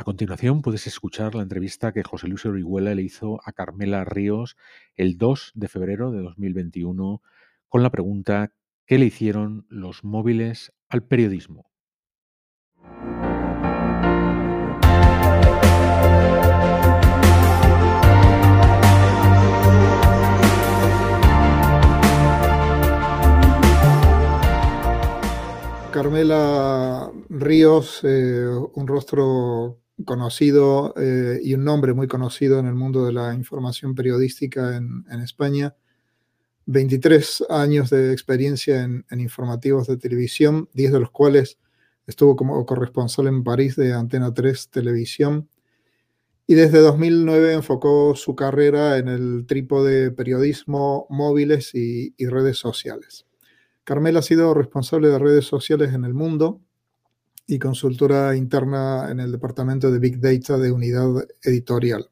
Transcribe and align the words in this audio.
A 0.00 0.04
continuación 0.04 0.62
puedes 0.62 0.86
escuchar 0.86 1.34
la 1.34 1.42
entrevista 1.42 1.92
que 1.92 2.02
José 2.02 2.26
Luis 2.26 2.46
Orihuela 2.46 2.94
le 2.94 3.02
hizo 3.02 3.38
a 3.44 3.52
Carmela 3.52 4.02
Ríos 4.02 4.56
el 4.96 5.18
2 5.18 5.52
de 5.54 5.68
febrero 5.68 6.10
de 6.10 6.22
2021 6.22 7.20
con 7.68 7.82
la 7.82 7.90
pregunta 7.90 8.50
¿qué 8.86 8.98
le 8.98 9.04
hicieron 9.04 9.66
los 9.68 10.02
móviles 10.02 10.72
al 10.88 11.02
periodismo? 11.02 11.70
Carmela 25.92 27.12
Ríos, 27.28 28.00
eh, 28.04 28.46
un 28.74 28.86
rostro 28.86 29.80
conocido 30.04 30.94
eh, 30.96 31.40
y 31.42 31.54
un 31.54 31.64
nombre 31.64 31.94
muy 31.94 32.06
conocido 32.06 32.58
en 32.58 32.66
el 32.66 32.74
mundo 32.74 33.04
de 33.04 33.12
la 33.12 33.34
información 33.34 33.94
periodística 33.94 34.76
en, 34.76 35.04
España. 35.22 35.74
23 36.66 37.46
años 37.48 37.90
de 37.90 38.12
experiencia 38.12 38.82
en, 38.82 39.04
informativos 39.18 39.86
de 39.86 39.96
televisión, 39.96 40.68
10 40.74 40.92
de 40.92 41.00
los 41.00 41.10
cuales 41.10 41.58
estuvo 42.06 42.36
como 42.36 42.64
corresponsal 42.66 43.26
en 43.26 43.42
París 43.42 43.76
de 43.76 43.92
Antena 43.92 44.32
3 44.32 44.70
Televisión. 44.70 45.48
Y 46.46 46.54
desde 46.54 46.80
2009 46.80 47.52
enfocó 47.52 48.14
su 48.16 48.34
carrera 48.34 48.98
en 48.98 49.08
el 49.08 49.46
trípode 49.46 50.10
periodismo, 50.10 51.06
móviles 51.08 51.70
y 51.74 52.12
redes 52.26 52.58
sociales. 52.58 53.26
Carmela 53.84 54.20
ha 54.20 54.22
sido 54.22 54.54
responsable 54.54 55.08
de 55.08 55.18
redes 55.18 55.46
sociales 55.46 55.94
en 55.94 56.04
el 56.04 56.14
mundo 56.14 56.60
y 57.50 57.58
consultora 57.58 58.36
interna 58.36 59.08
en 59.10 59.18
el 59.18 59.32
departamento 59.32 59.90
de 59.90 59.98
Big 59.98 60.20
Data 60.20 60.56
de 60.56 60.70
Unidad 60.70 61.26
Editorial. 61.42 62.08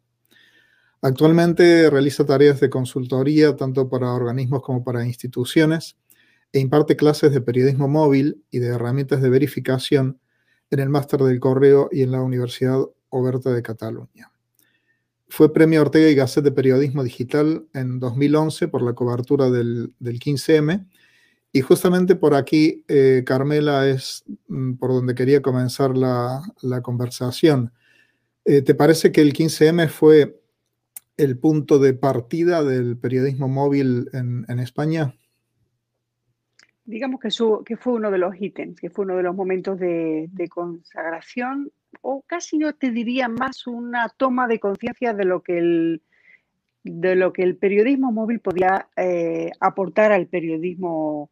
Actualmente 1.00 1.88
realiza 1.90 2.26
tareas 2.26 2.58
de 2.58 2.68
consultoría 2.68 3.54
tanto 3.54 3.88
para 3.88 4.12
organismos 4.12 4.62
como 4.62 4.82
para 4.82 5.06
instituciones 5.06 5.96
e 6.52 6.58
imparte 6.58 6.96
clases 6.96 7.32
de 7.32 7.40
periodismo 7.40 7.86
móvil 7.86 8.42
y 8.50 8.58
de 8.58 8.68
herramientas 8.68 9.22
de 9.22 9.30
verificación 9.30 10.18
en 10.70 10.80
el 10.80 10.88
máster 10.88 11.20
del 11.20 11.38
correo 11.38 11.88
y 11.92 12.02
en 12.02 12.10
la 12.10 12.20
Universidad 12.20 12.80
Oberta 13.10 13.52
de 13.52 13.62
Cataluña. 13.62 14.32
Fue 15.28 15.52
premio 15.52 15.82
Ortega 15.82 16.08
y 16.08 16.16
Gasset 16.16 16.42
de 16.42 16.50
Periodismo 16.50 17.04
Digital 17.04 17.64
en 17.74 18.00
2011 18.00 18.66
por 18.66 18.82
la 18.82 18.94
cobertura 18.94 19.50
del, 19.50 19.94
del 20.00 20.18
15M 20.18 20.88
y 21.58 21.60
justamente 21.60 22.14
por 22.14 22.36
aquí, 22.36 22.84
eh, 22.86 23.24
Carmela, 23.26 23.88
es 23.88 24.24
mm, 24.46 24.74
por 24.74 24.90
donde 24.90 25.16
quería 25.16 25.42
comenzar 25.42 25.96
la, 25.96 26.40
conversación. 26.84 27.72
Eh, 28.44 28.62
¿Te 28.62 28.76
parece 28.76 29.10
que 29.10 29.22
el 29.22 29.32
15M 29.32 29.88
fue 29.88 30.40
el 31.16 31.36
punto 31.36 31.80
de 31.80 31.94
partida 31.94 32.62
del 32.62 32.96
periodismo 32.96 33.48
móvil 33.48 34.08
en, 34.12 34.60
España? 34.60 35.16
Digamos 36.84 37.18
que, 37.18 37.30
que, 37.66 37.76
fue 37.76 37.94
uno 37.94 38.12
de 38.12 38.18
los 38.18 38.40
ítems, 38.40 38.80
que 38.80 38.88
fue 38.88 39.04
uno 39.04 39.16
de 39.16 39.24
los 39.24 39.34
momentos 39.34 39.80
de, 39.80 40.30
consagración, 40.48 41.72
o 42.02 42.22
casi 42.24 42.60
yo 42.60 42.72
te 42.72 42.92
diría 42.92 43.26
más 43.28 43.66
una 43.66 44.08
toma 44.16 44.46
de 44.46 44.60
conciencia 44.60 45.12
de 45.12 45.24
lo 45.24 45.42
que 45.42 45.58
el 45.58 46.02
de 46.84 47.16
lo 47.16 47.32
que 47.32 47.42
el 47.42 47.56
periodismo 47.56 48.12
móvil 48.12 48.38
podía 48.38 48.88
eh, 48.96 49.50
aportar 49.58 50.12
al 50.12 50.28
periodismo 50.28 51.30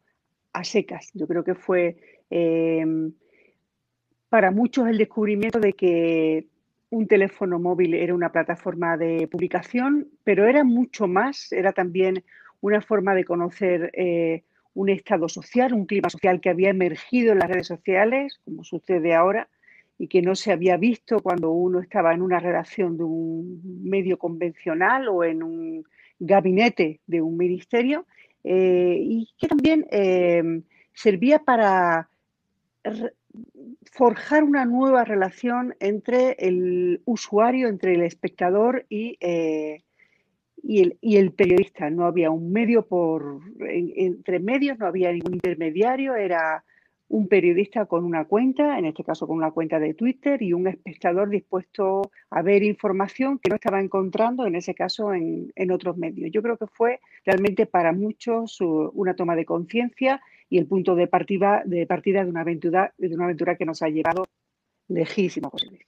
a 0.57 0.63
secas. 0.63 1.11
Yo 1.13 1.27
creo 1.27 1.43
que 1.43 1.55
fue 1.55 1.97
em, 2.29 3.13
para 4.29 4.51
muchos 4.51 4.87
el 4.87 4.97
descubrimiento 4.97 5.59
de 5.59 5.73
que 5.73 6.47
un 6.89 7.07
teléfono 7.07 7.59
móvil 7.59 7.93
era 7.93 8.13
una 8.13 8.31
plataforma 8.31 8.97
de 8.97 9.27
publicación, 9.27 10.07
pero 10.23 10.47
era 10.47 10.63
mucho 10.63 11.07
más, 11.07 11.51
era 11.51 11.73
también 11.73 12.23
una 12.61 12.81
forma 12.81 13.13
de 13.13 13.25
conocer 13.25 13.91
eh, 13.93 14.43
un 14.73 14.89
estado 14.89 15.27
social, 15.29 15.73
un 15.73 15.85
clima 15.85 16.09
social 16.09 16.39
que 16.39 16.49
había 16.49 16.69
emergido 16.69 17.33
en 17.33 17.39
las 17.39 17.49
redes 17.49 17.67
sociales, 17.67 18.39
como 18.45 18.63
sucede 18.63 19.13
ahora, 19.13 19.49
y 19.99 20.07
que 20.07 20.21
no 20.21 20.35
se 20.35 20.51
había 20.51 20.77
visto 20.77 21.21
cuando 21.21 21.51
uno 21.51 21.79
estaba 21.79 22.13
en 22.13 22.21
una 22.21 22.39
redacción 22.39 22.97
de 22.97 23.03
un 23.03 23.61
medio 23.83 24.17
convencional 24.17 25.07
o 25.07 25.23
en 25.23 25.43
un 25.43 25.85
gabinete 26.19 27.01
de 27.05 27.21
un 27.21 27.37
ministerio, 27.37 28.05
eh, 28.49 28.97
y 29.01 29.29
que 29.37 29.49
también 29.49 29.85
eh, 29.91 30.61
servía 30.93 31.39
para 31.39 32.09
forjar 33.91 34.45
una 34.45 34.63
nueva 34.63 35.03
relación 35.03 35.75
entre 35.81 36.37
el 36.39 37.01
usuario, 37.03 37.67
entre 37.67 37.95
el 37.95 38.03
espectador 38.03 38.85
y, 38.87 39.17
eh, 39.19 39.83
y, 40.63 41.17
el, 41.17 41.33
periodista. 41.33 41.89
No 41.89 42.05
había 42.05 42.31
un 42.31 42.53
medio 42.53 42.87
por 42.87 43.41
entre 43.59 44.39
medios, 44.39 44.79
no 44.79 44.85
había 44.85 45.11
ningún 45.11 45.33
intermediario, 45.33 46.15
era 46.15 46.63
un 47.09 47.27
periodista 47.27 47.85
con 47.85 48.03
una 48.03 48.25
cuenta, 48.25 48.77
en 48.77 48.85
este 48.85 49.03
caso 49.03 49.27
con 49.27 49.37
una 49.37 49.51
cuenta 49.51 49.79
de 49.79 49.93
Twitter, 49.93 50.41
y 50.41 50.53
un 50.53 50.67
espectador 50.67 51.29
dispuesto 51.29 52.11
a 52.29 52.41
ver 52.41 52.63
información 52.63 53.39
que 53.39 53.49
no 53.49 53.55
estaba 53.55 53.79
encontrando, 53.79 54.45
en 54.45 54.55
ese 54.55 54.75
caso, 54.75 55.13
en, 55.13 55.71
otros 55.71 55.97
medios. 55.97 56.31
Yo 56.31 56.41
creo 56.41 56.57
que 56.57 56.67
fue 56.67 56.99
realmente 57.25 57.65
para 57.65 57.91
muchos 57.91 58.57
una 58.61 59.15
toma 59.15 59.35
de 59.35 59.45
conciencia 59.45 60.21
y 60.49 60.57
el 60.57 60.65
punto 60.65 60.95
de 60.95 61.07
partida, 61.07 61.61
de 61.65 61.85
partida 61.85 62.23
de 62.23 62.29
una 62.29 62.41
aventura, 62.41 62.93
de 62.97 63.13
una 63.13 63.25
aventura 63.25 63.55
que 63.57 63.65
nos 63.65 63.81
ha 63.81 63.89
llevado 63.89 64.25
lejísimo, 64.87 65.51
Luis. 65.69 65.81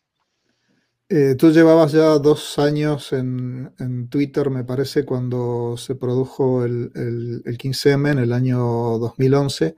Eh, 1.11 1.35
tú 1.35 1.51
llevabas 1.51 1.93
ya 1.93 2.19
dos 2.19 2.59
años 2.59 3.13
en, 3.13 4.09
Twitter, 4.09 4.51
me 4.51 4.63
parece, 4.63 5.05
cuando 5.05 5.75
se 5.75 5.95
produjo 5.95 6.63
el, 6.63 6.91
el, 6.93 7.41
el 7.45 7.57
15M 7.57 8.11
en 8.11 8.19
el 8.19 8.31
año 8.31 8.59
2011. 8.59 9.75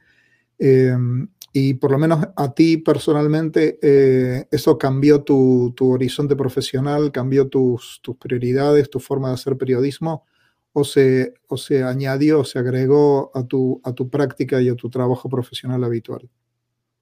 Em, 0.63 1.27
y 1.53 1.73
por 1.73 1.89
lo 1.91 1.97
menos 1.97 2.23
a 2.35 2.53
ti 2.53 2.77
personalmente, 2.77 3.79
eh, 3.81 4.45
¿eso 4.51 4.77
cambió 4.77 5.23
tu, 5.23 5.73
horizonte 5.81 6.35
profesional, 6.35 7.11
cambió 7.11 7.47
tus, 7.49 7.99
prioridades, 8.19 8.89
tu 8.91 8.99
forma 8.99 9.29
de 9.29 9.33
hacer 9.33 9.57
periodismo? 9.57 10.23
¿O 10.72 10.83
se, 10.85 11.33
o 11.47 11.57
se 11.57 11.83
añadió, 11.83 12.41
o 12.41 12.45
se 12.45 12.59
agregó 12.59 13.31
a 13.33 13.44
tu, 13.45 13.81
a 13.83 13.94
tu 13.94 14.09
práctica 14.09 14.61
y 14.61 14.69
a 14.69 14.75
tu 14.75 14.89
trabajo 14.91 15.29
profesional 15.29 15.83
habitual? 15.83 16.29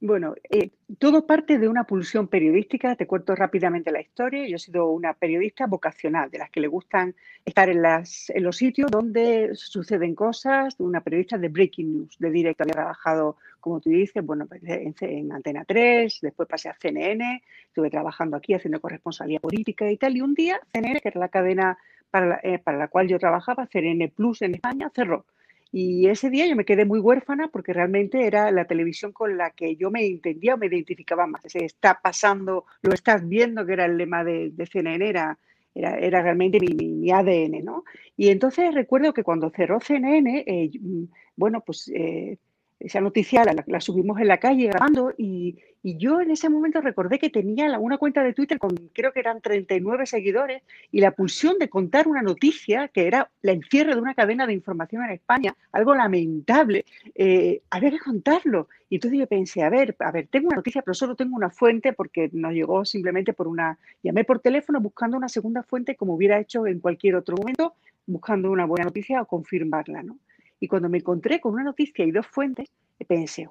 Bueno, 0.02 0.34
eh, 0.50 0.70
todo 0.98 1.28
parte 1.28 1.60
de 1.60 1.68
una 1.68 1.84
pulsión 1.84 2.30
periodística. 2.30 2.96
Te 2.96 3.06
cuento 3.06 3.36
rápidamente 3.36 3.92
la 3.92 4.00
historia. 4.00 4.48
Yo 4.48 4.56
he 4.56 4.60
sido 4.60 4.88
una 4.88 5.14
periodista 5.14 5.68
vocacional, 5.68 6.32
de 6.32 6.38
las 6.38 6.50
que 6.50 6.62
le 6.62 6.68
gustan 6.68 7.16
estar 7.44 7.70
en, 7.70 7.82
las, 7.82 8.30
en 8.30 8.44
los 8.44 8.56
sitios 8.56 8.90
donde 8.90 9.52
suceden 9.56 10.16
cosas, 10.16 10.76
una 10.80 11.02
periodista 11.02 11.38
de 11.38 11.50
breaking 11.50 11.94
news, 11.94 12.18
de 12.18 12.32
directo. 12.32 12.64
Había 12.64 12.76
trabajado, 12.76 13.36
como 13.60 13.82
tú 13.82 13.90
dices, 13.90 14.26
bueno, 14.26 14.46
pues, 14.48 14.62
en, 14.64 15.32
Antena 15.34 15.66
3, 15.66 16.20
después 16.22 16.48
pasé 16.48 16.70
a 16.70 16.78
CNN, 16.80 17.44
estuve 17.68 17.90
trabajando 17.90 18.38
aquí 18.38 18.54
haciendo 18.54 18.80
corresponsalía 18.80 19.42
política 19.42 19.92
y 19.92 19.98
tal. 19.98 20.16
Y 20.16 20.22
un 20.22 20.34
día 20.34 20.62
CNN, 20.72 21.02
que 21.02 21.10
era 21.10 21.20
la 21.20 21.28
cadena 21.28 21.78
para 22.10 22.40
eh, 22.42 22.58
para 22.60 22.78
la 22.78 22.88
cual 22.88 23.10
yo 23.10 23.20
trabajaba, 23.20 23.68
CNN 23.68 24.08
Plus 24.16 24.44
en 24.44 24.56
España, 24.56 24.90
cerró. 24.96 25.26
Y 25.72 26.08
ese 26.08 26.30
día 26.30 26.48
yo 26.48 26.56
me 26.56 26.66
quedé 26.66 26.86
muy 26.86 27.00
huérfana 27.00 27.50
porque 27.50 27.74
realmente 27.74 28.26
era 28.26 28.52
la 28.52 28.66
televisión 28.66 29.12
con 29.12 29.38
la 29.38 29.52
que 29.52 29.76
yo 29.76 29.92
me 29.92 30.06
entendía 30.06 30.56
o 30.56 30.58
me 30.58 30.66
identificaba 30.66 31.28
más. 31.28 31.42
Se 31.46 31.64
está 31.64 32.00
pasando, 32.02 32.66
lo 32.82 32.94
estás 32.94 33.28
viendo, 33.28 33.66
que 33.66 33.74
era 33.74 33.86
el 33.86 33.98
lema 33.98 34.24
de, 34.24 34.50
de 34.52 34.66
CNN, 34.66 35.08
era, 35.08 35.38
era, 35.76 36.22
realmente 36.22 36.60
mi, 36.60 37.12
ADN, 37.12 37.64
¿no? 37.64 37.84
Y 38.18 38.30
entonces 38.30 38.74
recuerdo 38.74 39.14
que 39.14 39.24
cuando 39.24 39.52
cerró 39.52 39.80
CNN, 39.80 40.44
eh, 40.46 40.72
mm, 40.80 41.04
bueno, 41.36 41.62
pues 41.62 41.90
eh, 41.94 42.38
esa 42.80 43.02
noticia 43.02 43.44
la, 43.44 43.82
subimos 43.82 44.20
en 44.20 44.28
la 44.28 44.40
calle 44.40 44.68
grabando 44.68 45.14
y, 45.18 45.58
yo 45.84 46.20
en 46.20 46.32
ese 46.32 46.50
momento 46.50 46.82
recordé 46.82 47.20
que 47.20 47.30
tenía 47.30 47.80
una 47.80 47.98
cuenta 47.98 48.22
de 48.22 48.34
Twitter 48.34 48.60
con 48.60 48.76
creo 48.94 49.14
que 49.14 49.22
eran 49.22 49.40
39 49.40 50.06
seguidores 50.06 50.62
y 50.92 51.00
la 51.00 51.12
pulsión 51.12 51.58
de 51.58 51.70
contar 51.70 52.08
una 52.08 52.22
noticia 52.22 52.90
que 52.90 53.08
era 53.08 53.30
la 53.42 53.54
encierre 53.54 53.96
de 53.96 54.02
una 54.02 54.14
cadena 54.14 54.46
de 54.46 54.54
información 54.54 55.04
en 55.06 55.12
España, 55.12 55.56
algo 55.72 55.96
lamentable, 55.96 56.86
eh, 57.16 57.62
había 57.70 57.92
que 57.92 58.00
contarlo. 58.00 58.68
Y 58.90 58.96
entonces 58.96 59.20
yo 59.20 59.28
pensé, 59.28 59.64
a 59.64 59.70
ver, 59.70 59.96
a 60.00 60.12
ver, 60.12 60.28
tengo 60.28 60.48
una 60.48 60.58
noticia, 60.58 60.82
pero 60.82 60.96
solo 60.96 61.16
tengo 61.16 61.36
una 61.36 61.50
fuente 61.50 61.94
porque 61.94 62.30
nos 62.34 62.54
llegó 62.54 62.84
simplemente 62.84 63.34
por 63.34 63.48
una, 63.48 63.78
llamé 64.04 64.26
por 64.26 64.40
teléfono 64.40 64.82
buscando 64.82 65.16
una 65.16 65.30
segunda 65.30 65.64
fuente 65.64 65.96
como 65.96 66.16
hubiera 66.16 66.40
hecho 66.40 66.68
en 66.68 66.80
cualquier 66.80 67.16
otro 67.16 67.38
momento, 67.38 67.76
buscando 68.06 68.52
una 68.52 68.66
buena 68.66 68.86
noticia 68.86 69.22
o 69.22 69.26
confirmarla, 69.26 70.04
¿no? 70.04 70.18
Y 70.60 70.68
cuando 70.68 70.90
me 70.90 70.98
encontré 70.98 71.40
con 71.40 71.54
una 71.54 71.64
noticia 71.64 72.04
y 72.04 72.12
dos 72.12 72.28
fuentes, 72.28 72.68
pensé, 73.08 73.48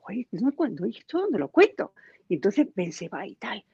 cuento 0.55 0.85
esto, 0.85 1.21
¿dónde 1.21 1.39
lo 1.39 1.49
cuento? 1.49 1.93
Y 2.29 2.35
entonces 2.35 2.67
pensé, 2.75 3.09
va 3.09 3.27
y 3.27 3.35
tal, 3.37 3.65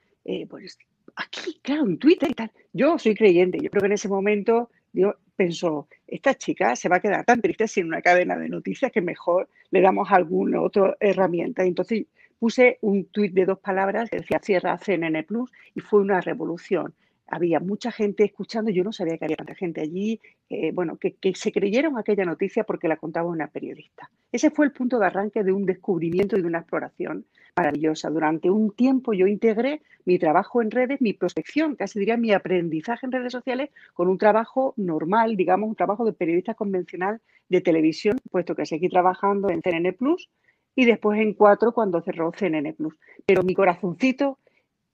pues 0.48 0.78
aquí, 1.16 1.58
claro, 1.62 1.86
en 1.86 1.98
Twitter 1.98 2.30
y 2.30 2.34
tal. 2.34 2.50
Yo 2.72 2.98
soy 2.98 3.14
creyente, 3.14 3.58
yo 3.60 3.70
creo 3.70 3.80
que 3.80 3.86
en 3.86 3.92
ese 3.92 4.08
momento 4.08 4.70
yo 4.92 5.16
pensó, 5.36 5.88
esta 6.06 6.34
chica 6.34 6.76
se 6.76 6.88
va 6.88 6.96
a 6.96 7.00
quedar 7.00 7.24
tan 7.24 7.40
triste 7.40 7.66
sin 7.66 7.86
una 7.86 8.00
cadena 8.00 8.36
de 8.36 8.48
noticias 8.48 8.92
que 8.92 9.00
mejor 9.00 9.48
le 9.70 9.80
damos 9.80 10.10
alguna 10.12 10.60
otra 10.62 10.96
herramienta. 11.00 11.64
Y 11.64 11.68
entonces 11.68 12.06
puse 12.38 12.78
un 12.80 13.06
tuit 13.06 13.32
de 13.32 13.44
dos 13.44 13.58
palabras 13.58 14.10
que 14.10 14.18
decía 14.18 14.38
cierra 14.40 14.78
CNN 14.78 15.24
Plus 15.24 15.50
y 15.74 15.80
fue 15.80 16.00
una 16.00 16.20
revolución 16.20 16.94
había 17.26 17.60
mucha 17.60 17.90
gente 17.90 18.24
escuchando, 18.24 18.70
yo 18.70 18.84
no 18.84 18.92
sabía 18.92 19.18
que 19.18 19.24
había 19.24 19.36
tanta 19.36 19.54
gente 19.54 19.80
allí, 19.80 20.20
eh, 20.50 20.72
bueno, 20.72 20.98
que, 20.98 21.16
se 21.34 21.52
creyeron 21.52 21.98
aquella 21.98 22.24
noticia 22.24 22.64
porque 22.64 22.88
la 22.88 22.96
contaba 22.96 23.28
una 23.28 23.48
periodista. 23.48 24.10
Ese 24.30 24.50
fue 24.50 24.66
el 24.66 24.72
punto 24.72 24.98
de 24.98 25.06
arranque 25.06 25.42
de 25.42 25.52
un 25.52 25.64
descubrimiento 25.64 26.36
y 26.36 26.42
de 26.42 26.46
una 26.46 26.58
exploración 26.58 27.24
maravillosa. 27.56 28.10
Durante 28.10 28.50
un 28.50 28.74
tiempo 28.74 29.14
yo 29.14 29.26
integré 29.26 29.82
mi 30.04 30.18
trabajo 30.18 30.60
en 30.60 30.70
redes, 30.70 31.00
mi 31.00 31.12
prospección, 31.12 31.76
casi 31.76 31.98
diría 31.98 32.16
mi 32.16 32.32
aprendizaje 32.32 33.06
en 33.06 33.12
redes 33.12 33.32
sociales, 33.32 33.70
con 33.94 34.08
un 34.08 34.18
trabajo 34.18 34.74
normal, 34.76 35.36
digamos, 35.36 35.68
un 35.68 35.76
trabajo 35.76 36.04
de 36.04 36.12
periodista 36.12 36.54
convencional 36.54 37.20
de 37.48 37.60
televisión, 37.60 38.18
puesto 38.30 38.54
que 38.54 38.66
seguí 38.66 38.88
trabajando 38.88 39.50
en 39.50 39.62
CNN 39.62 39.92
Plus 39.94 40.28
y 40.76 40.84
después 40.84 41.20
en 41.20 41.34
Cuatro 41.34 41.72
cuando 41.72 42.02
cerró 42.02 42.32
CNN 42.32 42.74
Plus. 42.74 42.94
Pero 43.24 43.42
mi 43.42 43.54
corazoncito 43.54 44.38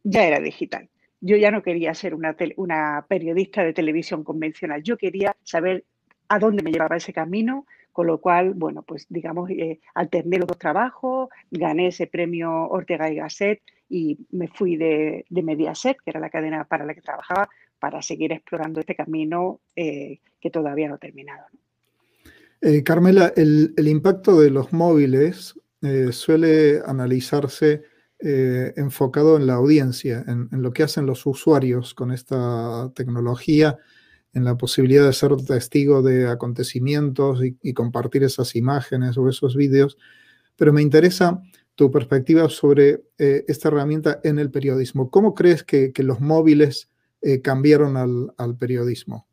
ya 0.04 0.26
era 0.26 0.40
digital 0.40 0.88
yo 1.20 1.36
ya 1.36 1.50
no 1.50 1.62
quería 1.62 1.94
ser 1.94 2.14
una, 2.14 3.06
periodista 3.08 3.62
de 3.62 3.72
televisión 3.72 4.24
convencional, 4.24 4.82
yo 4.82 4.96
quería 4.96 5.36
saber 5.44 5.84
a 6.28 6.38
dónde 6.38 6.62
me 6.62 6.72
llevaba 6.72 6.96
ese 6.96 7.12
camino, 7.12 7.66
con 7.92 8.06
lo 8.06 8.20
cual, 8.20 8.54
bueno, 8.54 8.82
pues 8.82 9.06
digamos, 9.08 9.50
eh, 9.50 9.80
alterné 9.94 10.38
los 10.38 10.46
dos 10.46 10.58
trabajos, 10.58 11.28
gané 11.50 11.88
ese 11.88 12.06
premio 12.06 12.68
Ortega 12.68 13.10
y 13.10 13.16
Gasset 13.16 13.60
y 13.88 14.18
me 14.30 14.48
fui 14.48 14.76
de, 14.76 15.24
Mediaset, 15.30 15.96
que 15.96 16.10
era 16.10 16.20
la 16.20 16.30
cadena 16.30 16.64
para 16.64 16.86
la 16.86 16.94
que 16.94 17.00
trabajaba, 17.00 17.48
para 17.80 18.00
seguir 18.00 18.32
explorando 18.32 18.80
este 18.80 18.94
camino 18.94 19.60
eh, 19.74 20.20
que 20.40 20.50
todavía 20.50 20.88
no 20.88 20.94
he 20.94 20.98
terminado. 20.98 21.46
Eh, 22.62 22.82
Carmela, 22.84 23.32
el, 23.36 23.74
el, 23.76 23.88
impacto 23.88 24.38
de 24.38 24.50
los 24.50 24.72
móviles 24.72 25.58
suele 26.10 26.82
analizarse 26.84 27.82
eh, 28.22 28.72
enfocado 28.76 29.36
en 29.36 29.46
la 29.46 29.54
audiencia, 29.54 30.24
en, 30.26 30.48
lo 30.50 30.72
que 30.72 30.82
hacen 30.82 31.06
los 31.06 31.24
usuarios 31.26 31.94
con 31.94 32.12
esta 32.12 32.90
tecnología, 32.94 33.78
en 34.32 34.44
la 34.44 34.56
posibilidad 34.56 35.06
de 35.06 35.12
ser 35.12 35.34
testigo 35.36 36.02
de 36.02 36.28
acontecimientos 36.28 37.40
y, 37.42 37.72
compartir 37.74 38.22
esas 38.22 38.54
imágenes 38.56 39.18
o 39.18 39.28
esos 39.28 39.56
vídeos. 39.56 39.98
Pero 40.56 40.72
me 40.72 40.82
interesa 40.82 41.42
tu 41.74 41.90
perspectiva 41.90 42.48
sobre 42.48 43.02
eh, 43.18 43.44
esta 43.48 43.68
herramienta 43.68 44.20
en 44.22 44.38
el 44.38 44.50
periodismo. 44.50 45.10
¿Cómo 45.10 45.34
crees 45.34 45.64
que, 45.64 45.92
los 45.98 46.20
móviles 46.20 46.90
eh, 47.22 47.40
cambiaron 47.40 47.96
al, 47.96 48.32
al 48.36 48.56
periodismo? 48.56 49.26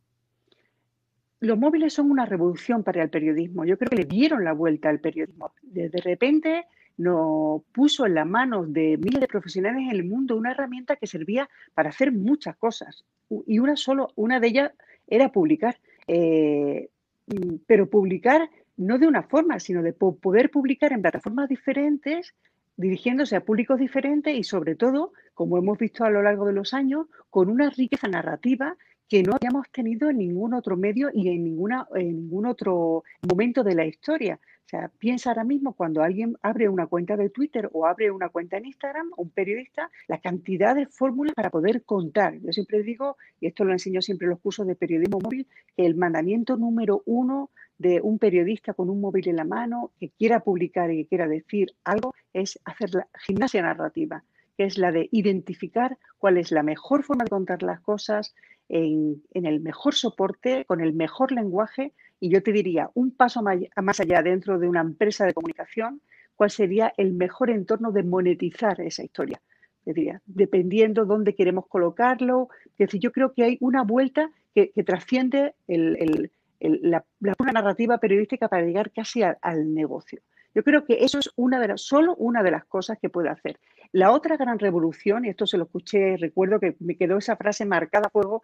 los 1.40 1.58
móviles 1.58 1.94
son 1.94 2.12
una 2.12 2.26
revolución 2.26 2.84
para 2.84 3.04
el 3.04 3.10
periodismo. 3.10 3.66
Yo 3.66 3.78
creo 3.78 3.90
que 3.90 3.98
le 3.98 4.06
dieron 4.06 4.44
la 4.44 4.54
vuelta 4.54 4.90
al 4.90 5.00
periodismo. 5.00 5.54
De, 5.62 5.90
repente 6.04 6.66
nos 6.98 7.62
puso 7.72 8.06
en 8.06 8.16
las 8.16 8.28
manos 8.28 8.74
de 8.74 8.98
miles 8.98 9.22
de 9.22 9.28
profesionales 9.28 9.84
en 9.84 9.92
el 9.92 10.04
mundo 10.04 10.36
una 10.36 10.52
herramienta 10.52 10.96
que 10.96 11.08
servía 11.08 11.50
para 11.74 11.90
hacer 11.90 12.12
muchas 12.12 12.56
cosas. 12.58 13.06
Y 13.46 13.60
una 13.60 13.76
solo, 13.76 14.10
una 14.16 14.40
de 14.40 14.48
ellas 14.48 14.72
era 15.08 15.32
publicar. 15.32 15.78
Eh, 16.08 16.90
mm, 17.28 17.56
pero 17.68 17.90
publicar 17.90 18.50
no 18.78 19.00
de 19.00 19.08
una 19.08 19.24
forma, 19.24 19.60
sino 19.60 19.82
de 19.82 19.94
poder 19.94 20.52
publicar 20.52 20.94
en 20.94 21.02
plataformas 21.02 21.50
diferentes, 21.50 22.36
dirigiéndose 22.78 23.36
a 23.36 23.44
públicos 23.44 23.80
diferentes 23.80 24.36
y 24.36 24.44
sobre 24.44 24.76
todo, 24.76 25.14
como 25.34 25.58
hemos 25.58 25.78
visto 25.80 26.04
a 26.04 26.12
lo 26.12 26.22
largo 26.22 26.46
de 26.46 26.54
los 26.54 26.74
años, 26.74 27.08
con 27.30 27.50
una 27.50 27.72
riqueza 27.72 28.08
narrativa 28.08 28.78
que 29.10 29.24
no 29.24 29.34
habíamos 29.34 29.70
tenido 29.72 30.10
en 30.10 30.18
ningún 30.18 30.54
otro 30.54 30.78
medio 30.78 31.10
y 31.14 31.30
en, 31.30 31.44
ninguna, 31.44 31.88
en 31.96 32.16
ningún 32.16 32.46
otro 32.46 33.04
momento 33.28 33.64
de 33.64 33.76
la 33.76 33.86
historia. 33.86 34.40
O 34.68 34.70
sea, 34.70 34.92
piensa 35.00 35.30
ahora 35.30 35.46
mismo 35.46 35.72
cuando 35.72 36.04
alguien 36.04 36.36
abre 36.42 36.68
una 36.68 36.88
cuenta 36.88 37.16
de 37.16 37.30
Twitter 37.30 37.70
o 37.72 37.86
abre 37.86 38.12
una 38.12 38.28
cuenta 38.28 38.58
en 38.58 38.66
Instagram, 38.66 39.12
un 39.16 39.30
periodista, 39.30 39.90
la 40.10 40.20
cantidad 40.20 40.76
de 40.76 40.88
fórmulas 40.88 41.34
para 41.34 41.50
poder 41.50 41.86
contar. 41.86 42.38
Yo 42.42 42.52
siempre 42.52 42.84
digo, 42.84 43.16
y 43.40 43.48
esto 43.48 43.64
lo 43.64 43.72
enseño 43.72 44.02
siempre 44.02 44.26
en 44.26 44.32
los 44.32 44.42
cursos 44.42 44.68
de 44.68 44.76
periodismo 44.76 45.20
móvil, 45.24 45.48
que 45.78 45.86
el 45.86 45.96
mandamiento 45.96 46.58
número 46.58 47.02
uno 47.06 47.50
de 47.78 48.02
un 48.02 48.20
periodista 48.20 48.74
con 48.74 48.90
un 48.90 49.00
móvil 49.00 49.30
en 49.30 49.38
la 49.38 49.46
mano 49.46 49.94
que 50.02 50.10
quiera 50.10 50.42
publicar 50.42 50.92
y 50.92 51.04
que 51.04 51.08
quiera 51.08 51.30
decir 51.30 51.74
algo 51.86 52.14
es 52.34 52.60
hacer 52.66 52.94
la 52.94 53.08
gimnasia 53.26 53.62
narrativa, 53.62 54.26
que 54.58 54.66
es 54.66 54.78
la 54.78 54.92
de 54.92 55.08
identificar 55.14 55.98
cuál 56.18 56.38
es 56.38 56.52
la 56.52 56.64
mejor 56.64 57.04
forma 57.04 57.24
de 57.24 57.30
contar 57.30 57.64
las 57.64 57.80
cosas, 57.80 58.36
en, 58.70 59.24
el 59.34 59.60
mejor 59.62 59.96
soporte, 59.96 60.66
con 60.66 60.82
el 60.82 60.94
mejor 60.94 61.32
lenguaje, 61.32 61.94
y 62.20 62.30
yo 62.30 62.42
te 62.42 62.52
diría, 62.52 62.90
un 62.94 63.12
paso 63.12 63.42
más 63.42 64.00
allá 64.00 64.22
dentro 64.22 64.58
de 64.60 64.68
una 64.68 64.82
empresa 64.82 65.26
de 65.26 65.34
comunicación, 65.34 66.02
cuál 66.36 66.50
sería 66.50 66.94
el 66.98 67.14
mejor 67.14 67.50
entorno 67.50 67.92
de 67.92 68.04
monetizar 68.04 68.80
esa 68.82 69.04
historia. 69.04 69.42
Diría, 69.86 70.22
dependiendo 70.26 71.06
dónde 71.06 71.34
queremos 71.34 71.68
colocarlo. 71.68 72.50
Es 72.78 72.88
decir, 72.88 73.00
yo 73.00 73.12
creo 73.12 73.34
que 73.34 73.44
hay 73.44 73.58
una 73.62 73.84
vuelta 73.84 74.30
que, 74.54 74.72
trasciende 74.84 75.56
la, 75.68 77.06
pura 77.38 77.52
narrativa 77.54 77.98
periodística 78.00 78.50
para 78.50 78.66
llegar 78.66 78.92
casi 78.92 79.22
al 79.24 79.74
negocio. 79.74 80.22
Yo 80.54 80.64
creo 80.64 80.86
que 80.86 81.04
eso 81.06 81.20
es 81.20 81.32
solo 81.76 82.16
una 82.16 82.44
de 82.44 82.52
las 82.52 82.66
cosas 82.66 82.98
que 83.00 83.10
puede 83.10 83.30
hacer. 83.30 83.60
La 83.92 84.12
otra 84.12 84.38
gran 84.38 84.60
revolución, 84.60 85.24
y 85.24 85.30
esto 85.30 85.46
se 85.46 85.58
lo 85.58 85.66
escuché, 85.66 86.18
recuerdo 86.18 86.60
que 86.60 86.76
me 86.80 86.98
quedó 86.98 87.18
esa 87.18 87.38
frase 87.38 87.66
marcada 87.66 88.08
a 88.08 88.10
fuego 88.10 88.42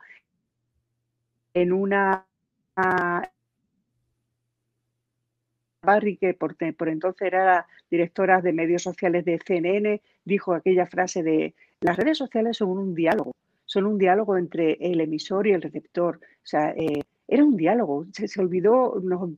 en 1.53 1.73
una 1.73 2.25
Barry, 5.83 6.17
que 6.17 6.33
por, 6.33 6.55
entonces 6.59 7.27
era 7.27 7.67
directora 7.91 8.41
de 8.41 8.53
medios 8.53 8.81
sociales 8.81 9.25
de 9.25 9.39
CNN, 9.45 10.01
dijo 10.25 10.53
aquella 10.53 10.87
frase 10.87 11.23
de 11.23 11.53
las 11.81 11.97
redes 11.97 12.17
sociales 12.17 12.57
son 12.57 12.69
un 12.69 12.95
diálogo, 12.95 13.33
son 13.65 13.85
un 13.85 13.97
diálogo 13.97 14.37
entre 14.37 14.73
el 14.79 15.01
emisor 15.01 15.47
y 15.47 15.51
el 15.51 15.61
receptor. 15.61 16.17
O 16.17 16.45
sea, 16.47 16.71
eh, 16.71 17.01
era 17.27 17.43
un 17.43 17.57
diálogo, 17.57 18.05
se, 18.11 18.41
olvidó, 18.41 18.99
nos 19.01 19.31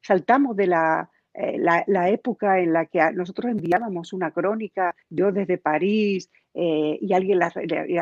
saltamos 0.00 0.56
de 0.56 0.66
la, 0.68 1.10
eh, 1.34 1.58
la, 1.58 2.10
época 2.10 2.58
en 2.60 2.72
la 2.72 2.86
que 2.86 3.00
nosotros 3.12 3.50
enviábamos 3.50 4.12
una 4.12 4.30
crónica, 4.30 4.94
yo 5.08 5.32
desde 5.32 5.58
París, 5.58 6.30
eh, 6.54 6.98
y 7.00 7.12
alguien 7.12 7.38
la, 7.38 7.50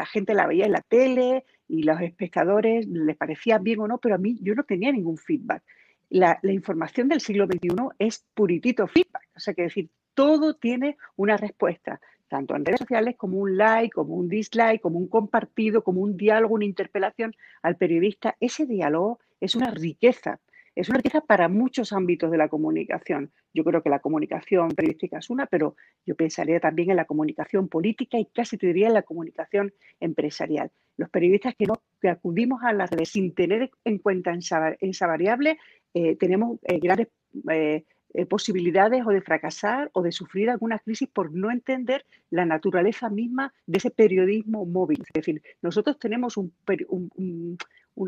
gente 0.06 0.34
la 0.34 0.46
veía 0.46 0.66
en 0.66 0.72
la 0.72 0.80
tele 0.80 1.44
y 1.68 1.82
los 1.82 2.00
espectadores 2.00 2.86
les 2.86 3.16
parecía 3.16 3.58
bien 3.58 3.80
o 3.80 3.88
no, 3.88 3.98
pero 3.98 4.14
a 4.14 4.18
mí 4.18 4.38
yo 4.40 4.54
no 4.54 4.64
tenía 4.64 4.90
ningún 4.92 5.18
feedback. 5.18 5.62
La, 6.10 6.38
información 6.42 7.08
del 7.08 7.20
siglo 7.20 7.46
XXI 7.46 7.68
es 7.98 8.24
puritito 8.34 8.86
feedback, 8.86 9.28
o 9.36 9.40
sea 9.40 9.54
que 9.54 9.62
decir, 9.62 9.90
todo 10.14 10.54
tiene 10.54 10.96
una 11.16 11.36
respuesta, 11.36 12.00
tanto 12.28 12.56
en 12.56 12.64
redes 12.64 12.80
sociales 12.80 13.16
como 13.16 13.38
un 13.38 13.56
like, 13.56 13.92
como 13.92 14.14
un 14.14 14.28
dislike, 14.28 14.80
como 14.80 14.98
un 14.98 15.08
compartido, 15.08 15.82
como 15.84 16.00
un 16.00 16.16
diálogo, 16.16 16.54
una 16.54 16.64
interpelación 16.64 17.34
al 17.62 17.76
periodista. 17.76 18.36
Ese 18.40 18.66
diálogo 18.66 19.18
es 19.40 19.54
una 19.54 19.70
riqueza 19.70 20.40
es 20.78 20.88
una 20.88 20.98
riqueza 20.98 21.20
para 21.20 21.48
muchos 21.48 21.92
ámbitos 21.92 22.30
de 22.30 22.38
la 22.38 22.48
comunicación. 22.48 23.32
Yo 23.52 23.64
creo 23.64 23.82
que 23.82 23.90
la 23.90 23.98
comunicación 23.98 24.68
periodística 24.68 25.18
es 25.18 25.28
una, 25.28 25.46
pero 25.46 25.74
yo 26.06 26.14
pensaría 26.14 26.60
también 26.60 26.90
en 26.90 26.96
la 26.96 27.04
comunicación 27.04 27.66
política 27.68 28.16
y 28.16 28.26
casi 28.26 28.56
te 28.56 28.68
diría 28.68 28.86
en 28.86 28.94
la 28.94 29.02
comunicación 29.02 29.74
empresarial. 29.98 30.70
Los 30.96 31.10
periodistas 31.10 31.56
que, 31.56 31.66
acudimos 32.08 32.62
a 32.62 32.72
las 32.72 32.90
redes 32.90 33.08
sin 33.08 33.34
tener 33.34 33.72
en 33.84 33.98
cuenta 33.98 34.32
esa, 34.32 35.06
variable, 35.08 35.58
eh, 35.94 36.14
tenemos 36.14 36.60
eh, 36.62 36.78
grandes 36.78 37.08
eh, 37.50 37.82
posibilidades 38.26 39.04
o 39.04 39.10
de 39.10 39.20
fracasar 39.20 39.90
o 39.94 40.02
de 40.02 40.12
sufrir 40.12 40.48
alguna 40.48 40.78
crisis 40.78 41.08
por 41.08 41.34
no 41.34 41.50
entender 41.50 42.06
la 42.30 42.46
naturaleza 42.46 43.10
misma 43.10 43.52
de 43.66 43.78
ese 43.78 43.90
periodismo 43.90 44.64
móvil. 44.64 45.02
Es 45.02 45.12
decir, 45.12 45.42
nosotros 45.60 45.98
tenemos 45.98 46.36
un 46.36 46.52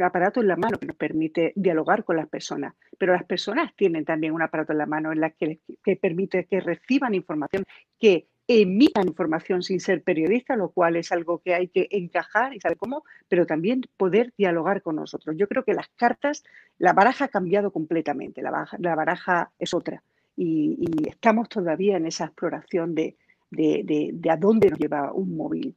aparato 0.03 0.41
en 0.41 0.49
la 0.49 0.57
mano 0.57 0.79
que 0.79 0.87
nos 0.87 0.97
permite 0.97 1.53
dialogar 1.57 2.05
con 2.05 2.17
las 2.17 2.29
personas, 2.29 2.75
pero 2.99 3.13
las 3.13 3.25
personas 3.25 3.75
tienen 3.77 4.05
también 4.05 4.33
un 4.33 4.43
aparato 4.43 4.73
en 4.73 4.79
la 4.79 4.87
mano 4.87 5.13
en 5.13 5.21
la 5.21 5.31
que, 5.31 5.61
permite 6.01 6.47
que 6.47 6.61
reciban 6.61 7.15
información, 7.15 7.65
que 7.99 8.29
emitan 8.47 9.09
información 9.09 9.63
sin 9.63 9.81
ser 9.81 10.03
periodistas, 10.03 10.59
lo 10.59 10.71
cual 10.71 10.97
es 10.97 11.13
algo 11.13 11.39
que 11.39 11.55
hay 11.55 11.69
que 11.69 11.89
encajar 11.91 12.55
y 12.55 12.61
saber 12.61 12.79
cómo, 12.79 13.05
pero 13.29 13.47
también 13.47 13.83
poder 13.97 14.33
dialogar 14.37 14.83
con 14.83 14.97
nosotros. 14.97 15.37
Yo 15.39 15.47
creo 15.47 15.65
que 15.65 15.75
las 15.75 15.89
cartas, 15.97 16.43
la 16.79 16.93
baraja 16.93 17.27
ha 17.27 17.29
cambiado 17.29 17.71
completamente, 17.73 18.43
la 18.43 18.95
baraja, 18.95 19.53
es 19.59 19.75
otra 19.75 20.03
y, 20.37 20.79
estamos 21.09 21.49
todavía 21.49 21.97
en 21.97 22.07
esa 22.07 22.25
exploración 22.27 22.95
de, 22.95 23.17
de 23.51 24.31
a 24.31 24.37
dónde 24.37 24.71
nos 24.71 24.79
lleva 24.79 25.13
un 25.13 25.37
móvil 25.37 25.77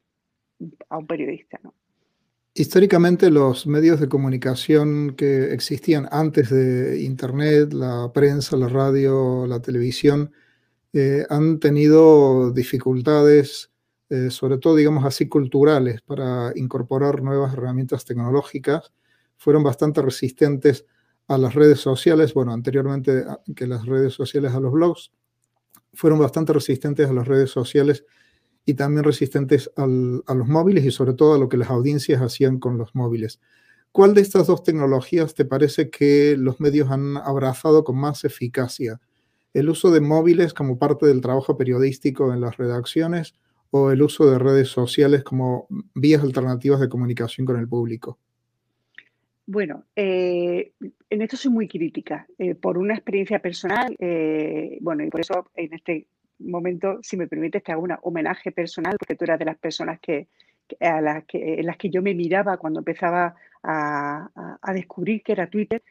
a 0.90 0.98
un 0.98 1.08
periodista. 1.08 1.60
¿no? 1.64 1.74
Históricamente 2.56 3.32
los 3.32 3.66
medios 3.66 4.00
de 4.00 4.08
comunicación 4.08 5.16
que 5.16 5.54
existían 5.54 6.08
antes 6.12 6.52
de 6.52 7.02
Internet, 7.02 7.74
la 7.74 8.12
prensa, 8.14 8.56
la 8.58 8.68
radio, 8.70 9.48
la 9.48 9.60
televisión, 9.60 10.32
eh, 10.94 11.26
han 11.32 11.60
tenido 11.60 12.52
dificultades, 12.52 13.72
eh, 14.10 14.30
sobre 14.30 14.60
todo, 14.60 14.76
digamos 14.76 15.04
así, 15.04 15.28
culturales, 15.28 16.04
para 16.04 16.52
incorporar 16.56 17.24
nuevas 17.24 17.54
herramientas 17.54 18.06
tecnológicas. 18.06 18.94
Fueron 19.38 19.64
bastante 19.64 20.04
resistentes 20.04 20.86
a 21.28 21.40
las 21.40 21.56
redes 21.56 21.80
sociales, 21.80 22.36
bueno, 22.36 22.54
anteriormente 22.54 23.26
que 23.56 23.66
las 23.66 23.86
redes 23.88 24.14
sociales 24.14 24.54
a 24.54 24.60
los 24.60 24.72
blogs. 24.74 25.12
fueron 25.94 26.20
bastante 26.20 26.54
resistentes 26.54 27.10
a 27.10 27.14
las 27.14 27.28
redes 27.28 27.52
sociales 27.52 28.06
y 28.66 28.76
también 28.76 29.04
resistentes 29.04 29.72
a 29.76 29.86
los 29.86 30.48
móviles 30.48 30.86
y 30.86 30.92
sobre 30.92 31.14
todo 31.14 31.34
a 31.34 31.38
lo 31.38 31.50
que 31.50 31.58
las 31.58 31.70
audiencias 31.70 32.22
hacían 32.22 32.60
con 32.60 32.78
los 32.78 32.96
móviles. 32.96 33.40
¿Cuál 33.92 34.14
de 34.14 34.22
estas 34.22 34.48
dos 34.48 34.64
tecnologías 34.64 35.36
te 35.36 35.46
parece 35.46 35.90
que 35.90 36.36
los 36.38 36.60
medios 36.60 36.90
han 36.90 37.18
abrazado 37.18 37.84
con 37.84 37.98
más 37.98 38.24
eficacia? 38.24 39.00
¿El 39.54 39.70
uso 39.70 39.92
de 39.92 40.02
móviles 40.02 40.54
como 40.54 40.80
parte 40.80 41.06
del 41.06 41.22
trabajo 41.22 41.58
periodístico 41.58 42.34
en 42.34 42.42
las 42.42 42.58
redacciones 42.58 43.36
o 43.70 43.92
el 43.92 44.02
uso 44.02 44.30
de 44.30 44.40
redes 44.40 44.70
sociales 44.70 45.24
como 45.24 45.68
vías 45.94 46.24
alternativas 46.24 46.80
de 46.80 46.90
comunicación 46.90 47.46
con 47.46 47.60
el 47.60 47.68
público? 47.68 48.18
Bueno, 49.46 49.84
eh, 49.96 50.72
en 51.10 51.22
esto 51.22 51.36
soy 51.36 51.52
muy 51.52 51.68
crítica 51.68 52.26
eh, 52.38 52.56
por 52.56 52.78
una 52.78 52.96
experiencia 52.96 53.40
personal, 53.40 53.96
eh, 54.00 54.78
bueno, 54.82 55.04
y 55.04 55.10
por 55.10 55.20
eso 55.20 55.50
en 55.56 55.74
este 55.74 56.08
momento, 56.44 57.00
si 57.02 57.18
me 57.18 57.28
permites, 57.28 57.64
te 57.64 57.72
hago 57.72 57.84
un 57.84 57.96
homenaje 58.02 58.52
personal, 58.52 58.96
porque 58.98 59.16
tú 59.16 59.26
eras 59.26 59.40
de 59.40 59.46
las 59.46 59.58
personas 59.58 60.00
que, 60.00 60.28
a 60.80 61.02
las 61.02 61.26
que, 61.26 61.60
en 61.60 61.66
las 61.66 61.78
que 61.78 61.90
yo 61.90 62.02
me 62.02 62.14
miraba 62.14 62.58
cuando 62.58 62.80
empezaba 62.80 63.36
a, 63.64 64.58
a, 64.62 64.74
descubrir 64.74 65.22
que 65.24 65.32
era 65.34 65.48
Twitter, 65.48 65.82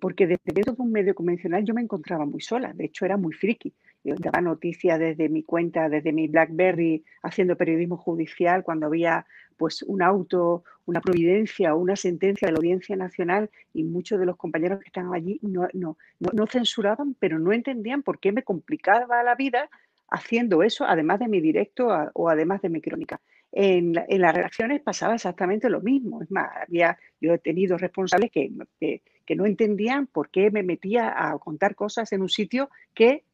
porque 0.00 0.26
desde 0.26 0.42
de 0.44 0.74
un 0.76 0.92
medio 0.92 1.14
convencional 1.14 1.64
yo 1.64 1.72
me 1.72 1.80
encontraba 1.80 2.26
muy 2.26 2.40
sola, 2.40 2.72
de 2.74 2.84
hecho 2.86 3.04
era 3.04 3.16
muy 3.16 3.32
friki. 3.32 3.72
Yo 4.04 4.14
daba 4.18 4.40
noticias 4.40 4.98
desde 4.98 5.28
mi 5.28 5.42
cuenta, 5.42 5.88
desde 5.88 6.12
mi 6.12 6.28
BlackBerry, 6.28 7.04
haciendo 7.22 7.56
periodismo 7.56 7.96
judicial, 7.96 8.62
cuando 8.62 8.86
había 8.86 9.26
pues 9.58 9.82
un 9.82 10.00
auto, 10.00 10.64
una 10.86 11.00
providencia 11.00 11.74
o 11.74 11.78
una 11.78 11.96
sentencia 11.96 12.46
de 12.46 12.52
la 12.52 12.58
Audiencia 12.58 12.96
Nacional 12.96 13.50
y 13.74 13.84
muchos 13.84 14.18
de 14.18 14.24
los 14.24 14.36
compañeros 14.36 14.78
que 14.78 14.86
estaban 14.86 15.12
allí 15.12 15.38
no, 15.42 15.68
no, 15.74 15.96
no, 16.20 16.46
censuraban, 16.46 17.14
pero 17.18 17.38
no 17.38 17.52
entendían 17.52 18.02
por 18.02 18.20
qué 18.20 18.32
me 18.32 18.44
complicaba 18.44 19.22
la 19.22 19.34
vida 19.34 19.68
haciendo 20.08 20.62
eso, 20.62 20.86
además 20.86 21.18
de 21.18 21.28
mi 21.28 21.40
directo 21.40 21.88
o 22.14 22.28
además 22.30 22.62
de 22.62 22.70
mi 22.70 22.80
crónica. 22.80 23.20
En, 23.50 23.94
en, 24.08 24.20
las 24.20 24.34
redacciones 24.34 24.80
pasaba 24.80 25.14
exactamente 25.14 25.68
lo 25.68 25.80
mismo. 25.80 26.22
Es 26.22 26.30
más, 26.30 26.48
había, 26.66 26.98
yo 27.20 27.34
he 27.34 27.38
tenido 27.38 27.76
responsables 27.76 28.30
que, 28.30 28.50
que, 28.78 29.02
que, 29.26 29.36
no 29.36 29.44
entendían 29.44 30.06
por 30.06 30.30
qué 30.30 30.50
me 30.50 30.62
metía 30.62 31.12
a 31.16 31.38
contar 31.38 31.74
cosas 31.74 32.12
en 32.12 32.22
un 32.22 32.28
sitio 32.28 32.70
que, 32.94 33.24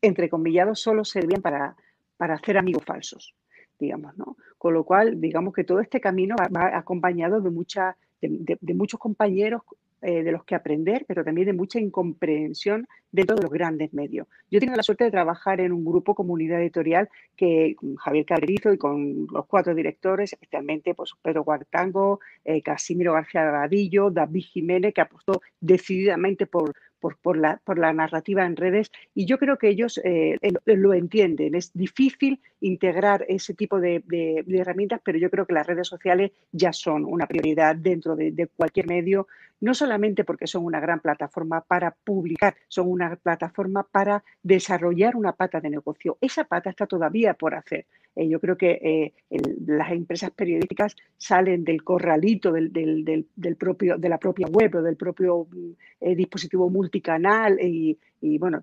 entre 0.00 0.28
comillados, 0.28 0.80
solo 0.80 1.04
servían 1.04 1.42
para, 1.42 1.76
para 2.16 2.34
hacer 2.34 2.56
amigos 2.56 2.84
falsos 2.84 3.34
digamos, 3.78 4.16
¿no? 4.16 4.36
Con 4.58 4.74
lo 4.74 4.84
cual, 4.84 5.20
digamos 5.20 5.54
que 5.54 5.64
todo 5.64 5.80
este 5.80 6.00
camino 6.00 6.36
va, 6.36 6.76
acompañado 6.76 7.40
de, 7.40 7.50
mucha, 7.50 7.96
de, 8.20 8.74
muchos 8.74 8.98
compañeros 8.98 9.62
eh, 10.02 10.22
de 10.22 10.32
los 10.32 10.44
que 10.44 10.54
aprender, 10.54 11.04
pero 11.08 11.24
también 11.24 11.46
de 11.46 11.52
mucha 11.54 11.80
incomprensión 11.80 12.86
dentro 13.10 13.36
de 13.36 13.42
los 13.42 13.50
grandes 13.50 13.94
medios. 13.94 14.26
Yo 14.50 14.60
tengo 14.60 14.74
la 14.76 14.82
suerte 14.82 15.04
de 15.04 15.10
trabajar 15.10 15.60
en 15.60 15.72
un 15.72 15.84
grupo 15.84 16.14
comunidad 16.14 16.60
editorial 16.60 17.08
que 17.36 17.74
con 17.76 17.96
Javier 17.96 18.26
Cabrerizo 18.26 18.72
y 18.72 18.78
con 18.78 19.26
los 19.32 19.46
cuatro 19.46 19.74
directores, 19.74 20.32
especialmente 20.32 20.94
pues, 20.94 21.12
Pedro 21.22 21.44
Guartango, 21.44 22.20
eh, 22.44 22.60
Casimiro 22.60 23.14
García 23.14 23.50
Vadillo, 23.50 24.10
David 24.10 24.42
Jiménez, 24.42 24.92
que 24.92 25.00
apostó 25.00 25.40
decididamente 25.60 26.46
por, 26.46 26.74
por, 27.22 27.36
la, 27.36 27.60
por 27.64 27.78
la 27.78 27.92
narrativa 27.92 28.44
en 28.44 28.56
redes 28.56 28.90
y 29.14 29.26
yo 29.26 29.38
creo 29.38 29.58
que 29.58 29.68
ellos 29.68 30.00
eh, 30.04 30.38
lo 30.64 30.94
entienden. 30.94 31.54
Es 31.54 31.72
difícil 31.74 32.40
integrar 32.60 33.24
ese 33.28 33.54
tipo 33.54 33.80
de, 33.80 34.02
herramientas, 34.48 35.00
pero 35.04 35.18
yo 35.18 35.30
creo 35.30 35.46
que 35.46 35.52
las 35.52 35.66
redes 35.66 35.88
sociales 35.88 36.32
ya 36.52 36.72
son 36.72 37.04
una 37.04 37.26
prioridad 37.26 37.76
dentro 37.76 38.16
de, 38.16 38.48
cualquier 38.56 38.86
medio, 38.86 39.26
no 39.60 39.74
solamente 39.74 40.24
porque 40.24 40.46
son 40.46 40.64
una 40.64 40.80
gran 40.80 41.00
plataforma 41.00 41.60
para 41.60 41.90
publicar, 41.90 42.54
son 42.68 42.90
una 42.90 43.16
plataforma 43.16 43.82
para 43.82 44.24
desarrollar 44.42 45.16
una 45.16 45.32
pata 45.32 45.60
de 45.60 45.70
negocio. 45.70 46.16
Esa 46.20 46.44
pata 46.44 46.70
está 46.70 46.86
todavía 46.86 47.34
por 47.34 47.54
hacer. 47.54 47.86
Eh, 48.16 48.28
yo 48.28 48.40
creo 48.40 48.56
que 48.56 49.12
eh, 49.30 49.38
las 49.66 49.90
empresas 49.92 50.30
periodísticas 50.30 50.94
salen 51.16 51.64
del 51.64 51.82
corralito 51.82 52.52
del, 52.52 53.26
propio, 53.58 53.98
de 53.98 54.08
la 54.08 54.18
propia 54.18 54.46
web 54.46 54.76
o 54.76 54.82
del 54.82 54.96
propio 54.96 55.46
mm, 55.50 56.14
dispositivo 56.14 56.70
multicanal 56.70 57.58
y, 57.60 57.98
y 58.20 58.38
bueno, 58.38 58.62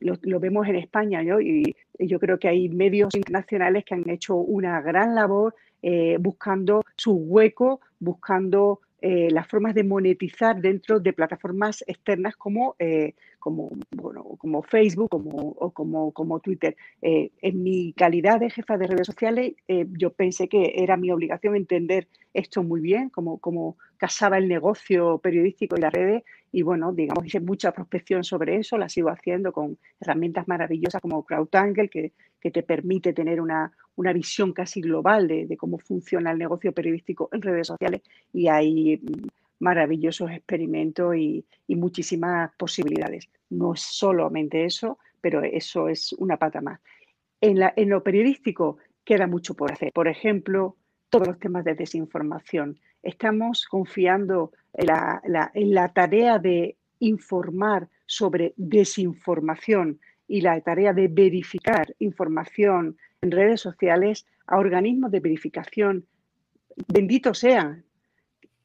lo, 0.00 0.40
vemos 0.40 0.66
en 0.68 0.76
España, 0.76 1.22
¿no? 1.22 1.40
Y, 1.40 1.74
yo 1.98 2.18
creo 2.18 2.38
que 2.38 2.48
hay 2.48 2.68
medios 2.68 3.14
internacionales 3.14 3.84
que 3.84 3.94
han 3.94 4.08
hecho 4.10 4.36
una 4.36 4.82
gran 4.82 5.14
labor 5.14 5.54
eh, 5.80 6.18
buscando 6.20 6.82
su 6.94 7.12
hueco, 7.12 7.80
buscando 7.98 8.80
eh, 9.00 9.30
las 9.30 9.48
formas 9.48 9.74
de 9.74 9.84
monetizar 9.84 10.60
dentro 10.60 11.00
de 11.00 11.14
plataformas 11.14 11.82
externas 11.86 12.36
como, 12.36 12.76
eh, 12.78 13.14
como, 13.46 13.70
bueno, 13.92 14.24
como 14.38 14.60
Facebook 14.64 15.08
como, 15.08 15.54
o 15.56 15.70
como, 15.70 16.10
como 16.10 16.40
Twitter. 16.40 16.76
en 17.00 17.62
mi 17.62 17.92
calidad 17.92 18.40
de 18.40 18.50
jefa 18.50 18.76
de 18.76 18.88
redes 18.88 19.06
sociales, 19.06 19.54
yo 19.68 20.10
pensé 20.10 20.48
que 20.48 20.72
era 20.78 20.96
mi 20.96 21.12
obligación 21.12 21.54
entender 21.54 22.08
esto 22.34 22.64
muy 22.64 22.80
bien, 22.80 23.08
como, 23.08 23.38
como 23.38 23.76
casaba 23.98 24.36
el 24.38 24.48
negocio 24.48 25.18
periodístico 25.18 25.76
y 25.76 25.80
las 25.80 25.92
redes, 25.92 26.24
y 26.50 26.62
bueno, 26.62 26.92
digamos, 26.92 27.24
hice 27.24 27.38
mucha 27.38 27.70
prospección 27.70 28.24
sobre 28.24 28.56
eso, 28.56 28.78
la 28.78 28.88
sigo 28.88 29.10
haciendo 29.10 29.52
con 29.52 29.78
herramientas 30.00 30.48
maravillosas 30.48 31.00
como 31.00 31.24
CrowdTangle, 31.24 31.88
que, 31.88 32.14
que 32.40 32.50
te 32.50 32.64
permite 32.64 33.12
tener 33.12 33.40
una, 33.40 33.70
una 33.94 34.12
visión 34.12 34.52
casi 34.52 34.80
global 34.80 35.28
de, 35.28 35.46
de, 35.46 35.56
cómo 35.56 35.78
funciona 35.78 36.32
el 36.32 36.38
negocio 36.38 36.72
periodístico 36.72 37.28
en 37.30 37.42
redes 37.42 37.68
sociales 37.68 38.02
y 38.32 38.48
hay 38.48 39.00
maravillosos 39.58 40.30
experimentos 40.30 41.16
y, 41.16 41.44
muchísimas 41.68 42.52
posibilidades. 42.56 43.28
No 43.50 43.74
es 43.74 43.80
solamente 43.80 44.64
eso, 44.64 44.98
pero 45.20 45.42
eso 45.42 45.88
es 45.88 46.12
una 46.14 46.36
pata 46.36 46.60
más. 46.60 46.80
En 47.40 47.90
lo 47.90 48.02
periodístico 48.02 48.78
queda 49.04 49.26
mucho 49.26 49.54
por 49.54 49.72
hacer. 49.72 49.92
Por 49.92 50.08
ejemplo, 50.08 50.76
todos 51.08 51.28
los 51.28 51.38
temas 51.38 51.64
de 51.64 51.74
desinformación. 51.74 52.78
Estamos 53.02 53.66
confiando 53.66 54.52
en 54.74 54.86
la, 54.86 55.92
tarea 55.94 56.38
de 56.38 56.76
informar 56.98 57.88
sobre 58.04 58.52
desinformación 58.56 60.00
y 60.28 60.40
la 60.40 60.60
tarea 60.60 60.92
de 60.92 61.08
verificar 61.08 61.94
información 61.98 62.96
en 63.22 63.30
redes 63.30 63.60
sociales 63.60 64.26
a 64.46 64.58
organismos 64.58 65.10
de 65.10 65.20
verificación, 65.20 66.06
benditos 66.88 67.38
sean, 67.38 67.85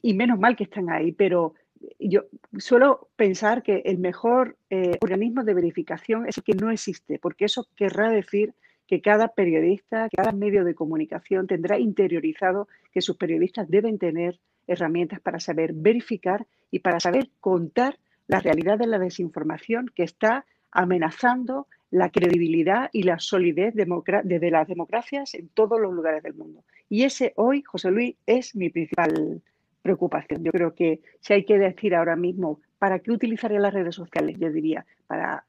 y 0.01 0.13
menos 0.13 0.39
mal 0.39 0.55
que 0.55 0.63
están 0.63 0.89
ahí, 0.89 1.11
pero 1.11 1.53
yo 1.99 2.25
suelo 2.57 3.09
pensar 3.15 3.63
que 3.63 3.81
el 3.85 3.97
mejor 3.97 4.57
eh, 4.69 4.97
organismo 5.01 5.43
de 5.43 5.53
verificación 5.53 6.27
es 6.27 6.37
el 6.37 6.43
que 6.43 6.53
no 6.53 6.71
existe, 6.71 7.19
porque 7.19 7.45
eso 7.45 7.67
querrá 7.75 8.09
decir 8.09 8.53
que 8.87 9.01
cada 9.01 9.29
periodista, 9.29 10.09
cada 10.15 10.31
medio 10.31 10.63
de 10.65 10.75
comunicación 10.75 11.47
tendrá 11.47 11.79
interiorizado 11.79 12.67
que 12.91 13.01
sus 13.01 13.17
periodistas 13.17 13.69
deben 13.69 13.97
tener 13.97 14.39
herramientas 14.67 15.19
para 15.21 15.39
saber 15.39 15.73
verificar 15.73 16.45
y 16.71 16.79
para 16.79 16.99
saber 16.99 17.29
contar 17.39 17.97
la 18.27 18.39
realidad 18.39 18.77
de 18.77 18.87
la 18.87 18.99
desinformación 18.99 19.89
que 19.95 20.03
está 20.03 20.45
amenazando 20.71 21.67
la 21.89 22.09
credibilidad 22.09 22.89
y 22.93 23.03
la 23.03 23.19
solidez 23.19 23.73
de 23.75 24.51
las 24.51 24.67
democracias 24.67 25.33
en 25.35 25.49
todos 25.49 25.79
los 25.79 25.93
lugares 25.93 26.23
del 26.23 26.33
mundo. 26.33 26.63
Y 26.87 27.03
ese 27.03 27.33
hoy, 27.35 27.63
José 27.63 27.91
Luis, 27.91 28.15
es 28.25 28.55
mi 28.55 28.69
principal 28.69 29.41
preocupación. 29.81 30.43
Yo 30.43 30.51
creo 30.51 30.73
que 30.73 31.01
si 31.19 31.33
hay 31.33 31.45
que 31.45 31.57
decir 31.57 31.95
ahora 31.95 32.15
mismo, 32.15 32.61
¿para 32.79 32.99
qué 32.99 33.11
utilizaría 33.11 33.59
las 33.59 33.73
redes 33.73 33.95
sociales? 33.95 34.37
Yo 34.39 34.51
diría, 34.51 34.85
para, 35.07 35.45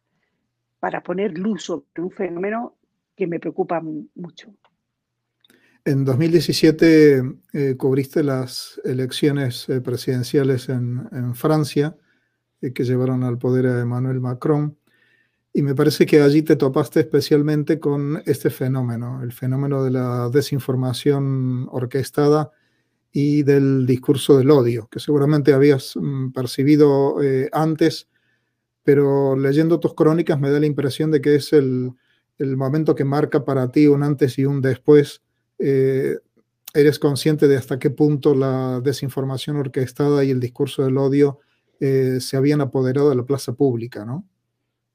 para 0.81 1.03
poner 1.03 1.37
luz 1.39 1.65
sobre 1.65 1.85
un 1.99 2.11
fenómeno 2.11 2.77
que 3.17 3.27
me 3.27 3.39
preocupa 3.39 3.81
mucho. 4.15 4.55
En 5.85 6.05
2017 6.05 7.23
eh, 7.53 7.77
cubriste 7.77 8.23
las 8.23 8.81
elecciones 8.85 9.69
eh, 9.69 9.81
presidenciales 9.81 10.69
en, 10.69 11.35
Francia 11.35 11.97
eh, 12.61 12.73
que 12.73 12.85
llevaron 12.85 13.25
al 13.25 13.37
poder 13.37 13.67
a 13.67 13.81
Emmanuel 13.81 14.21
Macron 14.21 14.79
y 15.53 15.63
me 15.63 15.75
parece 15.75 16.07
que 16.07 16.23
allí 16.23 16.43
te 16.43 16.55
topaste 16.55 17.01
especialmente 17.01 17.81
con 17.81 18.23
este 18.27 18.49
fenómeno, 18.49 19.23
el 19.23 19.33
fenómeno 19.33 19.83
de 19.83 19.91
la 19.91 20.29
desinformación 20.31 21.69
orquestada 21.71 22.53
y 23.13 23.43
del 23.43 23.87
discurso 23.87 24.39
del 24.39 24.51
odio, 24.51 24.89
que 24.91 24.99
seguramente 24.99 25.53
habías 25.53 25.95
mm, 25.97 26.33
percibido 26.33 27.17
antes, 27.53 28.09
pero 28.83 29.37
leyendo 29.37 29.81
tus 29.81 29.95
crónicas 29.95 30.41
me 30.41 30.51
da 30.51 30.59
la 30.59 30.67
impresión 30.67 31.11
de 31.11 31.21
que 31.21 31.37
es 31.37 31.53
el, 31.53 31.93
el 32.39 32.57
momento 32.57 32.95
que 32.95 33.05
marca 33.05 33.45
para 33.45 33.71
ti 33.71 33.87
un 33.87 34.03
antes 34.03 34.39
y 34.39 34.45
un 34.45 34.61
después 34.61 35.23
eh, 35.59 36.19
eres 36.75 36.99
consciente 36.99 37.47
de 37.47 37.57
hasta 37.57 37.79
qué 37.79 37.91
punto 37.91 38.35
la 38.35 38.81
desinformación 38.81 39.57
orquestada 39.57 40.25
y 40.25 40.31
el 40.31 40.41
discurso 40.41 40.85
del 40.85 40.99
odio 40.99 41.39
eh, 41.81 42.19
se 42.21 42.37
habían 42.37 42.61
apoderado 42.61 43.11
de 43.11 43.17
la 43.17 43.25
plaza 43.25 43.53
pública, 43.53 44.05
¿no? 44.05 44.27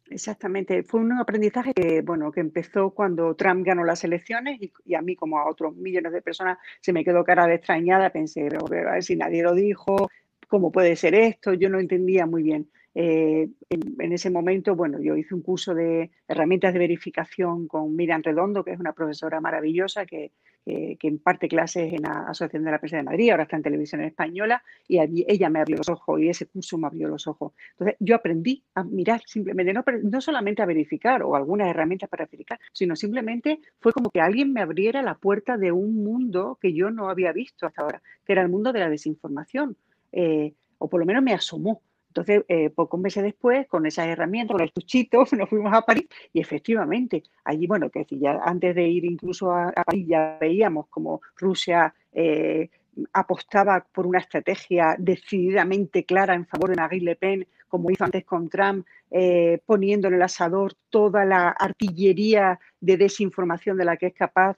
Exactamente, 0.10 0.84
fue 0.84 1.02
un 1.02 1.12
aprendizaje 1.14 1.74
que, 1.74 2.02
bueno, 2.02 2.32
que 2.32 2.40
empezó 2.40 2.92
cuando 2.92 3.36
Trump 3.36 3.66
ganó 3.66 3.84
las 3.84 4.04
elecciones 4.04 4.60
y, 4.86 4.96
a 4.96 5.02
mí, 5.02 5.16
como 5.16 5.38
a 5.38 5.50
otros 5.50 5.76
millones 5.76 6.14
de 6.14 6.22
personas, 6.22 6.58
se 6.82 6.94
me 6.94 7.04
quedó 7.04 7.24
cara 7.24 7.46
de 7.46 7.56
extrañada. 7.56 8.10
Pensé, 8.10 8.48
a 8.48 8.70
ver 8.70 9.04
si 9.04 9.16
nadie 9.18 9.44
lo 9.44 9.54
dijo, 9.54 10.10
¿cómo 10.48 10.72
puede 10.72 10.96
ser 10.96 11.14
esto? 11.16 11.54
Yo 11.54 11.70
no 11.70 11.80
entendía 11.80 12.26
muy 12.26 12.44
bien. 12.44 12.70
en, 12.96 13.56
en, 13.70 14.14
ese 14.14 14.30
momento, 14.30 14.76
bueno, 14.76 15.00
yo 15.02 15.16
hice 15.18 15.36
un 15.36 15.42
curso 15.42 15.76
de 15.76 16.10
herramientas 16.28 16.74
de 16.74 16.80
verificación 16.80 17.68
con 17.68 17.96
Miriam 17.96 18.24
Redondo, 18.24 18.64
que 18.64 18.72
es 18.72 18.80
una 18.80 18.94
profesora 18.94 19.42
maravillosa 19.42 20.06
que, 20.06 20.32
que 20.68 21.08
imparte 21.08 21.48
clases 21.48 21.94
en 21.94 22.02
la 22.02 22.28
Asociación 22.28 22.66
de 22.66 22.72
la 22.72 22.80
Prensa 22.80 22.98
de 22.98 23.04
Madrid, 23.04 23.30
ahora 23.30 23.44
está 23.44 23.56
en 23.56 23.64
televisión 23.64 24.02
española, 24.02 24.62
y 24.88 25.00
ella 25.28 25.50
me 25.50 25.60
abrió 25.60 25.78
los 25.78 25.90
ojos 25.90 26.20
y 26.20 26.30
ese 26.30 26.46
curso 26.46 26.78
me 26.78 26.88
abrió 26.88 27.08
los 27.08 27.26
ojos. 27.28 27.54
Entonces, 27.72 27.96
yo 28.00 28.16
aprendí 28.16 28.64
a 28.76 28.84
mirar 28.84 29.22
simplemente, 29.26 29.74
no, 29.74 29.84
no 30.04 30.22
solamente 30.22 30.62
a 30.62 30.66
verificar 30.66 31.24
o 31.24 31.36
algunas 31.36 31.70
herramientas 31.70 32.10
para 32.10 32.26
verificar, 32.26 32.60
sino 32.74 32.96
simplemente 32.96 33.60
fue 33.80 33.94
como 33.94 34.10
que 34.10 34.20
alguien 34.20 34.52
me 34.52 34.62
abriera 34.62 35.02
la 35.02 35.16
puerta 35.16 35.58
de 35.58 35.72
un 35.72 36.04
mundo 36.04 36.58
que 36.62 36.74
yo 36.74 36.92
no 36.92 37.10
había 37.10 37.32
visto 37.32 37.66
hasta 37.66 37.82
ahora, 37.82 38.02
que 38.26 38.34
era 38.34 38.42
el 38.42 38.50
mundo 38.50 38.74
de 38.74 38.80
la 38.80 38.90
desinformación, 38.90 39.78
eh, 40.12 40.54
o 40.80 40.90
por 40.90 41.00
lo 41.00 41.06
menos 41.06 41.24
me 41.24 41.34
asomó. 41.34 41.82
Entonces, 42.18 42.46
eh, 42.48 42.72
pocos 42.72 43.00
meses 43.00 43.24
después, 43.24 43.68
con 43.68 43.86
esas 43.86 44.08
herramientas, 44.08 44.56
con 44.56 44.64
el 44.64 44.72
tuchito, 44.72 45.24
nos 45.38 45.50
fuimos 45.50 45.72
a 45.72 45.84
París 45.84 46.08
y 46.34 46.40
efectivamente, 46.40 47.22
allí, 47.44 47.68
bueno, 47.68 47.92
que 47.92 48.08
ya 48.10 48.40
antes 48.44 48.74
de 48.74 48.88
ir 48.88 49.06
incluso 49.06 49.52
a, 49.52 49.72
París 49.72 50.08
ya 50.08 50.38
veíamos 50.42 50.88
como 50.88 51.22
Rusia 51.36 51.94
eh, 52.14 52.70
apostaba 53.14 53.86
por 53.94 54.08
una 54.08 54.18
estrategia 54.18 54.96
decididamente 54.98 56.06
clara 56.06 56.34
en 56.34 56.48
favor 56.48 56.72
de 56.72 56.78
Marine 56.78 57.06
Le 57.06 57.16
Pen, 57.16 57.48
como 57.68 57.92
hizo 57.92 58.04
antes 58.04 58.26
con 58.26 58.50
Trump, 58.50 58.88
eh, 59.12 59.60
poniendo 59.68 60.08
en 60.08 60.16
el 60.16 60.22
asador 60.24 60.74
toda 60.90 61.24
la 61.24 61.50
artillería 61.50 62.60
de 62.80 62.98
desinformación 62.98 63.78
de 63.78 63.86
la 63.86 63.98
que 63.98 64.08
es 64.08 64.16
capaz 64.16 64.58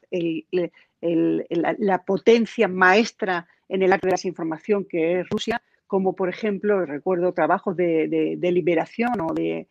la 1.01 2.03
potencia 2.05 2.69
maestra 2.69 3.47
en 3.67 3.83
el 3.83 3.91
acto 3.91 4.07
de 4.07 4.11
desinformación 4.11 4.85
que 4.85 5.19
es 5.19 5.29
Rusia 5.29 5.61
como 5.89 6.13
por 6.13 6.29
ejemplo, 6.29 6.85
recuerdo 6.85 7.33
trabajos 7.33 7.75
de, 7.75 8.37
Liberación 8.39 9.19
o 9.21 9.33
de, 9.33 9.67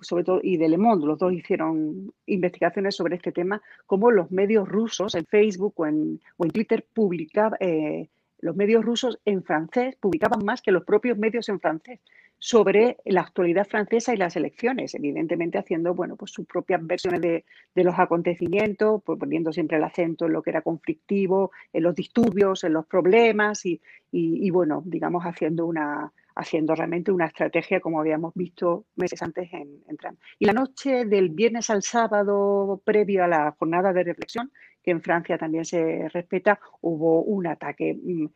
sobre 0.00 0.22
todo, 0.22 0.38
y 0.40 0.56
de 0.56 0.68
Le 0.68 0.78
Monde, 0.78 1.04
los 1.04 1.18
dos 1.18 1.32
hicieron 1.32 2.12
investigaciones 2.26 2.94
sobre 2.94 3.16
este 3.16 3.32
tema, 3.32 3.60
como 3.86 4.12
los 4.12 4.30
medios 4.30 4.68
rusos 4.68 5.16
en 5.16 5.26
Facebook 5.26 5.74
o 5.78 5.86
en, 5.86 6.20
o 6.36 6.44
en 6.44 6.52
Twitter 6.52 6.86
publicaban, 6.94 7.58
eh, 7.58 8.08
los 8.38 8.54
medios 8.54 8.84
rusos 8.84 9.18
en 9.24 9.42
francés 9.42 9.96
publicaban 9.96 10.44
más 10.44 10.62
que 10.62 10.70
los 10.70 10.84
propios 10.84 11.18
medios 11.18 11.48
en 11.48 11.58
francés 11.58 11.98
sobre 12.44 12.98
la 13.06 13.22
actualidad 13.22 13.66
francesa 13.66 14.12
y 14.12 14.18
las 14.18 14.36
elecciones, 14.36 14.94
evidentemente 14.94 15.56
haciendo 15.56 15.94
bueno, 15.94 16.14
pues 16.14 16.30
sus 16.30 16.44
propias 16.44 16.86
versiones 16.86 17.22
de, 17.22 17.42
los 17.74 17.98
acontecimientos, 17.98 19.00
pues 19.02 19.18
poniendo 19.18 19.50
siempre 19.50 19.78
el 19.78 19.84
acento 19.84 20.26
en 20.26 20.34
lo 20.34 20.42
que 20.42 20.50
era 20.50 20.60
conflictivo, 20.60 21.52
en 21.72 21.84
los 21.84 21.94
disturbios, 21.94 22.62
en 22.64 22.74
los 22.74 22.84
problemas 22.84 23.62
y, 23.64 23.80
bueno, 24.50 24.82
digamos, 24.84 25.24
haciendo 25.24 25.64
una 25.64 26.12
haciendo 26.36 26.74
realmente 26.74 27.12
una 27.12 27.26
estrategia 27.26 27.80
como 27.80 28.00
habíamos 28.00 28.34
visto 28.34 28.84
meses 28.96 29.22
antes 29.22 29.50
en, 29.52 29.82
en 29.88 29.96
Trump. 29.96 30.18
Y 30.38 30.44
la 30.44 30.52
noche 30.52 31.06
del 31.06 31.30
viernes 31.30 31.70
al 31.70 31.82
sábado, 31.82 32.82
previo 32.84 33.24
a 33.24 33.28
la 33.28 33.52
jornada 33.52 33.94
de 33.94 34.02
reflexión, 34.02 34.50
que 34.82 34.90
en 34.90 35.00
Francia 35.00 35.38
también 35.38 35.64
se 35.64 36.10
respeta, 36.10 36.60
hubo 36.82 37.22
un 37.22 37.46
ataque 37.46 37.94
mm, 37.94 38.26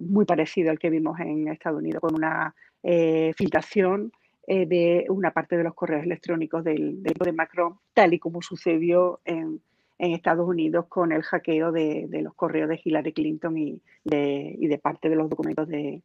muy 0.00 0.24
parecido 0.24 0.70
al 0.70 0.78
que 0.78 0.88
vimos 0.88 1.20
en 1.20 1.48
Estados 1.48 1.80
Unidos, 1.80 2.00
con 2.00 2.14
una 2.14 2.54
eh, 2.88 3.34
filtración 3.36 4.12
eh, 4.46 4.64
de 4.64 5.06
una 5.08 5.32
parte 5.32 5.56
de 5.56 5.64
los 5.64 5.74
correos 5.74 6.04
electrónicos 6.04 6.62
del, 6.62 7.02
de 7.02 7.32
Macron, 7.32 7.80
tal 7.94 8.14
y 8.14 8.20
como 8.20 8.42
sucedió 8.42 9.18
en, 9.24 9.60
Estados 9.98 10.46
Unidos 10.46 10.84
con 10.88 11.10
el 11.10 11.22
hackeo 11.22 11.72
de, 11.72 12.06
los 12.22 12.34
correos 12.34 12.68
de 12.68 12.78
Hillary 12.84 13.14
Clinton 13.14 13.56
y 13.56 13.80
de, 14.04 14.78
parte 14.82 15.08
de 15.08 15.16
los 15.16 15.30
documentos 15.30 15.66
del, 15.66 16.02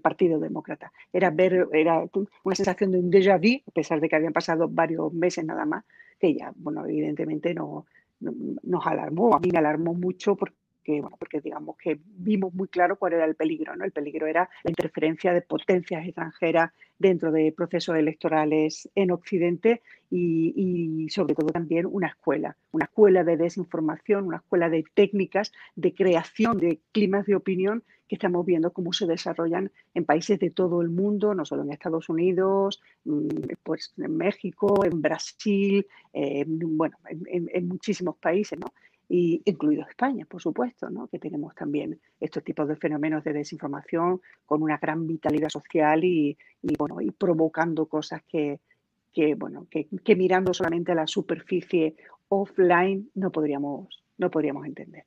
Partido 0.00 0.38
Demócrata. 0.38 0.92
Era 1.12 1.30
ver, 1.30 1.66
era 1.72 2.04
una 2.44 2.54
sensación 2.54 2.92
de 2.92 3.00
un 3.00 3.10
déjà 3.10 3.36
vu, 3.36 3.60
a 3.66 3.72
pesar 3.72 4.00
de 4.00 4.08
que 4.08 4.14
habían 4.14 4.32
pasado 4.32 4.68
varios 4.68 5.12
meses 5.12 5.44
nada 5.44 5.66
más, 5.66 5.84
que 6.20 6.32
ya, 6.32 6.52
bueno, 6.54 6.86
evidentemente 6.86 7.54
no, 7.54 7.86
nos 8.20 8.86
alarmó. 8.86 9.34
A 9.34 9.40
mí 9.40 9.50
me 9.50 9.58
alarmó 9.58 9.94
mucho 9.94 10.36
porque 10.36 10.56
bueno, 10.86 11.16
porque 11.18 11.40
digamos 11.40 11.76
que 11.76 11.98
vimos 12.04 12.52
muy 12.54 12.68
claro 12.68 12.96
cuál 12.96 13.14
era 13.14 13.24
el 13.24 13.34
peligro, 13.34 13.74
¿no? 13.76 13.84
El 13.84 13.92
peligro 13.92 14.26
era 14.26 14.48
la 14.62 14.70
interferencia 14.70 15.32
de 15.32 15.42
potencias 15.42 16.04
extranjeras 16.06 16.72
dentro 16.98 17.32
de 17.32 17.52
procesos 17.52 17.96
electorales 17.96 18.88
en 18.94 19.10
Occidente 19.10 19.82
y, 20.10 21.08
sobre 21.10 21.34
todo 21.34 21.48
también 21.48 21.86
una 21.86 22.08
escuela, 22.08 22.56
una 22.70 22.84
escuela 22.84 23.24
de 23.24 23.36
desinformación, 23.36 24.26
una 24.26 24.36
escuela 24.36 24.68
de 24.70 24.84
técnicas 24.94 25.52
de 25.74 25.92
creación 25.92 26.58
de 26.58 26.80
climas 26.92 27.26
de 27.26 27.34
opinión 27.34 27.82
que 28.08 28.14
estamos 28.14 28.46
viendo 28.46 28.72
cómo 28.72 28.92
se 28.92 29.06
desarrollan 29.06 29.72
en 29.94 30.04
países 30.04 30.38
de 30.38 30.50
todo 30.50 30.82
el 30.82 30.90
mundo, 30.90 31.34
no 31.34 31.44
solo 31.44 31.62
en 31.62 31.72
Estados 31.72 32.08
Unidos, 32.08 32.80
mm, 33.04 33.28
pues 33.62 33.92
en 33.96 34.16
México, 34.16 34.84
en 34.84 35.02
Brasil, 35.02 35.86
bueno, 36.12 36.96
en, 37.08 37.48
en 37.52 37.68
muchísimos 37.68 38.16
países, 38.18 38.58
¿no? 38.58 38.72
Y 39.08 39.42
incluido 39.44 39.86
España, 39.88 40.24
por 40.26 40.40
supuesto, 40.40 40.88
¿no? 40.90 41.08
que 41.08 41.18
tenemos 41.18 41.54
también 41.54 42.00
estos 42.20 42.42
tipos 42.42 42.68
de 42.68 42.76
fenómenos 42.76 43.24
de 43.24 43.32
desinformación 43.32 44.20
con 44.46 44.62
una 44.62 44.78
gran 44.78 45.06
vitalidad 45.06 45.48
social 45.48 46.04
y, 46.04 46.36
bueno, 46.78 47.00
y 47.00 47.10
provocando 47.10 47.86
cosas 47.86 48.22
que, 48.26 48.60
bueno, 49.36 49.66
que, 49.70 50.16
mirando 50.16 50.54
solamente 50.54 50.92
a 50.92 50.96
la 50.96 51.06
superficie 51.06 51.96
offline 52.28 53.10
no 53.14 53.30
podríamos, 53.30 54.02
no 54.18 54.30
podríamos 54.30 54.66
entender. 54.66 55.04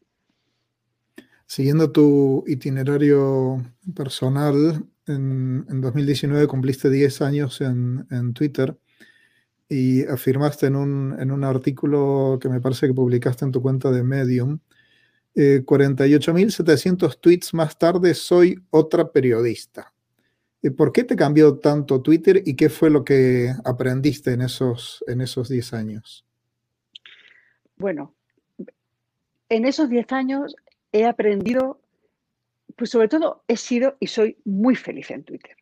Siguiendo 1.45 1.91
tu 1.91 2.43
itinerario 2.45 3.61
personal, 3.95 4.85
en, 5.07 5.65
2019 5.81 6.45
cumpliste 6.47 6.89
10 6.89 7.21
años 7.21 7.61
en, 7.61 8.05
en 8.11 8.33
Twitter 8.33 8.77
y 9.69 10.05
afirmaste 10.05 10.67
en 10.67 10.75
un, 10.75 11.15
en 11.19 11.31
un, 11.31 11.43
artículo 11.43 12.39
que 12.41 12.49
me 12.49 12.61
parece 12.61 12.87
que 12.87 12.93
publicaste 12.93 13.45
en 13.45 13.51
tu 13.51 13.61
cuenta 13.61 13.91
de 13.91 14.03
Medium, 14.03 14.59
eh, 15.35 15.63
48.700 15.65 17.19
tweets 17.19 17.53
más 17.53 17.77
tarde 17.77 18.13
soy 18.13 18.59
otra 18.69 19.11
periodista. 19.11 19.93
Eh, 20.63 20.71
¿Por 20.71 20.91
qué 20.91 21.03
te 21.03 21.15
cambió 21.15 21.59
tanto 21.59 22.01
Twitter 22.01 22.41
y 22.45 22.55
qué 22.55 22.69
fue 22.69 22.89
lo 22.89 23.03
que 23.03 23.51
aprendiste 23.65 24.31
en 24.33 24.41
esos, 24.41 25.03
en 25.07 25.21
esos 25.21 25.49
10 25.49 25.73
años? 25.73 26.25
Bueno, 27.75 28.15
en 29.49 29.65
esos 29.65 29.89
10 29.89 30.11
años 30.13 30.55
he 30.91 31.05
aprendido, 31.05 31.81
pues 32.75 32.89
sobre 32.89 33.09
todo 33.09 33.43
he 33.47 33.57
sido 33.57 33.97
y 33.99 34.07
soy 34.07 34.37
muy 34.45 34.75
feliz 34.75 35.11
en 35.11 35.23
Twitter. 35.23 35.57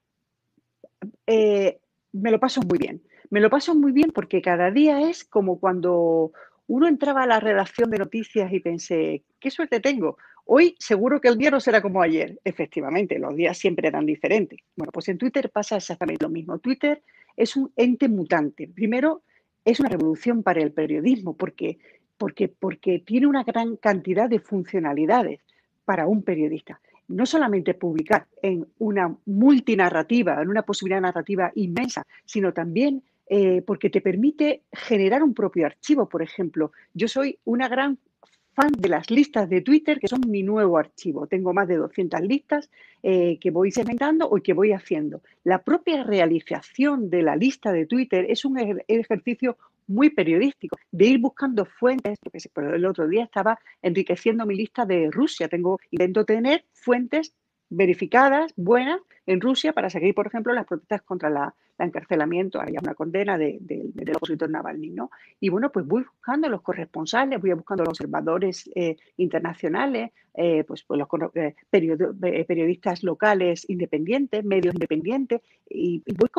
Eh, 1.28 1.80
me 2.14 2.32
lo 2.32 2.40
paso 2.40 2.62
muy 2.62 2.78
bien 2.78 3.02
me 3.30 3.40
lo 3.40 3.50
paso 3.50 3.76
muy 3.76 3.92
bien 3.92 4.12
porque 4.12 4.42
cada 4.42 4.72
día 4.72 5.10
es 5.10 5.24
como 5.24 5.60
cuando 5.60 6.32
uno 6.68 6.88
entraba 6.88 7.24
a 7.24 7.28
la 7.28 7.40
redacción 7.40 7.90
de 7.92 8.00
noticias 8.00 8.52
y 8.52 8.60
pensé, 8.60 9.24
qué 9.40 9.52
suerte 9.52 9.80
tengo. 9.80 10.18
Hoy 10.46 10.76
seguro 10.80 11.20
que 11.20 11.28
el 11.28 11.38
día 11.38 11.52
no 11.52 11.60
será 11.60 11.82
como 11.82 12.02
ayer. 12.02 12.40
Efectivamente, 12.44 13.18
los 13.20 13.36
días 13.36 13.58
siempre 13.58 13.88
eran 13.88 14.06
diferentes. 14.06 14.60
Bueno, 14.76 14.92
pues 14.92 15.08
en 15.10 15.18
Twitter 15.18 15.50
pasa 15.50 15.78
exactamente 15.78 16.24
lo 16.24 16.30
mismo. 16.30 16.60
Twitter 16.60 17.02
es 17.36 17.56
un 17.56 17.72
ente 17.76 18.08
mutante. 18.10 18.68
Primero, 18.68 19.24
es 19.64 19.80
una 19.80 19.90
revolución 19.90 20.44
para 20.44 20.62
el 20.62 20.72
periodismo 20.72 21.36
porque, 21.36 21.80
porque, 22.18 22.48
porque 22.48 23.00
tiene 23.00 23.28
una 23.28 23.44
gran 23.44 23.78
cantidad 23.78 24.30
de 24.30 24.40
funcionalidades 24.40 25.42
para 25.84 26.08
un 26.08 26.24
periodista 26.24 26.80
no 27.08 27.26
solamente 27.26 27.74
publicar 27.74 28.28
en 28.42 28.68
una 28.80 29.16
multinarrativa, 29.26 30.42
en 30.42 30.50
una 30.50 30.64
posibilidad 30.64 31.02
narrativa 31.02 31.52
inmensa, 31.56 32.04
sino 32.26 32.54
también 32.54 33.04
eh, 33.28 33.62
porque 33.66 33.90
te 33.90 34.02
permite 34.02 34.64
generar 34.72 35.24
un 35.24 35.34
propio 35.34 35.66
archivo. 35.66 36.08
Por 36.08 36.22
ejemplo, 36.22 36.72
yo 36.94 37.08
soy 37.08 37.40
una 37.44 37.68
gran 37.68 37.98
fan 38.54 38.72
de 38.78 38.88
las 38.88 39.12
listas 39.12 39.50
de 39.50 39.62
Twitter, 39.62 40.00
que 40.00 40.08
son 40.08 40.22
mi 40.28 40.42
nuevo 40.42 40.78
archivo. 40.78 41.28
Tengo 41.28 41.54
más 41.54 41.68
de 41.68 41.76
200 41.76 42.22
listas 42.22 42.70
eh, 43.04 43.38
que 43.40 43.52
voy 43.52 43.72
segmentando 43.72 44.28
o 44.30 44.38
que 44.42 44.54
voy 44.54 44.72
haciendo. 44.72 45.22
La 45.44 45.62
propia 45.62 46.04
realización 46.04 47.10
de 47.10 47.22
la 47.22 47.36
lista 47.36 47.72
de 47.72 47.86
Twitter 47.86 48.26
es 48.30 48.46
un 48.46 48.58
ejercicio 48.88 49.58
muy 49.88 50.10
periodístico, 50.10 50.78
de 50.92 51.06
ir 51.06 51.20
buscando 51.20 51.66
fuentes, 51.66 52.18
porque 52.24 52.76
el 52.76 52.86
otro 52.86 53.08
día 53.08 53.24
estaba 53.24 53.60
enriqueciendo 53.82 54.46
mi 54.46 54.56
lista 54.56 54.86
de 54.86 55.10
Rusia. 55.12 55.48
Tengo, 55.48 55.80
intento 55.92 56.26
tener 56.26 56.66
fuentes 56.74 57.36
verificadas, 57.70 58.54
buenas, 58.56 59.00
en 59.26 59.42
Rusia 59.42 59.74
para 59.74 59.90
seguir, 59.90 60.14
por 60.14 60.28
ejemplo, 60.28 60.54
las 60.54 60.66
protestas 60.66 61.02
contra 61.02 61.30
la, 61.30 61.56
encarcelamiento, 61.78 62.62
hay 62.62 62.76
una 62.82 62.94
condena 62.94 63.38
de, 63.38 63.58
del 63.60 64.16
opositor 64.16 64.50
Navalny, 64.50 64.92
¿no? 64.92 65.12
Y 65.40 65.50
bueno, 65.50 65.72
pues 65.72 65.86
voy 65.86 66.04
buscando 66.04 66.48
los 66.48 66.62
corresponsales, 66.62 67.42
voy 67.42 67.52
buscando 67.54 67.84
los 67.84 67.90
observadores 67.90 68.70
eh, 68.76 68.96
internacionales, 69.18 70.12
eh, 70.34 70.64
pues, 70.64 70.84
pues, 70.84 71.00
los 71.00 71.10
eh, 71.36 71.56
periodistas 72.48 73.04
locales 73.04 73.70
independientes, 73.70 74.44
medios 74.46 74.74
independientes, 74.74 75.42
y, 75.70 76.02
voy 76.18 76.30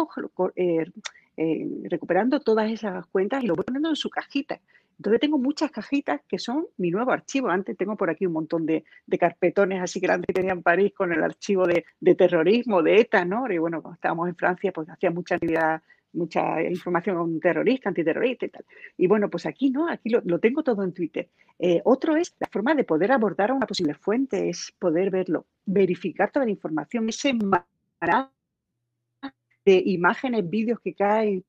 recuperando 1.90 2.40
todas 2.40 2.70
esas 2.70 3.06
cuentas 3.08 3.44
y 3.44 3.46
lo 3.46 3.54
voy 3.54 3.64
poniendo 3.64 3.90
en 3.90 3.96
su 3.96 4.08
cajita. 4.08 4.58
Entonces 4.98 5.20
tengo 5.20 5.38
muchas 5.38 5.70
cajitas 5.70 6.20
que 6.26 6.38
son 6.38 6.66
mi 6.78 6.90
nuevo 6.90 7.12
archivo. 7.12 7.48
Antes 7.48 7.76
tengo 7.76 7.96
por 7.96 8.10
aquí 8.10 8.26
un 8.26 8.32
montón 8.32 8.64
de, 8.66 8.84
carpetones 9.18 9.82
así 9.82 10.00
grandes 10.00 10.26
que 10.26 10.32
tenía 10.32 10.52
en 10.52 10.62
París 10.62 10.92
con 10.94 11.12
el 11.12 11.22
archivo 11.22 11.66
de, 11.66 12.14
terrorismo, 12.14 12.82
de 12.82 13.00
ETA, 13.00 13.24
¿no? 13.24 13.50
Y 13.50 13.58
bueno, 13.58 13.82
cuando 13.82 13.96
estábamos 13.96 14.28
en 14.28 14.36
Francia, 14.36 14.72
pues 14.72 14.88
hacía 14.88 15.10
mucha 15.10 15.34
actividad 15.36 15.82
mucha 16.12 16.62
información 16.62 17.38
terrorista, 17.40 17.90
antiterrorista 17.90 18.46
y 18.46 18.48
tal. 18.48 18.64
Y 18.96 19.06
bueno, 19.06 19.28
pues 19.28 19.44
aquí 19.44 19.68
no, 19.68 19.86
aquí 19.86 20.08
lo, 20.08 20.38
tengo 20.38 20.62
todo 20.62 20.82
en 20.82 20.94
Twitter. 20.94 21.28
Eh, 21.58 21.82
otro 21.84 22.16
es 22.16 22.34
la 22.38 22.48
forma 22.50 22.74
de 22.74 22.84
poder 22.84 23.12
abordar 23.12 23.50
a 23.50 23.54
una 23.54 23.66
posible 23.66 23.92
fuente, 23.92 24.48
es 24.48 24.72
poder 24.78 25.10
verlo, 25.10 25.44
verificar 25.66 26.30
toda 26.30 26.46
la 26.46 26.52
información, 26.52 27.06
ese 27.10 27.34
de 29.66 29.82
imágenes, 29.84 30.48
vídeos 30.48 30.80
que 30.80 30.94
caen 30.94 31.44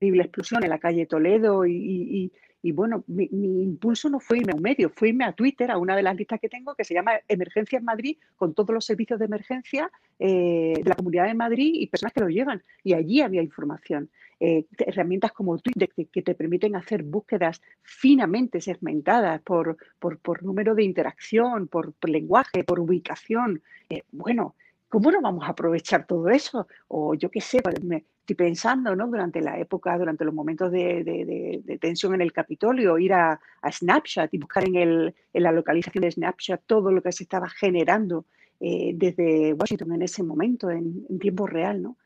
explosión 0.00 0.64
en 0.64 0.70
la 0.70 0.78
calle 0.78 1.06
Toledo 1.06 1.66
y, 1.66 2.30
bueno, 2.72 3.04
mi, 3.06 3.24
impulso 3.24 4.08
no 4.10 4.20
fue 4.20 4.38
irme 4.38 4.52
a 4.52 4.56
un 4.56 4.62
medio, 4.62 4.90
fue 4.90 5.08
irme 5.08 5.24
a 5.24 5.32
Twitter, 5.32 5.70
a 5.70 5.78
una 5.78 5.96
de 5.96 6.02
las 6.02 6.16
listas 6.16 6.40
que 6.40 6.48
tengo 6.48 6.74
que 6.74 6.84
se 6.84 6.94
llama 6.94 7.12
Emergencia 7.28 7.78
en 7.78 7.84
Madrid, 7.84 8.18
con 8.36 8.52
todos 8.52 8.74
los 8.74 8.84
servicios 8.84 9.18
de 9.18 9.24
emergencia 9.24 9.90
eh, 10.18 10.74
de 10.76 10.88
la 10.88 10.94
Comunidad 10.94 11.26
de 11.26 11.34
Madrid 11.34 11.72
y 11.74 11.86
personas 11.86 12.12
que 12.12 12.20
lo 12.20 12.28
llevan. 12.28 12.62
Y 12.84 12.92
allí 12.92 13.20
había 13.22 13.42
información. 13.42 14.10
Eh, 14.40 14.66
herramientas 14.78 15.32
como 15.32 15.58
Twitter 15.58 15.88
que, 15.88 16.22
te 16.22 16.34
permiten 16.36 16.76
hacer 16.76 17.02
búsquedas 17.02 17.60
finamente 17.82 18.60
segmentadas 18.60 19.40
por, 19.42 19.76
por, 19.98 20.44
número 20.44 20.76
de 20.76 20.84
interacción, 20.84 21.66
por, 21.66 21.94
lenguaje, 22.08 22.62
por 22.62 22.78
ubicación. 22.78 23.62
Eh, 23.90 24.02
bueno, 24.12 24.54
¿cómo 24.88 25.10
no 25.10 25.20
vamos 25.20 25.44
a 25.44 25.50
aprovechar 25.50 26.06
todo 26.06 26.28
eso? 26.28 26.66
O 26.88 27.14
yo 27.14 27.30
qué 27.30 27.40
sé, 27.40 27.60
pues, 27.62 27.76
estoy 27.76 28.46
pensando, 28.46 28.94
¿no? 28.94 29.06
Durante 29.06 29.40
la 29.40 29.58
época, 29.58 29.96
durante 29.96 30.24
los 30.24 30.34
momentos 30.34 30.70
de, 30.70 31.78
tensión 31.80 32.14
en 32.14 32.20
el 32.20 32.32
Capitolio, 32.32 32.98
ir 32.98 33.14
a, 33.14 33.40
Snapchat 33.70 34.32
y 34.34 34.38
buscar 34.38 34.64
en, 34.64 34.76
el, 34.76 35.14
en, 35.32 35.42
la 35.42 35.52
localización 35.52 36.02
de 36.02 36.10
Snapchat 36.10 36.62
todo 36.66 36.92
lo 36.92 37.02
que 37.02 37.12
se 37.12 37.24
estaba 37.24 37.48
generando 37.48 38.26
eh, 38.60 38.92
desde 38.94 39.54
Washington 39.54 39.92
en 39.92 40.02
ese 40.02 40.22
momento, 40.22 40.70
en, 40.70 41.18
tiempo 41.18 41.46
real, 41.46 41.82
¿no? 41.82 41.96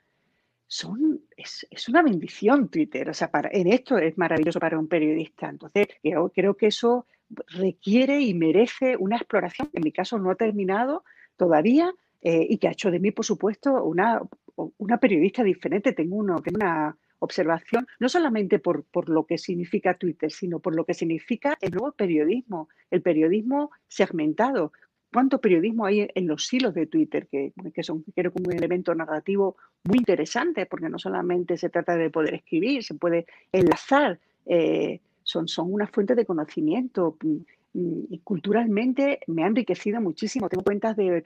Son, 0.66 1.20
es, 1.36 1.66
una 1.88 2.02
bendición 2.02 2.68
Twitter, 2.68 3.10
o 3.10 3.14
sea, 3.14 3.30
para, 3.30 3.50
en 3.52 3.66
esto 3.66 3.98
es 3.98 4.16
maravilloso 4.16 4.58
para 4.58 4.78
un 4.78 4.88
periodista. 4.88 5.48
Entonces, 5.48 5.88
creo, 6.02 6.30
creo 6.30 6.56
que 6.56 6.68
eso 6.68 7.06
requiere 7.48 8.20
y 8.20 8.32
merece 8.32 8.96
una 8.96 9.16
exploración, 9.16 9.68
que 9.68 9.78
en 9.78 9.84
mi 9.84 9.92
caso 9.92 10.18
no 10.18 10.30
ha 10.30 10.34
terminado 10.34 11.04
todavía, 11.36 11.92
eh, 12.22 12.46
y 12.48 12.58
que 12.58 12.68
ha 12.68 12.72
hecho 12.72 12.90
de 12.90 13.00
mí, 13.00 13.10
por 13.10 13.24
supuesto, 13.24 13.82
una, 13.82 14.22
una 14.78 14.98
periodista 14.98 15.42
diferente. 15.42 15.92
Tengo, 15.92 16.16
uno, 16.16 16.40
una 16.54 16.96
observación, 17.18 17.86
no 17.98 18.08
solamente 18.08 18.60
por, 18.60 18.84
por, 18.84 19.08
lo 19.08 19.26
que 19.26 19.38
significa 19.38 19.94
Twitter, 19.94 20.30
sino 20.30 20.60
por 20.60 20.74
lo 20.74 20.84
que 20.84 20.94
significa 20.94 21.56
el 21.60 21.72
nuevo 21.72 21.92
periodismo, 21.92 22.68
el 22.90 23.02
periodismo 23.02 23.70
segmentado. 23.88 24.72
¿Cuánto 25.12 25.40
periodismo 25.40 25.84
hay 25.84 26.08
en 26.14 26.26
los 26.26 26.52
hilos 26.52 26.74
de 26.74 26.86
Twitter? 26.86 27.26
Que, 27.26 27.52
que 27.74 27.82
son, 27.82 28.04
creo 28.14 28.32
un 28.34 28.52
elemento 28.52 28.94
narrativo 28.94 29.56
muy 29.84 29.98
interesante, 29.98 30.66
porque 30.66 30.88
no 30.88 30.98
solamente 30.98 31.56
se 31.56 31.70
trata 31.70 31.96
de 31.96 32.08
poder 32.08 32.34
escribir, 32.34 32.82
se 32.82 32.94
puede 32.94 33.26
enlazar, 33.50 34.20
eh, 34.46 35.00
son, 35.22 35.48
son 35.48 35.72
una 35.72 35.86
fuente 35.86 36.14
de 36.14 36.24
conocimiento. 36.24 37.16
Y 37.74 38.18
culturalmente 38.22 39.20
me 39.26 39.44
ha 39.44 39.46
enriquecido 39.46 40.00
muchísimo. 40.00 40.48
Tengo 40.48 40.62
cuentas 40.62 40.96
de, 40.96 41.22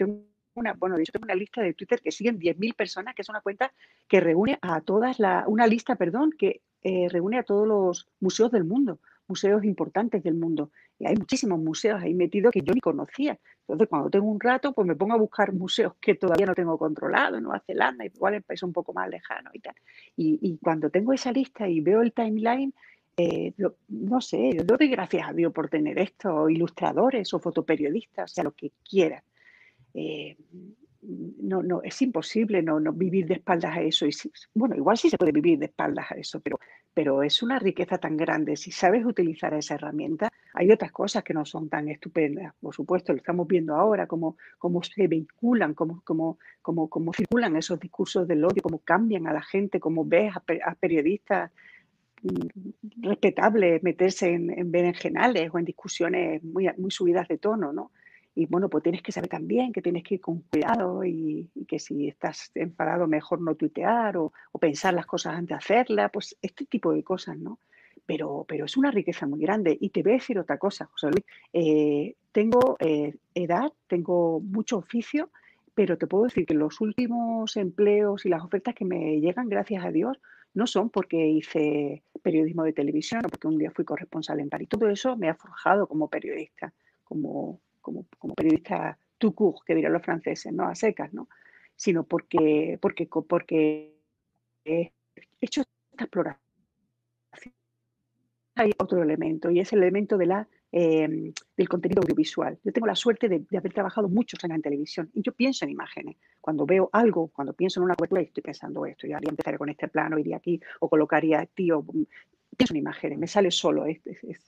una, 0.56 0.72
bueno, 0.72 0.96
hecho 0.96 1.12
tengo 1.12 1.24
una 1.24 1.34
lista 1.34 1.62
de 1.62 1.74
Twitter 1.74 2.00
que 2.00 2.10
siguen 2.10 2.38
10.000 2.38 2.74
personas, 2.74 3.14
que 3.14 3.22
es 3.22 3.28
una 3.28 3.40
cuenta 3.40 3.72
que 4.08 4.20
reúne 4.20 4.58
a 4.62 4.80
todas 4.80 5.20
la, 5.20 5.44
una 5.46 5.66
lista, 5.66 5.96
perdón, 5.96 6.32
que 6.36 6.62
eh, 6.82 7.08
reúne 7.10 7.38
a 7.38 7.42
todos 7.42 7.66
los 7.66 8.08
museos 8.20 8.50
del 8.50 8.64
mundo, 8.64 8.98
museos 9.28 9.64
importantes 9.64 10.22
del 10.22 10.34
mundo. 10.34 10.70
Y 10.98 11.06
hay 11.06 11.16
muchísimos 11.16 11.58
museos 11.58 12.02
ahí 12.02 12.14
metidos 12.14 12.52
que 12.52 12.62
yo 12.62 12.72
ni 12.72 12.80
conocía. 12.80 13.38
Entonces, 13.60 13.88
cuando 13.88 14.08
tengo 14.08 14.26
un 14.26 14.40
rato, 14.40 14.72
pues 14.72 14.86
me 14.86 14.94
pongo 14.94 15.14
a 15.14 15.18
buscar 15.18 15.52
museos 15.52 15.94
que 16.00 16.14
todavía 16.14 16.46
no 16.46 16.54
tengo 16.54 16.78
controlado, 16.78 17.36
en 17.36 17.42
Nueva 17.42 17.62
Zelanda, 17.66 18.04
igual 18.04 18.34
en 18.34 18.42
país 18.42 18.62
un 18.62 18.72
poco 18.72 18.92
más 18.92 19.08
lejano 19.10 19.50
y 19.52 19.58
tal. 19.60 19.74
Y, 20.16 20.58
cuando 20.62 20.88
tengo 20.88 21.12
esa 21.12 21.32
lista 21.32 21.68
y 21.68 21.80
veo 21.80 22.00
el 22.00 22.12
timeline, 22.12 22.72
eh, 23.16 23.52
no 23.88 24.20
sé, 24.20 24.52
yo 24.54 24.62
doy 24.62 24.88
gracias 24.88 25.28
a 25.28 25.32
Dios 25.32 25.52
por 25.52 25.68
tener 25.68 25.98
esto, 25.98 26.48
ilustradores 26.48 27.32
o 27.34 27.40
fotoperiodistas, 27.40 28.30
o 28.30 28.34
sea, 28.34 28.44
lo 28.44 28.52
que 28.52 28.72
quieran. 28.88 29.22
Eh, 29.96 30.36
no, 31.02 31.62
no, 31.62 31.82
es 31.82 32.02
imposible 32.02 32.62
no, 32.62 32.80
no, 32.80 32.92
vivir 32.92 33.26
de 33.26 33.34
espaldas 33.34 33.76
a 33.76 33.80
eso. 33.80 34.06
Y 34.06 34.12
bueno, 34.54 34.74
igual 34.76 34.98
sí 34.98 35.08
se 35.08 35.16
puede 35.16 35.32
vivir 35.32 35.58
de 35.58 35.66
espaldas 35.66 36.10
a 36.10 36.16
eso, 36.16 36.40
pero, 36.40 36.58
pero 36.92 37.22
es 37.22 37.42
una 37.42 37.58
riqueza 37.58 37.98
tan 37.98 38.16
grande. 38.16 38.56
Si 38.56 38.72
sabes 38.72 39.04
utilizar 39.04 39.54
esa 39.54 39.74
herramienta, 39.74 40.28
hay 40.52 40.70
otras 40.70 40.90
cosas 40.92 41.22
que 41.22 41.32
no 41.32 41.44
son 41.44 41.68
tan 41.68 41.88
estupendas. 41.88 42.54
Por 42.60 42.74
supuesto, 42.74 43.12
lo 43.12 43.18
estamos 43.18 43.46
viendo 43.46 43.74
ahora, 43.76 44.06
cómo, 44.06 44.36
cómo 44.58 44.82
se 44.82 45.06
vehiculan, 45.06 45.74
cómo, 45.74 46.02
cómo, 46.04 46.38
cómo, 46.60 46.88
cómo, 46.88 47.12
circulan 47.12 47.56
esos 47.56 47.78
discursos 47.78 48.26
del 48.26 48.44
odio, 48.44 48.62
cómo 48.62 48.80
cambian 48.80 49.26
a 49.28 49.32
la 49.32 49.42
gente, 49.42 49.78
cómo 49.78 50.04
ves 50.04 50.34
a, 50.34 50.74
periodistas 50.74 51.52
mm, 52.22 53.02
respetables 53.02 53.82
meterse 53.82 54.32
en, 54.32 54.50
en 54.50 54.72
berenjenales 54.72 55.50
o 55.52 55.58
en 55.58 55.64
discusiones 55.64 56.42
muy, 56.42 56.68
muy 56.78 56.90
subidas 56.90 57.28
de 57.28 57.38
tono, 57.38 57.72
¿no? 57.72 57.92
Y 58.38 58.44
bueno, 58.44 58.68
pues 58.68 58.84
tienes 58.84 59.00
que 59.00 59.12
saber 59.12 59.30
también 59.30 59.72
que 59.72 59.80
tienes 59.80 60.04
que 60.04 60.16
ir 60.16 60.20
con 60.20 60.42
cuidado 60.42 61.02
y, 61.06 61.50
que 61.66 61.78
si 61.78 62.06
estás 62.06 62.50
enfadado 62.54 63.06
mejor 63.06 63.40
no 63.40 63.54
tuitear 63.54 64.18
o, 64.18 64.30
pensar 64.60 64.92
las 64.92 65.06
cosas 65.06 65.32
antes 65.32 65.48
de 65.48 65.54
hacerlas, 65.54 66.10
pues 66.12 66.36
este 66.42 66.66
tipo 66.66 66.92
de 66.92 67.02
cosas, 67.02 67.38
¿no? 67.38 67.58
Pero, 68.04 68.44
pero 68.46 68.66
es 68.66 68.76
una 68.76 68.90
riqueza 68.90 69.26
muy 69.26 69.40
grande. 69.40 69.78
Y 69.80 69.88
te 69.88 70.02
voy 70.02 70.12
a 70.12 70.14
decir 70.16 70.38
otra 70.38 70.58
cosa, 70.58 70.84
José 70.84 71.06
Luis. 71.06 71.24
Eh, 71.54 72.14
tengo 72.30 72.76
eh, 72.78 73.16
edad, 73.34 73.72
tengo 73.86 74.40
mucho 74.40 74.76
oficio, 74.76 75.30
pero 75.74 75.96
te 75.96 76.06
puedo 76.06 76.24
decir 76.24 76.44
que 76.44 76.54
los 76.54 76.82
últimos 76.82 77.56
empleos 77.56 78.26
y 78.26 78.28
las 78.28 78.44
ofertas 78.44 78.74
que 78.74 78.84
me 78.84 79.18
llegan, 79.18 79.48
gracias 79.48 79.82
a 79.82 79.90
Dios, 79.90 80.20
no 80.52 80.66
son 80.66 80.90
porque 80.90 81.26
hice 81.26 82.02
periodismo 82.22 82.64
de 82.64 82.74
televisión 82.74 83.24
o 83.24 83.30
porque 83.30 83.48
un 83.48 83.56
día 83.56 83.70
fui 83.70 83.86
corresponsal 83.86 84.40
en 84.40 84.50
París. 84.50 84.68
Todo 84.68 84.90
eso 84.90 85.16
me 85.16 85.30
ha 85.30 85.34
forjado 85.34 85.86
como 85.86 86.08
periodista, 86.08 86.74
como, 87.02 87.60
como, 87.92 88.34
periodista 88.34 88.98
tout 89.18 89.34
court, 89.34 89.58
que 89.64 89.74
dirán 89.74 89.92
los 89.92 90.02
franceses, 90.02 90.52
no 90.52 90.64
a 90.64 90.74
secas, 90.74 91.12
¿no? 91.12 91.28
sino 91.76 92.04
porque, 92.04 92.78
porque, 92.80 93.06
porque 93.06 93.94
he 94.64 94.92
hecho 95.40 95.62
esta 95.92 96.04
exploración. 96.04 96.40
Hay 98.54 98.72
otro 98.78 99.02
elemento 99.02 99.50
y 99.50 99.60
es 99.60 99.72
el 99.74 99.82
elemento 99.82 100.16
de 100.16 100.26
la, 100.26 100.48
em, 100.72 101.32
del 101.56 101.68
contenido 101.68 102.00
audiovisual. 102.02 102.58
Yo 102.64 102.72
tengo 102.72 102.86
la 102.86 102.96
suerte 102.96 103.28
de, 103.28 103.44
haber 103.56 103.72
trabajado 103.74 104.08
muchos 104.08 104.42
años 104.44 104.56
en 104.56 104.62
televisión 104.62 105.10
y 105.12 105.20
yo 105.22 105.32
pienso 105.32 105.66
en 105.66 105.72
imágenes. 105.72 106.16
Cuando 106.40 106.64
veo 106.64 106.88
algo, 106.92 107.28
cuando 107.28 107.52
pienso 107.52 107.80
en 107.80 107.84
una 107.84 107.94
cobertura, 107.94 108.22
estoy 108.22 108.42
pensando 108.42 108.86
esto, 108.86 109.06
ya 109.06 109.18
empezaré 109.22 109.58
con 109.58 109.68
este 109.68 109.88
plano, 109.88 110.18
iría 110.18 110.38
aquí 110.38 110.58
o 110.80 110.88
colocaría 110.88 111.40
aquí 111.40 111.70
o 111.70 111.84
pienso 112.56 112.74
en 112.74 112.78
imágenes, 112.78 113.18
me 113.18 113.26
sale 113.26 113.50
solo, 113.50 113.86
es, 113.86 114.00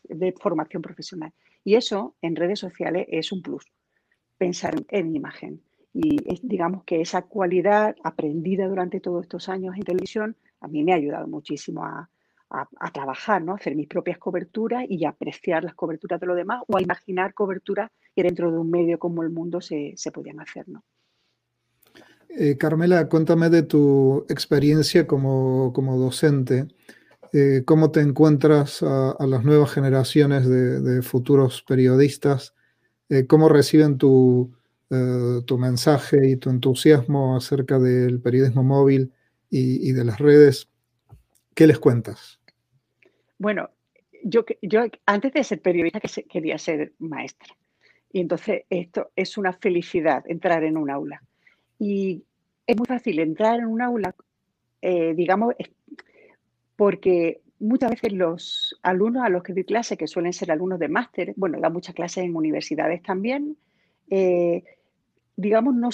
de 0.04 0.32
formación 0.32 0.82
profesional. 0.82 1.32
Y 1.64 1.74
eso 1.74 2.16
en 2.22 2.36
redes 2.36 2.58
sociales 2.58 3.06
es 3.10 3.32
un 3.32 3.42
plus, 3.42 3.64
pensar 4.36 4.74
en 4.88 5.14
imagen. 5.14 5.62
Y 5.92 6.18
digamos 6.42 6.84
que 6.84 7.00
esa 7.00 7.22
cualidad 7.22 7.96
aprendida 8.04 8.68
durante 8.68 9.00
todos 9.00 9.22
estos 9.22 9.48
años 9.48 9.74
en 9.76 9.82
televisión 9.82 10.36
a 10.60 10.68
mí 10.68 10.82
me 10.82 10.92
ha 10.92 10.96
ayudado 10.96 11.26
muchísimo 11.26 11.84
a, 11.84 12.08
trabajar, 12.92 13.42
¿no? 13.42 13.52
a 13.52 13.56
hacer 13.56 13.76
mis 13.76 13.88
propias 13.88 14.16
coberturas 14.16 14.84
y 14.88 15.04
apreciar 15.04 15.64
las 15.64 15.74
coberturas 15.74 16.18
de 16.18 16.26
los 16.26 16.36
demás 16.36 16.62
o 16.66 16.78
a 16.78 16.82
imaginar 16.82 17.34
coberturas 17.34 17.90
que 18.16 18.22
dentro 18.22 18.50
de 18.50 18.58
un 18.58 18.70
medio 18.70 18.98
como 18.98 19.22
el 19.22 19.28
mundo 19.30 19.60
se, 19.60 19.94
podían 20.12 20.40
hacer. 20.40 20.66
¿no? 20.68 20.82
Eh, 22.30 22.56
Carmela, 22.56 23.06
cuéntame 23.08 23.50
de 23.50 23.62
tu 23.62 24.24
experiencia 24.30 25.06
como, 25.06 25.72
como 25.74 25.98
docente. 25.98 26.68
Eh, 27.32 27.62
cómo 27.64 27.90
te 27.90 28.00
encuentras 28.00 28.82
a, 28.82 29.14
las 29.26 29.44
nuevas 29.44 29.70
generaciones 29.72 30.48
de, 30.48 31.02
futuros 31.02 31.62
periodistas, 31.62 32.54
eh, 33.10 33.26
cómo 33.26 33.48
reciben 33.48 33.98
tu, 33.98 34.54
eh, 34.90 35.42
tu, 35.46 35.58
mensaje 35.58 36.28
y 36.28 36.36
tu 36.36 36.50
entusiasmo 36.50 37.36
acerca 37.36 37.78
del 37.78 38.20
periodismo 38.20 38.62
móvil 38.62 39.12
y, 39.50 39.92
de 39.92 40.04
las 40.04 40.18
redes. 40.18 40.68
¿Qué 41.54 41.66
les 41.66 41.78
cuentas? 41.78 42.40
Bueno, 43.38 43.70
yo, 44.22 44.44
yo 44.62 44.84
antes 45.06 45.32
de 45.32 45.44
ser 45.44 45.60
periodista 45.60 46.00
quería 46.28 46.56
ser 46.58 46.92
maestra. 46.98 47.54
Y 48.10 48.20
entonces 48.20 48.62
esto 48.70 49.10
es 49.16 49.36
una 49.36 49.52
felicidad, 49.52 50.24
entrar 50.26 50.64
en 50.64 50.78
un 50.78 50.90
aula. 50.90 51.22
Y 51.78 52.24
es 52.66 52.76
muy 52.76 52.86
fácil 52.86 53.18
entrar 53.18 53.60
en 53.60 53.66
un 53.66 53.82
aula, 53.82 54.14
digamos, 54.80 55.54
porque 56.78 57.40
muchas 57.58 57.90
veces 57.90 58.12
los 58.12 58.78
alumnos 58.84 59.24
a 59.24 59.28
los 59.28 59.42
que 59.42 59.52
doy 59.52 59.64
clase, 59.64 59.96
que 59.96 60.06
suelen 60.06 60.32
ser 60.32 60.52
alumnos 60.52 60.78
de 60.78 60.86
máster, 60.86 61.34
bueno, 61.36 61.58
da 61.58 61.70
muchas 61.70 61.92
clases 61.92 62.22
en 62.22 62.36
universidades 62.36 63.02
también, 63.02 63.56
eh, 64.10 64.62
digamos, 65.34 65.74
no, 65.74 65.88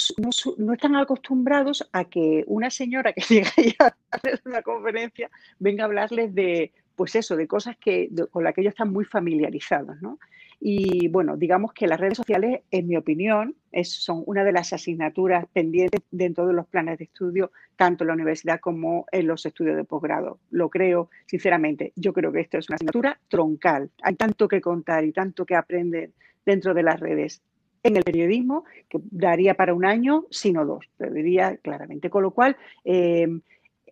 no, 0.58 0.72
están 0.74 0.94
acostumbrados 0.96 1.88
a 1.94 2.04
que 2.04 2.44
una 2.46 2.68
señora 2.68 3.14
que 3.14 3.22
llega 3.56 3.96
a 4.10 4.20
una 4.44 4.60
conferencia 4.60 5.30
venga 5.58 5.84
a 5.84 5.86
hablarles 5.86 6.34
de, 6.34 6.70
pues 6.96 7.16
eso, 7.16 7.34
de 7.34 7.48
cosas 7.48 7.78
que, 7.78 8.10
con 8.30 8.44
las 8.44 8.52
que 8.52 8.60
ellos 8.60 8.72
están 8.72 8.92
muy 8.92 9.06
familiarizados, 9.06 10.02
¿no? 10.02 10.18
Y 10.60 11.08
bueno, 11.08 11.36
digamos 11.36 11.72
que 11.72 11.86
las 11.86 12.00
redes 12.00 12.16
sociales, 12.16 12.62
en 12.70 12.86
mi 12.86 12.96
opinión, 12.96 13.54
son 13.82 14.22
una 14.26 14.44
de 14.44 14.52
las 14.52 14.72
asignaturas 14.72 15.46
pendientes 15.52 16.02
dentro 16.10 16.46
de 16.46 16.54
los 16.54 16.66
planes 16.66 16.98
de 16.98 17.04
estudio, 17.04 17.50
tanto 17.76 18.04
en 18.04 18.08
la 18.08 18.14
universidad 18.14 18.60
como 18.60 19.06
en 19.10 19.26
los 19.26 19.44
estudios 19.46 19.76
de 19.76 19.84
posgrado. 19.84 20.38
Lo 20.50 20.70
creo, 20.70 21.10
sinceramente. 21.26 21.92
Yo 21.96 22.12
creo 22.12 22.32
que 22.32 22.40
esto 22.40 22.58
es 22.58 22.68
una 22.68 22.76
asignatura 22.76 23.18
troncal. 23.28 23.90
Hay 24.02 24.14
tanto 24.14 24.48
que 24.48 24.60
contar 24.60 25.04
y 25.04 25.12
tanto 25.12 25.44
que 25.44 25.56
aprender 25.56 26.10
dentro 26.44 26.74
de 26.74 26.82
las 26.82 27.00
redes 27.00 27.42
en 27.82 27.96
el 27.96 28.02
periodismo, 28.02 28.64
que 28.88 28.98
daría 29.10 29.54
para 29.54 29.74
un 29.74 29.84
año, 29.84 30.24
sino 30.30 30.64
dos, 30.64 30.86
lo 30.98 31.10
diría 31.10 31.58
claramente. 31.58 32.08
Con 32.08 32.22
lo 32.22 32.30
cual, 32.30 32.56
eh, 32.84 33.28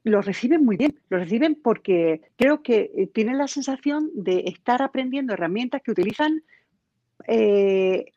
lo 0.04 0.20
reciben 0.20 0.64
muy 0.64 0.76
bien, 0.76 0.98
lo 1.08 1.18
reciben 1.18 1.54
porque 1.54 2.22
creo 2.36 2.62
que 2.62 2.90
eh, 2.94 3.06
tienen 3.06 3.38
la 3.38 3.48
sensación 3.48 4.10
de 4.14 4.44
estar 4.46 4.82
aprendiendo 4.82 5.32
herramientas 5.32 5.82
que 5.82 5.92
utilizan, 5.92 6.42
eh, 7.28 8.12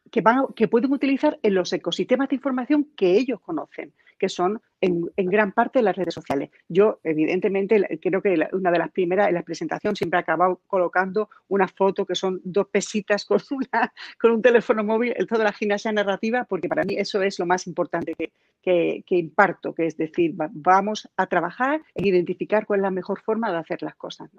que, 0.55 0.67
pueden 0.67 0.93
utilizar 0.93 1.37
en 1.43 1.55
los 1.55 1.73
ecosistemas 1.73 2.29
de 2.29 2.35
información 2.35 2.87
que 2.95 3.17
ellos 3.17 3.41
conocen 3.41 3.91
que 4.17 4.29
son 4.29 4.61
en, 4.81 5.09
gran 5.17 5.51
parte 5.51 5.81
las 5.81 5.95
redes 5.95 6.13
sociales. 6.13 6.49
Yo, 6.69 6.99
evidentemente, 7.03 7.99
creo 8.01 8.21
que 8.21 8.47
una 8.53 8.71
de 8.71 8.77
las 8.77 8.91
primeras 8.91 9.27
en 9.27 9.33
la 9.33 9.43
presentación 9.43 9.95
siempre 9.95 10.19
acabado 10.19 10.61
colocando 10.67 11.29
una 11.47 11.67
foto 11.67 12.05
que 12.05 12.15
son 12.15 12.39
dos 12.43 12.67
pesitas 12.67 13.25
con, 13.25 13.39
un 14.23 14.41
teléfono 14.41 14.83
móvil 14.83 15.13
toda 15.27 15.43
la 15.43 15.51
gimnasia 15.51 15.91
narrativa, 15.91 16.45
porque 16.45 16.69
para 16.69 16.83
mí 16.83 16.95
eso 16.97 17.21
es 17.21 17.39
lo 17.39 17.45
más 17.45 17.67
importante 17.67 18.13
que, 18.61 19.03
imparto, 19.09 19.73
que 19.73 19.87
es 19.87 19.97
decir, 19.97 20.33
vamos 20.35 21.09
a 21.17 21.27
trabajar 21.27 21.81
en 21.93 22.05
identificar 22.05 22.65
cuál 22.65 22.79
es 22.79 22.83
la 22.83 22.91
mejor 22.91 23.21
forma 23.21 23.51
de 23.51 23.57
hacer 23.57 23.81
las 23.81 23.95
cosas. 23.95 24.29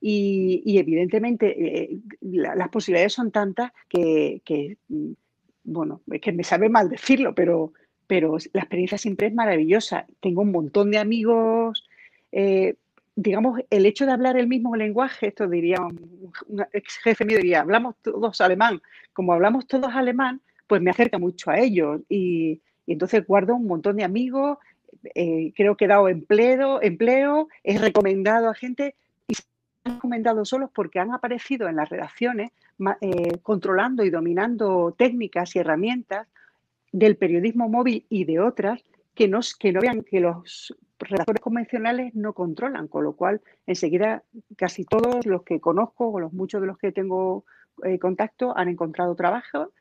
Y, 0.00 0.78
evidentemente, 0.78 1.86
eh, 1.86 1.98
las 2.20 2.68
posibilidades 2.68 3.14
son 3.14 3.30
tantas 3.30 3.72
que, 3.88 4.40
que, 4.44 4.76
mm, 4.88 5.12
bueno, 5.66 6.00
es 6.10 6.20
que 6.20 6.32
me 6.32 6.44
sabe 6.44 6.68
mal 6.68 6.88
decirlo, 6.88 7.34
pero 7.34 7.72
pero 8.06 8.36
la 8.52 8.60
experiencia 8.60 8.98
siempre 8.98 9.28
es 9.28 9.34
maravillosa. 9.34 10.06
Tengo 10.20 10.42
un 10.42 10.52
montón 10.52 10.90
de 10.90 10.98
amigos. 10.98 11.88
Eh, 12.32 12.76
digamos, 13.16 13.60
el 13.70 13.86
hecho 13.86 14.06
de 14.06 14.12
hablar 14.12 14.36
el 14.36 14.46
mismo 14.46 14.76
lenguaje, 14.76 15.28
esto 15.28 15.48
diría 15.48 15.80
un, 15.80 16.32
ex 16.72 16.98
jefe 16.98 17.24
mío, 17.24 17.38
diría, 17.38 17.60
hablamos 17.60 17.96
todos 18.02 18.40
alemán. 18.40 18.80
Como 19.12 19.32
hablamos 19.32 19.66
todos 19.66 19.92
alemán, 19.94 20.40
pues 20.66 20.82
me 20.82 20.90
acerca 20.90 21.18
mucho 21.18 21.50
a 21.50 21.58
ellos. 21.58 22.02
Y, 22.08 22.60
entonces 22.86 23.26
guardo 23.26 23.56
un 23.56 23.66
montón 23.66 23.96
de 23.96 24.04
amigos. 24.04 24.58
Eh, 25.14 25.52
creo 25.56 25.76
que 25.76 25.86
he 25.86 25.88
dado 25.88 26.08
empleo, 26.08 26.80
empleo, 26.82 27.48
he 27.64 27.78
recomendado 27.78 28.48
a 28.48 28.54
gente 28.54 28.94
y 29.05 29.05
han 29.86 29.94
recomendado 29.94 30.44
solos 30.44 30.70
porque 30.74 30.98
han 30.98 31.12
aparecido 31.12 31.68
en 31.68 31.76
las 31.76 31.88
redacciones 31.88 32.50
eh, 33.00 33.38
controlando 33.42 34.04
y 34.04 34.10
dominando 34.10 34.94
técnicas 34.96 35.54
y 35.54 35.60
herramientas 35.60 36.26
del 36.92 37.16
periodismo 37.16 37.68
móvil 37.68 38.04
y 38.08 38.24
de 38.24 38.40
otras 38.40 38.84
que, 39.14 39.28
nos, 39.28 39.54
que 39.54 39.72
no 39.72 39.80
vean 39.80 40.02
que 40.02 40.20
los 40.20 40.76
redactores 40.98 41.40
convencionales 41.40 42.14
no 42.14 42.32
controlan, 42.32 42.88
con 42.88 43.04
lo 43.04 43.14
cual 43.14 43.40
enseguida 43.66 44.22
casi 44.56 44.84
todos 44.84 45.24
los 45.26 45.42
que 45.42 45.60
conozco 45.60 46.08
o 46.08 46.20
los 46.20 46.32
muchos 46.32 46.60
de 46.60 46.66
los 46.66 46.78
que 46.78 46.92
tengo 46.92 47.44
eh, 47.84 47.98
contacto 47.98 48.56
han 48.56 48.68
encontrado 48.68 49.14
trabajo, 49.14 49.72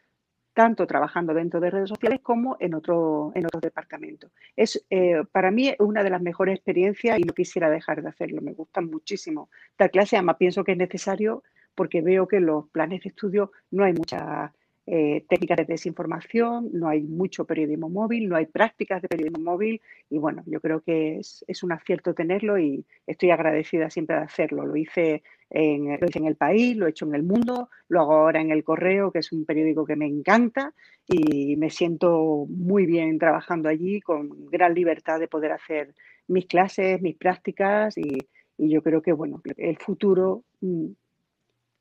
tanto 0.55 0.87
trabajando 0.87 1.33
dentro 1.33 1.59
de 1.59 1.69
redes 1.69 1.89
sociales 1.89 2.21
como 2.23 2.55
en, 2.61 2.73
otro, 2.73 3.33
en 3.35 3.45
otros 3.45 3.61
departamentos. 3.61 4.31
Es 4.55 4.83
eh, 4.89 5.21
para 5.29 5.51
mí 5.51 5.75
una 5.79 6.01
de 6.01 6.09
las 6.09 6.21
mejores 6.21 6.55
experiencias 6.55 7.19
y 7.19 7.23
no 7.23 7.33
quisiera 7.33 7.69
dejar 7.69 8.01
de 8.01 8.07
hacerlo. 8.07 8.41
Me 8.41 8.53
gusta 8.53 8.79
muchísimo 8.79 9.49
esta 9.71 9.89
clase, 9.89 10.15
además 10.15 10.37
pienso 10.39 10.63
que 10.63 10.71
es 10.71 10.77
necesario 10.77 11.43
porque 11.75 12.01
veo 12.01 12.25
que 12.25 12.39
los 12.39 12.69
planes 12.69 13.03
de 13.03 13.09
estudio 13.09 13.51
no 13.69 13.83
hay 13.83 13.91
mucha 13.91 14.53
eh, 14.87 15.25
técnicas 15.27 15.57
de 15.57 15.65
desinformación, 15.65 16.69
no 16.71 16.87
hay 16.87 17.01
mucho 17.01 17.45
periodismo 17.45 17.89
móvil, 17.89 18.29
no 18.29 18.35
hay 18.35 18.45
prácticas 18.45 19.01
de 19.01 19.07
periodismo 19.07 19.39
móvil 19.39 19.81
y 20.11 20.19
bueno, 20.19 20.43
yo 20.45 20.61
creo 20.61 20.81
que 20.81 21.17
es, 21.17 21.63
un 21.63 21.71
acierto 21.71 22.13
tenerlo 22.13 22.59
y 22.59 22.85
estoy 23.07 23.31
agradecida 23.31 23.89
siempre 23.89 24.15
de 24.17 24.23
hacerlo. 24.23 24.65
Lo 24.65 24.75
hice, 24.75 25.23
en, 25.49 25.99
lo 25.99 26.07
hice 26.07 26.19
en 26.19 26.25
El 26.25 26.35
País, 26.35 26.77
lo 26.77 26.85
he 26.85 26.91
hecho 26.91 27.07
en 27.07 27.15
El 27.15 27.23
Mundo, 27.23 27.69
lo 27.89 28.01
hago 28.01 28.13
ahora 28.13 28.41
en 28.41 28.51
El 28.51 28.63
Correo, 28.63 29.11
que 29.11 29.19
es 29.19 29.31
un 29.31 29.45
periódico 29.45 29.85
que 29.85 29.95
me 29.95 30.05
encanta 30.05 30.73
y 31.07 31.55
me 31.55 31.71
siento 31.71 32.45
muy 32.47 32.85
bien 32.85 33.17
trabajando 33.17 33.69
allí 33.69 34.01
con 34.01 34.49
gran 34.51 34.75
libertad 34.75 35.19
de 35.19 35.27
poder 35.27 35.51
hacer 35.51 35.95
mis 36.27 36.45
clases, 36.45 37.01
mis 37.01 37.15
prácticas 37.15 37.97
y, 37.97 38.17
y 38.57 38.69
yo 38.69 38.83
creo 38.83 39.01
que 39.01 39.13
bueno, 39.13 39.41
el 39.57 39.77
futuro 39.77 40.43
mm, 40.61 40.89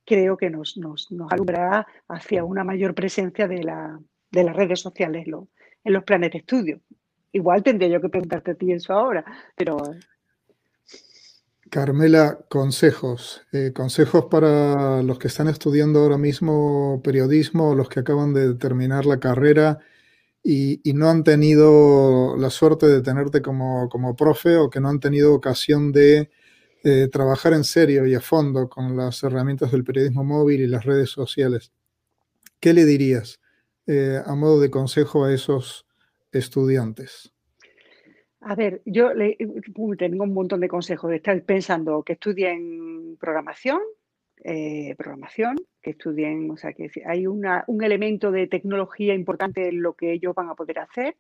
creo 0.05 0.37
que 0.37 0.51
nos, 0.51 0.77
nos, 0.77 1.11
nos 1.11 1.33
alumbrará 1.33 1.87
hacia 2.09 2.45
una 2.45 2.65
mayor 2.65 2.95
presencia 2.95 3.49
de, 3.49 3.63
la, 3.63 3.99
de 4.31 4.45
las 4.45 4.55
redes 4.55 4.81
sociales 4.81 5.27
en 5.27 5.93
los 5.93 6.05
planes 6.05 6.33
de 6.33 6.39
estudio. 6.39 6.81
Igual 7.33 7.63
tendría 7.63 7.89
yo 7.89 8.01
que 8.01 8.09
preguntarte 8.09 8.53
a 8.53 8.55
ti 8.55 8.73
eso 8.73 8.93
ahora, 8.93 9.25
pero... 9.57 9.79
Carmela, 11.71 12.39
consejos. 12.49 13.43
Eh, 13.53 13.73
consejos 13.75 14.27
para 14.27 15.03
los 15.03 15.19
que 15.19 15.27
están 15.27 15.49
estudiando 15.49 16.01
ahora 16.01 16.19
mismo 16.19 17.01
periodismo, 17.03 17.75
los 17.75 17.89
que 17.89 18.01
acaban 18.01 18.33
de 18.33 18.55
terminar 18.55 19.07
la 19.07 19.19
carrera 19.19 19.81
y, 20.43 20.89
y 20.89 20.93
no 20.93 21.09
han 21.09 21.25
tenido 21.25 22.37
la 22.37 22.51
suerte 22.51 22.87
de 22.87 23.03
tenerte 23.03 23.43
como, 23.43 23.89
como 23.89 24.15
profe 24.15 24.57
o 24.57 24.71
que 24.71 24.79
no 24.79 24.89
han 24.89 25.01
tenido 25.01 25.35
ocasión 25.35 25.91
de 25.91 26.31
eh, 26.87 27.09
trabajar 27.09 27.55
en 27.55 27.65
serio 27.65 28.07
y 28.07 28.15
a 28.15 28.21
fondo 28.21 28.69
con 28.69 28.95
las 28.95 29.23
herramientas 29.23 29.73
del 29.73 29.85
periodismo 29.85 30.23
móvil 30.23 30.61
y 30.61 30.67
las 30.67 30.85
redes 30.85 31.09
sociales. 31.09 31.73
¿Qué 32.61 32.75
le 32.75 32.85
dirías 32.85 33.41
eh, 33.87 34.21
a 34.23 34.35
modo 34.35 34.61
de 34.61 34.71
consejo 34.71 35.25
a 35.25 35.33
esos 35.33 35.87
estudiantes? 36.31 37.33
A 38.41 38.55
ver, 38.55 38.83
yo 38.85 39.15
le, 39.15 39.39
tengo 39.97 40.25
un 40.25 40.35
montón 40.35 40.61
de 40.61 40.69
consejos. 40.69 41.11
Estar 41.11 41.43
pensando 41.45 42.03
que 42.03 42.13
estudien 42.13 43.17
programación, 43.19 43.81
eh, 44.45 44.95
programación, 44.99 45.57
que 45.81 45.93
estudien, 45.93 46.51
o 46.51 46.59
sea, 46.59 46.75
que 46.75 46.91
hay 47.07 47.27
un 47.27 47.83
elemento 47.83 48.31
de 48.31 48.47
tecnología 48.47 49.15
importante 49.15 49.69
en 49.69 49.81
lo 49.81 49.95
que 49.95 50.13
ellos 50.13 50.35
van 50.35 50.51
a 50.51 50.55
poder 50.55 50.81
hacer 50.81 51.17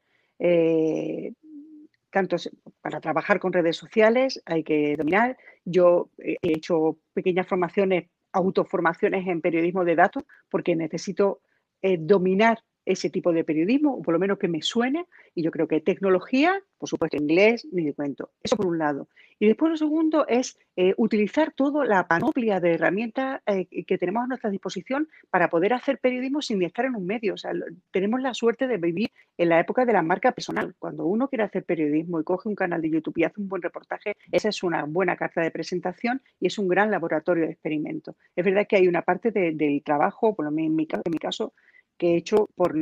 tanto 2.14 2.36
para 2.80 3.00
trabajar 3.00 3.40
con 3.40 3.52
redes 3.52 3.76
sociales 3.76 4.40
hay 4.46 4.62
que 4.62 4.96
dominar. 4.96 5.36
Yo 5.64 6.10
he 6.18 6.36
hecho 6.42 6.96
pequeñas 7.12 7.48
formaciones, 7.48 8.08
autoformaciones 8.30 9.26
en 9.26 9.40
periodismo 9.40 9.84
de 9.84 9.96
datos, 9.96 10.22
porque 10.48 10.76
necesito 10.76 11.40
eh, 11.82 11.96
dominar 11.98 12.62
ese 12.86 13.10
tipo 13.10 13.32
de 13.32 13.44
periodismo, 13.44 13.94
o 13.94 14.02
por 14.02 14.14
lo 14.14 14.18
menos 14.18 14.38
que 14.38 14.48
me 14.48 14.62
suene, 14.62 15.06
y 15.34 15.42
yo 15.42 15.50
creo 15.50 15.68
que 15.68 15.80
tecnología, 15.80 16.60
por 16.78 16.88
supuesto 16.88 17.16
inglés, 17.16 17.66
ni 17.72 17.84
de 17.84 17.94
cuento. 17.94 18.30
Eso 18.42 18.56
por 18.56 18.66
un 18.66 18.78
lado. 18.78 19.08
Y 19.38 19.46
después 19.46 19.70
lo 19.70 19.76
segundo 19.76 20.26
es 20.28 20.58
eh, 20.76 20.94
utilizar 20.96 21.52
toda 21.52 21.84
la 21.84 22.06
panoplia 22.06 22.60
de 22.60 22.74
herramientas 22.74 23.42
eh, 23.46 23.66
que 23.84 23.98
tenemos 23.98 24.24
a 24.24 24.26
nuestra 24.26 24.50
disposición 24.50 25.08
para 25.30 25.50
poder 25.50 25.72
hacer 25.72 25.98
periodismo 25.98 26.40
sin 26.40 26.62
estar 26.62 26.84
en 26.84 26.94
un 26.94 27.06
medio. 27.06 27.34
O 27.34 27.36
sea, 27.36 27.52
tenemos 27.90 28.20
la 28.20 28.34
suerte 28.34 28.66
de 28.66 28.76
vivir 28.76 29.10
en 29.36 29.48
la 29.48 29.60
época 29.60 29.84
de 29.84 29.92
la 29.92 30.02
marca 30.02 30.32
personal. 30.32 30.74
Cuando 30.78 31.06
uno 31.06 31.28
quiere 31.28 31.44
hacer 31.44 31.64
periodismo 31.64 32.20
y 32.20 32.24
coge 32.24 32.48
un 32.48 32.54
canal 32.54 32.80
de 32.80 32.90
YouTube 32.90 33.18
y 33.18 33.24
hace 33.24 33.40
un 33.40 33.48
buen 33.48 33.62
reportaje, 33.62 34.14
esa 34.30 34.48
es 34.48 34.62
una 34.62 34.84
buena 34.84 35.16
carta 35.16 35.40
de 35.40 35.50
presentación 35.50 36.22
y 36.40 36.46
es 36.46 36.58
un 36.58 36.68
gran 36.68 36.90
laboratorio 36.90 37.44
de 37.44 37.52
experimento. 37.52 38.16
Es 38.36 38.44
verdad 38.44 38.66
que 38.68 38.76
hay 38.76 38.88
una 38.88 39.02
parte 39.02 39.30
del 39.30 39.82
trabajo, 39.84 40.34
por 40.34 40.44
lo 40.44 40.50
menos 40.50 40.70
en 40.70 40.76
mi, 40.76 40.88
en 40.90 41.12
mi 41.12 41.18
caso, 41.18 41.52
que 41.96 42.14
he 42.14 42.16
hecho 42.16 42.48
por, 42.54 42.74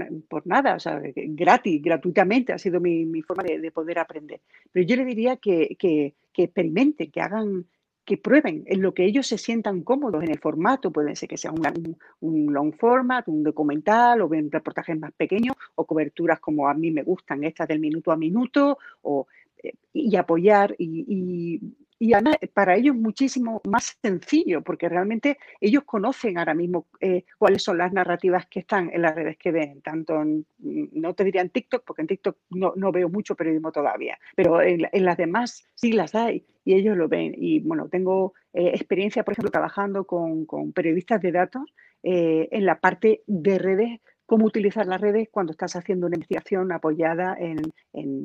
nada, 0.47 0.75
o 0.75 0.81
sea, 0.81 1.01
gratis, 1.15 1.83
gratuitamente, 1.83 2.53
ha 2.53 2.59
sido 2.59 2.81
mi, 2.81 3.23
forma 3.23 3.43
de, 3.43 3.71
poder 3.71 3.99
aprender. 3.99 4.41
Pero 4.71 4.87
yo 4.87 4.97
le 4.97 5.05
diría 5.05 5.37
que, 5.37 5.77
que, 5.79 6.15
experimenten, 6.35 7.11
que 7.11 7.21
hagan, 7.21 7.67
que 8.05 8.17
prueben 8.17 8.65
en 8.67 8.83
lo 8.83 8.95
que 8.95 9.05
ellos 9.05 9.27
se 9.27 9.39
sientan 9.39 9.83
cómodos 9.83 10.23
en 10.23 10.31
el 10.31 10.39
formato, 10.39 10.91
puede 10.91 11.15
ser 11.15 11.29
que 11.29 11.37
sea 11.37 11.53
un, 11.53 11.97
un, 12.21 12.53
long 12.53 12.73
format, 12.75 13.29
un 13.29 13.43
documental, 13.43 14.23
o 14.23 14.29
ven 14.29 14.51
reportajes 14.51 14.99
más 14.99 15.13
pequeños, 15.13 15.57
o 15.75 15.85
coberturas 15.85 16.41
como 16.41 16.69
a 16.69 16.75
mí 16.75 16.91
me 16.91 17.03
gustan, 17.03 17.45
estas 17.45 17.69
del 17.69 17.81
minuto 17.81 18.13
a 18.13 18.17
minuto, 18.17 18.79
o, 19.03 19.27
eh, 19.63 19.75
y 19.93 20.17
apoyar 20.17 20.75
y 20.79 21.61
además 22.11 22.37
para 22.53 22.75
ellos 22.75 22.97
muchísimo 22.97 23.61
más 23.69 23.99
sencillo, 24.03 24.63
porque 24.63 24.89
realmente 24.89 25.39
ellos 25.61 25.85
conocen 25.85 26.39
ahora 26.39 26.55
mismo 26.55 26.87
eh, 27.01 27.25
cuáles 27.39 27.63
son 27.63 27.79
las 27.79 27.93
narrativas 27.93 28.47
que 28.47 28.61
están 28.61 28.91
en 28.93 29.03
las 29.03 29.15
redes 29.15 29.37
que 29.37 29.53
ven, 29.53 29.81
tanto 29.83 30.21
en, 30.21 30.47
no 30.59 31.15
te 31.15 31.25
diría 31.25 31.43
en 31.43 31.51
TikTok, 31.51 31.85
porque 31.85 32.03
en 32.03 32.09
TikTok 32.09 32.37
no, 32.51 32.73
no 32.77 32.91
veo 32.91 33.09
mucho 33.09 33.37
periodismo 33.37 33.71
todavía, 33.71 34.19
pero 34.35 34.61
en, 34.61 34.83
las 35.05 35.17
demás 35.17 35.65
sí 35.75 35.93
las 35.93 36.15
hay 36.15 36.45
y 36.65 36.75
ellos 36.75 36.97
lo 36.97 37.09
ven. 37.09 37.35
Y 37.37 37.61
bueno, 37.61 37.89
tengo 37.89 38.35
eh, 38.53 38.71
experiencia, 38.75 39.23
por 39.23 39.33
ejemplo, 39.33 39.51
trabajando 39.51 40.05
con, 40.05 40.47
con 40.47 40.73
periodistas 40.73 41.21
de 41.21 41.33
datos 41.33 41.73
eh, 42.03 42.49
en 42.51 42.67
la 42.67 42.81
parte 42.81 43.23
de 43.29 43.59
redes 43.59 44.01
cómo 44.27 44.47
utilizar 44.47 44.87
las 44.87 45.01
redes 45.01 45.29
cuando 45.31 45.53
estás 45.53 45.77
haciendo 45.77 46.07
una 46.07 46.17
investigación 46.17 46.73
apoyada 46.73 47.37
en, 47.39 47.61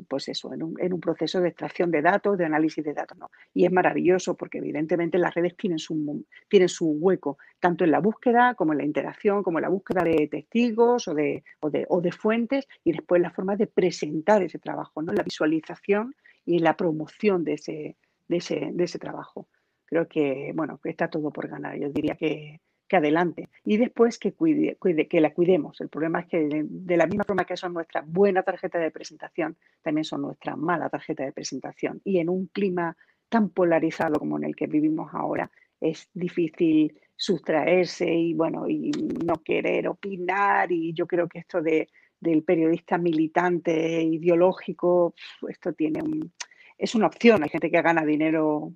pues 0.08 0.28
eso, 0.28 0.52
en 0.52 0.62
un, 0.62 1.00
proceso 1.00 1.40
de 1.40 1.48
extracción 1.48 1.90
de 1.90 2.02
datos, 2.02 2.38
de 2.38 2.44
análisis 2.44 2.84
de 2.84 2.94
datos. 2.94 3.18
¿no? 3.18 3.30
Y 3.54 3.64
es 3.66 3.72
maravilloso 3.72 4.36
porque 4.36 4.58
evidentemente 4.58 5.18
las 5.18 5.34
redes 5.34 5.56
tienen 5.56 5.78
su, 5.78 6.24
tienen 6.48 6.68
su 6.68 6.90
hueco, 6.90 7.38
tanto 7.60 7.84
en 7.84 7.90
la 7.90 8.00
búsqueda 8.00 8.54
como 8.54 8.72
en 8.72 8.78
la 8.78 8.84
interacción, 8.84 9.42
como 9.42 9.58
en 9.58 9.62
la 9.62 9.68
búsqueda 9.68 10.02
de 10.04 10.28
testigos 10.28 11.08
o 11.08 11.14
de, 11.14 11.44
o 11.60 11.70
de, 11.70 11.86
o 11.88 12.00
de 12.00 12.12
fuentes 12.12 12.66
y 12.84 12.92
después 12.92 13.20
la 13.20 13.30
forma 13.30 13.56
de 13.56 13.66
presentar 13.66 14.42
ese 14.42 14.58
trabajo, 14.58 15.02
¿no? 15.02 15.12
la 15.12 15.22
visualización 15.22 16.14
y 16.44 16.60
la 16.60 16.76
promoción 16.76 17.44
de 17.44 17.54
ese, 17.54 17.96
de 18.28 18.36
ese, 18.36 18.70
de 18.72 18.84
ese 18.84 18.98
trabajo. 18.98 19.48
Creo 19.84 20.06
que, 20.06 20.52
bueno, 20.54 20.80
está 20.84 21.08
todo 21.08 21.30
por 21.30 21.48
ganar. 21.48 21.78
Yo 21.78 21.88
diría 21.88 22.14
que, 22.14 22.60
que 22.88 22.96
adelante 22.96 23.48
y 23.64 23.76
después 23.76 24.18
que, 24.18 24.32
cuide, 24.32 24.76
que 25.08 25.20
la 25.20 25.32
cuidemos. 25.32 25.80
El 25.80 25.88
problema 25.88 26.20
es 26.20 26.26
que 26.26 26.48
de, 26.48 26.96
la 26.96 27.06
misma 27.06 27.24
forma 27.24 27.44
que 27.44 27.56
son 27.56 27.74
nuestra 27.74 28.02
buena 28.04 28.42
tarjeta 28.42 28.78
de 28.78 28.90
presentación, 28.90 29.56
también 29.82 30.04
son 30.04 30.22
nuestra 30.22 30.56
mala 30.56 30.88
tarjeta 30.88 31.24
de 31.24 31.32
presentación. 31.32 32.00
Y 32.04 32.18
en 32.18 32.28
un 32.28 32.46
clima 32.46 32.96
tan 33.28 33.50
polarizado 33.50 34.18
como 34.18 34.38
en 34.38 34.44
el 34.44 34.56
que 34.56 34.66
vivimos 34.66 35.10
ahora, 35.12 35.50
es 35.80 36.08
difícil 36.14 36.98
sustraerse 37.14 38.10
y 38.12 38.34
bueno, 38.34 38.68
y 38.68 38.90
no 39.24 39.42
querer 39.44 39.88
opinar. 39.88 40.72
Y 40.72 40.92
yo 40.94 41.06
creo 41.06 41.28
que 41.28 41.40
esto 41.40 41.60
de, 41.60 41.88
del 42.18 42.42
periodista 42.42 42.98
militante, 42.98 44.02
ideológico, 44.02 45.14
esto 45.48 45.72
tiene 45.74 46.02
un, 46.02 46.32
es 46.78 46.94
una 46.94 47.06
opción. 47.06 47.42
Hay 47.42 47.50
gente 47.50 47.70
que 47.70 47.82
gana 47.82 48.04
dinero 48.04 48.72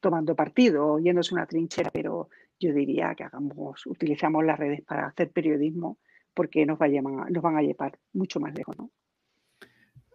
tomando 0.00 0.36
partido, 0.36 0.98
yéndose 0.98 1.34
una 1.34 1.46
trinchera, 1.46 1.90
pero 1.90 2.28
yo 2.58 2.72
diría 2.72 3.14
que 3.14 3.24
hagamos, 3.24 3.86
utilizamos 3.86 4.44
las 4.44 4.58
redes 4.58 4.82
para 4.82 5.06
hacer 5.06 5.30
periodismo 5.30 5.98
porque 6.34 6.64
nos, 6.66 6.78
van 6.78 7.56
a 7.56 7.62
llevar 7.62 7.98
mucho 8.12 8.38
más 8.38 8.54
lejos. 8.54 8.76
¿no? 8.78 8.90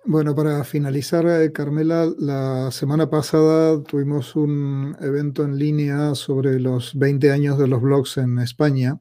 Bueno, 0.05 0.35
para 0.35 0.63
finalizar, 0.63 1.25
eh, 1.27 1.51
Carmela, 1.51 2.07
la 2.17 2.71
semana 2.71 3.09
pasada 3.09 3.81
tuvimos 3.83 4.35
un 4.35 4.95
evento 4.99 5.43
en 5.43 5.57
línea 5.57 6.15
sobre 6.15 6.59
los 6.59 6.97
20 6.97 7.31
años 7.31 7.57
de 7.57 7.67
los 7.67 7.81
blogs 7.81 8.17
en 8.17 8.39
España, 8.39 8.99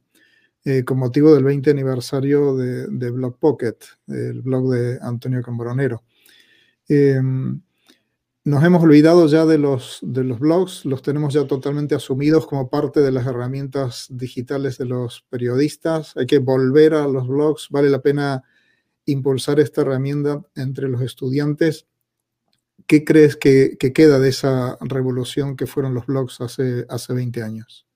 eh, 0.64 0.84
con 0.84 0.98
motivo 0.98 1.34
del 1.34 1.44
20 1.44 1.70
aniversario 1.70 2.56
de, 2.56 2.86
de 2.86 3.10
Blog 3.10 3.38
Pocket, 3.38 3.76
el 4.08 4.42
blog 4.42 4.70
de 4.72 4.98
Antonio 5.00 5.42
Cambronero. 5.42 6.02
Em, 6.88 7.60
nos 8.44 8.64
hemos 8.64 8.82
olvidado 8.82 9.26
ya 9.28 9.46
de 9.46 9.56
los, 9.56 9.98
de 10.02 10.24
los 10.24 10.40
blogs, 10.40 10.84
los 10.84 11.02
tenemos 11.02 11.32
ya 11.32 11.46
totalmente 11.46 11.94
asumidos 11.94 12.46
como 12.46 12.68
parte 12.68 13.00
de 13.00 13.12
las 13.12 13.26
herramientas 13.26 14.06
digitales 14.10 14.78
de 14.78 14.86
los 14.86 15.24
periodistas. 15.30 16.16
Hay 16.16 16.26
que 16.26 16.38
volver 16.38 16.94
a 16.94 17.06
los 17.06 17.28
blogs, 17.28 17.68
vale 17.70 17.88
la 17.88 18.02
pena 18.02 18.42
impulsar 19.06 19.60
esta 19.60 19.82
herramienta 19.82 20.42
entre 20.56 20.88
los 20.88 21.02
estudiantes. 21.02 21.86
¿Qué 22.86 23.04
crees 23.04 23.36
que, 23.36 23.76
que 23.78 23.92
queda 23.92 24.18
de 24.18 24.30
esa 24.30 24.76
revolución 24.80 25.56
que 25.56 25.66
fueron 25.66 25.94
los 25.94 26.06
blogs 26.06 26.40
hace, 26.40 26.84
hace 26.88 27.14
20 27.14 27.42
años? 27.42 27.86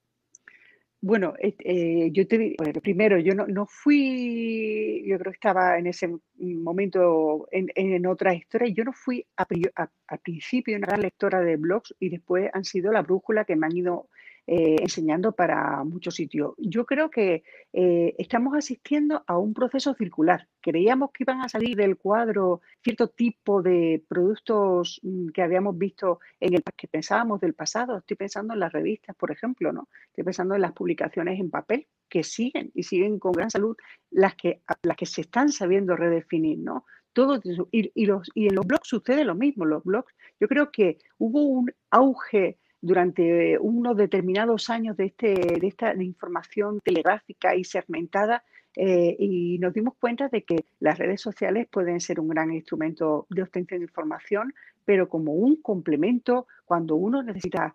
Bueno, 1.03 1.35
eh, 1.39 2.11
yo 2.13 2.27
te 2.27 2.57
primero, 2.83 3.19
yo 3.19 3.35
no, 3.35 3.47
no, 3.47 3.67
fui, 3.67 5.05
yo 5.07 5.19
creo 5.19 5.31
que 5.31 5.37
estaba 5.37 5.79
en 5.79 5.87
ese 5.87 6.09
momento 6.39 7.47
en, 7.53 7.69
en 7.75 8.07
otra 8.07 8.35
historia, 8.35 8.73
yo 8.75 8.83
no 8.83 8.93
fui 8.93 9.25
al 9.37 10.19
principio 10.21 10.77
una 10.77 10.87
gran 10.87 11.03
lectora 11.03 11.41
de 11.43 11.57
blogs 11.57 11.95
y 12.01 12.09
después 12.09 12.51
han 12.53 12.65
sido 12.65 12.93
la 12.93 13.03
brújula 13.03 13.45
que 13.45 13.57
me 13.57 13.67
han 13.67 13.77
ido 13.77 14.09
eh, 14.49 14.77
enseñando 14.81 15.33
para 15.33 15.83
muchos 15.83 16.15
sitios. 16.15 16.55
Yo 16.59 16.87
creo 16.87 17.11
que 17.11 17.43
eh, 17.73 18.15
estamos 18.17 18.57
asistiendo 18.57 19.25
a 19.27 19.37
un 19.39 19.53
proceso 19.53 19.93
circular. 19.95 20.47
Creíamos 20.61 21.11
que 21.11 21.25
iban 21.25 21.41
a 21.41 21.49
salir 21.49 21.77
del 21.77 21.97
cuadro 21.97 22.61
cierto 22.81 23.09
tipo 23.09 23.61
de 23.61 24.05
productos 24.07 25.01
mm, 25.03 25.31
que 25.31 25.43
habíamos 25.43 25.77
visto 25.77 26.21
en 26.39 26.55
el 26.55 26.63
que 26.77 26.87
pensábamos 26.87 27.41
del 27.41 27.55
pasado. 27.55 27.99
Estoy 27.99 28.17
pensando 28.17 28.55
en 28.55 28.61
las 28.61 28.73
revistas, 28.73 29.17
por 29.17 29.33
ejemplo, 29.33 29.73
¿no? 29.73 29.89
Estoy 30.11 30.23
pensando 30.23 30.55
en 30.55 30.61
las 30.61 30.73
publicaciones 30.73 31.41
en 31.41 31.51
papel 31.51 31.89
que 32.09 32.23
siguen 32.23 32.71
y 32.73 32.85
siguen 32.85 33.19
con 33.19 33.33
gran 33.33 33.51
salud, 33.51 33.77
las 34.11 34.37
que, 34.37 34.63
las 34.83 34.97
que 34.97 35.07
se 35.07 35.23
están 35.23 35.51
sabiendo 35.51 35.97
redefinir, 35.97 36.59
¿no? 36.61 36.85
Todo 37.13 37.41
y, 37.73 37.91
y, 37.95 38.07
los, 38.07 38.31
y 38.33 38.47
en 38.47 38.55
los 38.55 38.65
blogs 38.65 38.87
sucede 38.87 39.25
lo 39.25 39.35
mismo. 39.35 39.65
Los 39.65 39.83
blogs, 39.83 40.15
yo 40.39 40.47
creo 40.47 40.71
que 40.71 40.99
hubo 41.19 41.43
un 41.43 41.73
auge 41.91 42.59
durante 42.81 43.59
unos 43.59 43.97
determinados 43.97 44.71
años 44.71 44.97
de, 44.97 45.07
este, 45.07 45.35
de 45.35 45.67
esta 45.67 45.95
información 45.95 46.81
telegráfica 46.81 47.55
y 47.55 47.65
segmentada 47.65 48.45
eh, 48.77 49.17
y 49.19 49.59
nos 49.59 49.73
dimos 49.73 49.95
cuenta 49.99 50.29
de 50.29 50.43
que 50.43 50.65
las 50.81 50.99
redes 50.99 51.21
sociales 51.21 51.67
pueden 51.71 51.99
ser 52.01 52.21
un 52.21 52.29
gran 52.29 52.53
instrumento 52.53 53.27
de 53.31 53.43
obtención 53.43 53.81
de 53.81 53.87
información, 53.87 54.55
pero 54.85 55.09
como 55.09 55.33
un 55.33 55.57
complemento 55.63 56.47
cuando 56.67 56.97
uno 56.97 57.23
necesita 57.23 57.75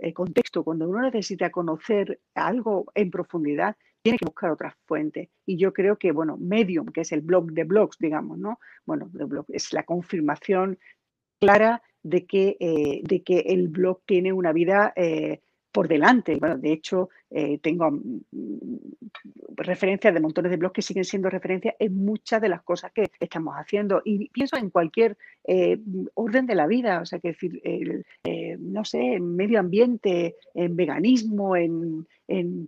eh, 0.00 0.12
contexto, 0.14 0.62
cuando 0.62 0.88
uno 0.88 1.02
necesita 1.02 1.50
conocer 1.50 2.20
algo 2.34 2.86
en 2.94 3.10
profundidad, 3.10 3.76
tiene 4.02 4.18
que 4.18 4.24
buscar 4.24 4.52
otras 4.52 4.74
fuentes. 4.86 5.28
Y 5.44 5.58
yo 5.58 5.72
creo 5.72 5.98
que, 5.98 6.12
bueno, 6.12 6.36
Medium, 6.38 6.86
que 6.86 7.00
es 7.02 7.10
el 7.12 7.20
blog 7.20 7.50
de 7.52 7.64
blogs, 7.64 7.98
digamos, 7.98 8.38
¿no? 8.38 8.60
Bueno, 8.86 9.10
blog, 9.12 9.46
es 9.48 9.72
la 9.72 9.82
confirmación 9.82 10.78
clara 11.40 11.82
de 12.02 12.26
que, 12.26 12.56
eh, 12.60 13.00
de 13.02 13.22
que 13.22 13.40
el 13.40 13.68
blog 13.68 14.00
tiene 14.06 14.32
una 14.32 14.52
vida 14.52 14.92
eh, 14.96 15.40
por 15.72 15.86
delante. 15.86 16.36
Bueno, 16.36 16.58
de 16.58 16.72
hecho, 16.72 17.10
eh, 17.30 17.58
tengo 17.58 17.90
mm, 17.90 18.20
referencias 19.56 20.12
de 20.12 20.20
montones 20.20 20.50
de 20.50 20.56
blogs 20.56 20.74
que 20.74 20.82
siguen 20.82 21.04
siendo 21.04 21.30
referencias 21.30 21.74
en 21.78 21.94
muchas 21.94 22.40
de 22.40 22.48
las 22.48 22.62
cosas 22.62 22.92
que 22.92 23.10
estamos 23.20 23.54
haciendo. 23.54 24.02
Y 24.04 24.28
pienso 24.30 24.56
en 24.56 24.70
cualquier 24.70 25.16
orden 26.14 26.46
de 26.46 26.54
la 26.54 26.66
vida, 26.66 27.00
o 27.00 27.06
sea, 27.06 27.18
que 27.18 27.28
decir, 27.28 27.62
no 28.58 28.84
sé, 28.84 29.14
en 29.14 29.34
medio 29.34 29.58
ambiente, 29.58 30.36
en 30.54 30.76
veganismo, 30.76 31.56
en, 31.56 32.06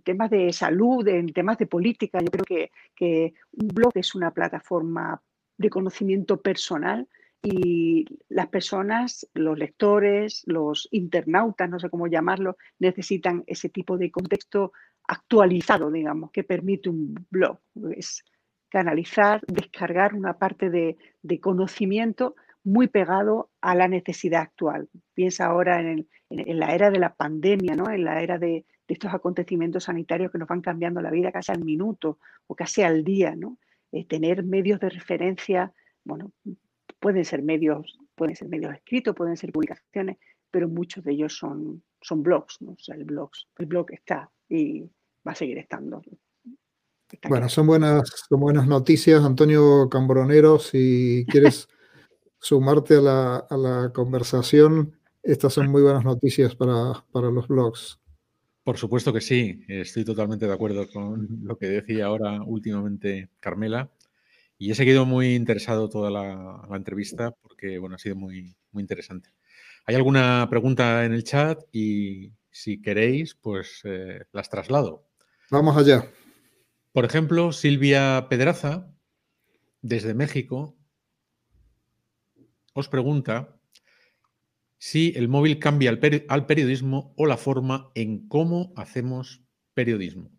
temas 0.03 0.29
de 0.29 0.51
salud, 0.51 1.07
en 1.07 1.31
temas 1.31 1.57
de 1.57 1.67
política. 1.67 2.19
Yo 2.19 2.27
creo 2.27 2.45
que, 2.45 2.71
que 2.95 3.33
un 3.53 3.67
blog 3.69 3.91
es 3.95 4.15
una 4.15 4.31
plataforma 4.31 5.21
de 5.57 5.69
conocimiento 5.69 6.41
personal 6.41 7.07
y 7.43 8.05
las 8.29 8.47
personas, 8.47 9.27
los 9.33 9.57
lectores, 9.57 10.43
los 10.45 10.87
internautas, 10.91 11.69
no 11.69 11.77
sé 11.77 11.89
cómo 11.89 12.07
llamarlo, 12.07 12.55
necesitan 12.79 13.43
ese 13.47 13.67
tipo 13.67 13.97
de 13.97 14.11
contexto 14.11 14.71
actualizado, 15.05 15.91
digamos, 15.91 16.31
que 16.31 16.45
permite 16.45 16.89
un 16.89 17.27
blog. 17.29 17.59
Es 17.97 18.23
canalizar, 18.69 19.41
descargar 19.45 20.15
una 20.15 20.37
parte 20.37 20.69
de, 20.69 20.97
conocimiento 21.41 22.35
muy 22.63 22.87
pegado 22.87 23.49
a 23.59 23.75
la 23.75 23.89
necesidad 23.89 24.41
actual. 24.41 24.87
Piensa 25.13 25.45
ahora 25.45 25.81
en, 25.81 26.07
la 26.29 26.73
era 26.73 26.89
de 26.91 26.99
la 26.99 27.13
pandemia, 27.13 27.75
¿no? 27.75 27.89
en 27.91 28.05
la 28.05 28.23
era 28.23 28.39
de, 28.39 28.65
estos 28.87 29.13
acontecimientos 29.13 29.85
sanitarios 29.85 30.31
que 30.31 30.37
nos 30.37 30.47
van 30.47 30.61
cambiando 30.61 31.01
la 31.01 31.09
vida 31.09 31.31
casi 31.31 31.51
al 31.51 31.63
minuto 31.63 32.19
o 32.45 32.55
casi 32.55 32.83
al 32.83 33.03
día. 33.03 33.35
¿no? 33.35 33.57
Eh, 33.91 34.05
tener 34.05 34.43
medios 34.43 34.79
de 34.79 34.89
referencia, 34.89 35.73
bueno, 36.03 36.31
Pueden 37.03 37.25
ser 37.25 37.43
medios, 37.43 37.99
pueden 38.15 38.33
ser 38.33 38.47
medios 38.47 38.73
escritos, 38.73 39.13
pueden 39.13 39.35
ser 39.35 39.51
publicaciones, 39.51 40.15
pero 40.49 40.69
muchos 40.69 41.03
de 41.03 41.11
ellos 41.11 41.35
son, 41.35 41.83
son 42.01 42.23
blogs, 42.23 42.61
¿no? 42.61 42.71
O 42.71 42.79
sea, 42.79 42.95
el, 42.95 43.03
blogs, 43.03 43.49
el 43.57 43.65
blog 43.65 43.87
está 43.91 44.31
y 44.47 44.83
va 45.27 45.33
a 45.33 45.35
seguir 45.35 45.57
estando. 45.57 46.01
bueno, 47.27 47.49
son 47.49 47.67
buenas, 47.67 48.25
son 48.29 48.39
buenas 48.39 48.67
noticias, 48.67 49.21
Antonio 49.21 49.89
Cambronero, 49.89 50.59
si 50.59 51.25
quieres 51.29 51.67
sumarte 52.39 52.95
a 52.95 53.01
la, 53.01 53.35
a 53.49 53.57
la, 53.57 53.91
conversación, 53.93 54.97
estas 55.23 55.51
son 55.51 55.69
muy 55.69 55.81
buenas 55.81 56.05
noticias 56.05 56.55
para, 56.55 57.03
para 57.11 57.29
los 57.29 57.49
blogs. 57.49 57.99
Por 58.63 58.77
supuesto 58.77 59.11
que 59.11 59.19
sí, 59.19 59.59
estoy 59.67 60.05
totalmente 60.05 60.47
de 60.47 60.53
acuerdo 60.53 60.87
con 60.87 61.27
lo 61.43 61.57
que 61.57 61.67
decía 61.67 62.05
ahora 62.05 62.41
últimamente 62.43 63.29
Carmela. 63.41 63.91
Y 64.63 64.71
he 64.71 64.75
seguido 64.75 65.05
muy 65.05 65.35
interesado 65.35 65.89
toda 65.89 66.09
la, 66.09 66.65
entrevista 66.73 67.31
porque, 67.41 67.79
bueno, 67.79 67.97
ha 67.97 67.99
sido 67.99 68.15
muy, 68.15 68.55
muy 68.71 68.79
interesante. 68.79 69.27
Hay 69.85 69.95
alguna 69.95 70.47
pregunta 70.49 71.03
en 71.03 71.11
el 71.11 71.25
chat 71.25 71.59
y 71.73 72.31
si 72.49 72.81
queréis, 72.81 73.35
pues 73.35 73.81
eh, 73.83 74.21
las 74.31 74.49
traslado. 74.49 75.05
Vamos 75.51 75.75
allá. 75.75 76.09
Por 76.93 77.03
ejemplo, 77.03 77.51
Silvia 77.51 78.27
Pedraza, 78.29 78.89
desde 79.81 80.13
México, 80.13 80.77
os 82.73 82.87
pregunta 82.87 83.59
si 84.77 85.11
el 85.17 85.27
móvil 85.27 85.59
cambia 85.59 85.89
al 85.89 86.45
periodismo 86.45 87.13
o 87.17 87.25
la 87.25 87.35
forma 87.35 87.91
en 87.95 88.29
cómo 88.29 88.71
hacemos 88.77 89.43
periodismo. 89.73 90.31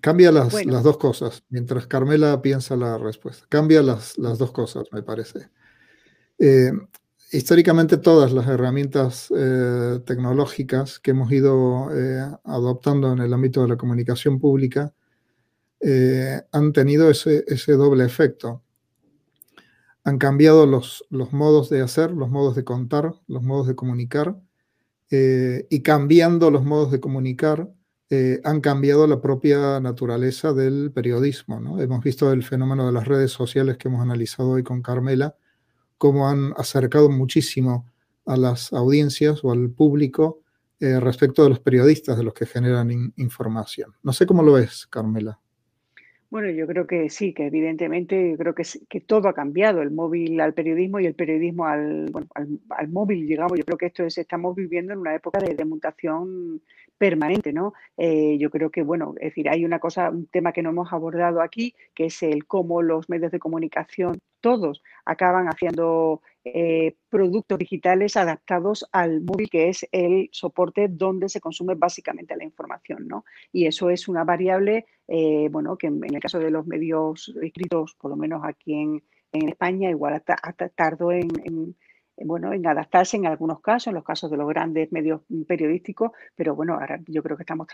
Cambia 0.00 0.32
las, 0.32 0.64
las, 0.64 0.82
dos 0.82 0.98
cosas, 0.98 1.44
mientras 1.48 1.86
Carmela 1.86 2.40
piensa 2.42 2.76
la 2.76 2.98
respuesta. 2.98 3.46
Cambia 3.48 3.82
las, 3.82 4.16
las 4.18 4.38
dos 4.38 4.52
cosas, 4.52 4.84
me 4.92 5.02
parece. 5.02 5.50
Eh, 6.38 6.72
históricamente 7.32 7.98
todas 7.98 8.32
las 8.32 8.48
herramientas 8.48 9.30
eh, 9.36 10.00
tecnológicas 10.06 10.98
que 10.98 11.10
hemos 11.10 11.30
ido 11.30 11.94
eh, 11.94 12.26
adoptando 12.44 13.12
en 13.12 13.18
el 13.18 13.32
ámbito 13.34 13.60
de 13.62 13.68
la 13.68 13.76
comunicación 13.76 14.40
pública 14.40 14.92
han 16.52 16.74
tenido 16.74 17.08
ese, 17.08 17.72
doble 17.72 18.04
efecto. 18.04 18.62
Han 20.04 20.18
cambiado 20.18 20.66
los, 20.66 21.06
los, 21.08 21.32
modos 21.32 21.70
de 21.70 21.80
hacer, 21.80 22.10
los 22.10 22.28
modos 22.28 22.54
de 22.54 22.64
contar, 22.64 23.14
los 23.26 23.42
modos 23.42 23.66
de 23.66 23.74
comunicar, 23.74 24.36
y 25.10 25.82
cambiando 25.82 26.50
los 26.50 26.66
modos 26.66 26.92
de 26.92 27.00
comunicar, 27.00 27.72
han 28.42 28.60
cambiado 28.60 29.06
la 29.06 29.20
propia 29.20 29.78
naturaleza 29.80 30.52
del 30.52 30.90
periodismo. 30.92 31.60
¿no? 31.60 31.80
Hemos 31.80 32.02
visto 32.02 32.32
el 32.32 32.42
fenómeno 32.42 32.86
de 32.86 32.92
las 32.92 33.06
redes 33.06 33.30
sociales 33.30 33.76
que 33.76 33.88
hemos 33.88 34.02
analizado 34.02 34.50
hoy 34.50 34.64
con 34.64 34.82
Carmela, 34.82 35.36
cómo 35.96 36.28
han 36.28 36.52
acercado 36.56 37.08
muchísimo 37.08 37.86
a 38.26 38.36
las 38.36 38.72
audiencias 38.72 39.44
o 39.44 39.52
al 39.52 39.70
público 39.70 40.40
eh, 40.80 40.98
respecto 40.98 41.42
de 41.42 41.50
los 41.50 41.60
periodistas, 41.60 42.16
de 42.16 42.24
los 42.24 42.32
que 42.32 42.46
generan 42.46 43.12
información. 43.16 43.92
No 44.02 44.12
sé 44.14 44.24
cómo 44.24 44.42
lo 44.42 44.54
ves, 44.54 44.86
Carmela. 44.86 45.38
Bueno, 46.30 46.48
yo 46.48 46.66
creo 46.66 46.86
que 46.86 47.10
sí, 47.10 47.34
que 47.34 47.48
evidentemente 47.48 48.36
creo 48.38 48.54
que, 48.54 48.62
que 48.88 49.00
todo 49.00 49.28
ha 49.28 49.34
cambiado, 49.34 49.82
el 49.82 49.90
móvil 49.90 50.40
al 50.40 50.54
periodismo 50.54 51.00
y 51.00 51.06
el 51.06 51.14
periodismo 51.14 51.66
al, 51.66 52.10
al, 52.34 52.88
móvil, 52.88 53.26
digamos. 53.26 53.58
Yo 53.58 53.64
creo 53.64 53.76
que 53.76 53.86
esto 53.86 54.04
es, 54.04 54.16
estamos 54.16 54.54
viviendo 54.54 54.92
en 54.92 55.00
una 55.00 55.14
época 55.14 55.40
de, 55.40 55.54
de 55.54 55.64
mutación 55.64 56.62
permanente, 57.00 57.54
¿no? 57.54 57.72
Eh, 57.96 58.36
yo 58.38 58.50
creo 58.50 58.70
que, 58.70 58.82
bueno, 58.82 59.14
es 59.16 59.30
decir, 59.30 59.48
hay 59.48 59.64
una 59.64 59.78
cosa, 59.78 60.10
un 60.10 60.26
tema 60.26 60.52
que 60.52 60.62
no 60.62 60.68
hemos 60.68 60.92
abordado 60.92 61.40
aquí, 61.40 61.74
que 61.94 62.04
es 62.04 62.22
el 62.22 62.44
cómo 62.46 62.82
los 62.82 63.08
medios 63.08 63.32
de 63.32 63.38
comunicación, 63.38 64.18
todos, 64.42 64.82
acaban 65.06 65.46
haciendo 65.46 66.20
eh, 66.44 66.96
productos 67.08 67.58
digitales 67.58 68.18
adaptados 68.18 68.86
al 68.92 69.22
móvil, 69.22 69.48
que 69.48 69.70
es 69.70 69.88
el 69.92 70.28
soporte 70.30 70.88
donde 70.88 71.30
se 71.30 71.40
consume 71.40 71.74
básicamente 71.74 72.36
la 72.36 72.44
información, 72.44 73.08
¿no? 73.08 73.24
Y 73.50 73.64
eso 73.64 73.88
es 73.88 74.06
una 74.06 74.24
variable, 74.24 74.84
eh, 75.08 75.48
bueno, 75.50 75.78
que 75.78 75.86
en, 75.86 76.04
el 76.04 76.20
caso 76.20 76.38
de 76.38 76.50
los 76.50 76.66
medios 76.66 77.34
escritos, 77.40 77.96
por 77.98 78.10
lo 78.10 78.16
menos 78.18 78.42
aquí 78.44 78.74
en, 78.74 79.02
España, 79.32 79.88
igual 79.88 80.14
hasta, 80.14 80.36
tardó 80.74 81.12
en 81.12 81.76
bueno, 82.16 82.52
en 82.52 82.66
adaptarse 82.66 83.16
en 83.16 83.26
algunos 83.26 83.60
casos, 83.60 83.88
en 83.88 83.94
los 83.94 84.04
casos 84.04 84.30
de 84.30 84.36
los 84.36 84.48
grandes 84.48 84.92
medios 84.92 85.22
periodísticos, 85.46 86.12
pero 86.34 86.54
bueno, 86.54 86.74
ahora 86.74 87.00
yo 87.06 87.22
creo 87.22 87.36
que 87.36 87.42
estamos 87.42 87.66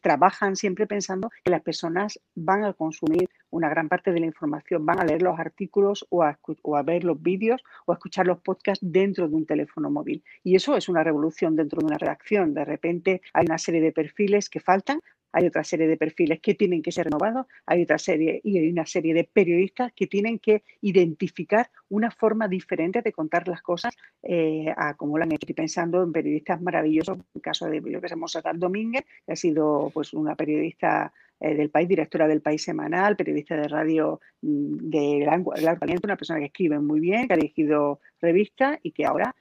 trabajan 0.00 0.56
siempre 0.56 0.86
pensando 0.86 1.30
que 1.44 1.50
las 1.50 1.62
personas 1.62 2.20
van 2.34 2.64
a 2.64 2.72
consumir 2.72 3.28
una 3.50 3.68
gran 3.68 3.88
parte 3.88 4.12
de 4.12 4.20
la 4.20 4.26
información, 4.26 4.86
van 4.86 5.00
a 5.00 5.04
leer 5.04 5.22
los 5.22 5.38
artículos 5.38 6.06
o 6.10 6.22
a, 6.22 6.38
o 6.62 6.76
a 6.76 6.82
ver 6.82 7.04
los 7.04 7.20
vídeos 7.20 7.62
o 7.86 7.92
a 7.92 7.94
escuchar 7.96 8.26
los 8.26 8.40
podcasts 8.40 8.84
dentro 8.86 9.28
de 9.28 9.34
un 9.34 9.46
teléfono 9.46 9.90
móvil. 9.90 10.24
Y 10.42 10.56
eso 10.56 10.76
es 10.76 10.88
una 10.88 11.04
revolución 11.04 11.56
dentro 11.56 11.80
de 11.80 11.86
una 11.86 11.98
redacción. 11.98 12.54
De 12.54 12.64
repente 12.64 13.20
hay 13.34 13.46
una 13.46 13.58
serie 13.58 13.80
de 13.80 13.92
perfiles 13.92 14.48
que 14.48 14.60
faltan, 14.60 15.00
hay 15.32 15.46
otra 15.46 15.64
serie 15.64 15.88
de 15.88 15.96
perfiles 15.96 16.40
que 16.40 16.54
tienen 16.54 16.82
que 16.82 16.92
ser 16.92 17.04
renovados, 17.04 17.46
hay 17.66 17.82
otra 17.82 17.98
serie 17.98 18.40
y 18.44 18.58
hay 18.58 18.70
una 18.70 18.86
serie 18.86 19.14
de 19.14 19.24
periodistas 19.24 19.92
que 19.94 20.06
tienen 20.06 20.38
que 20.38 20.62
identificar 20.80 21.70
una 21.88 22.10
forma 22.10 22.48
diferente 22.48 23.02
de 23.02 23.12
contar 23.12 23.48
las 23.48 23.62
cosas 23.62 23.96
eh, 24.22 24.72
a 24.76 24.94
como 24.94 25.18
lo 25.18 25.24
han 25.24 25.32
hecho. 25.32 25.40
Estoy 25.42 25.54
pensando 25.54 26.02
en 26.02 26.12
periodistas 26.12 26.60
maravillosos, 26.60 27.18
en 27.18 27.24
el 27.34 27.42
caso 27.42 27.66
de 27.66 27.80
lo 27.80 28.00
que 28.00 28.16
Monserrat 28.16 28.56
Domínguez, 28.56 29.04
que 29.26 29.32
ha 29.32 29.36
sido 29.36 29.90
pues 29.92 30.12
una 30.12 30.36
periodista 30.36 31.12
eh, 31.40 31.54
del 31.54 31.70
país, 31.70 31.88
directora 31.88 32.28
del 32.28 32.40
país 32.40 32.62
semanal, 32.62 33.16
periodista 33.16 33.56
de 33.56 33.68
radio 33.68 34.20
mm, 34.42 34.76
de 34.90 35.24
Largo 35.24 35.52
Caliente, 35.80 36.06
una 36.06 36.16
persona 36.16 36.38
que 36.38 36.46
escribe 36.46 36.78
muy 36.78 37.00
bien, 37.00 37.26
que 37.26 37.34
ha 37.34 37.36
dirigido 37.36 38.00
revistas 38.20 38.78
y 38.82 38.92
que 38.92 39.06
ahora 39.06 39.34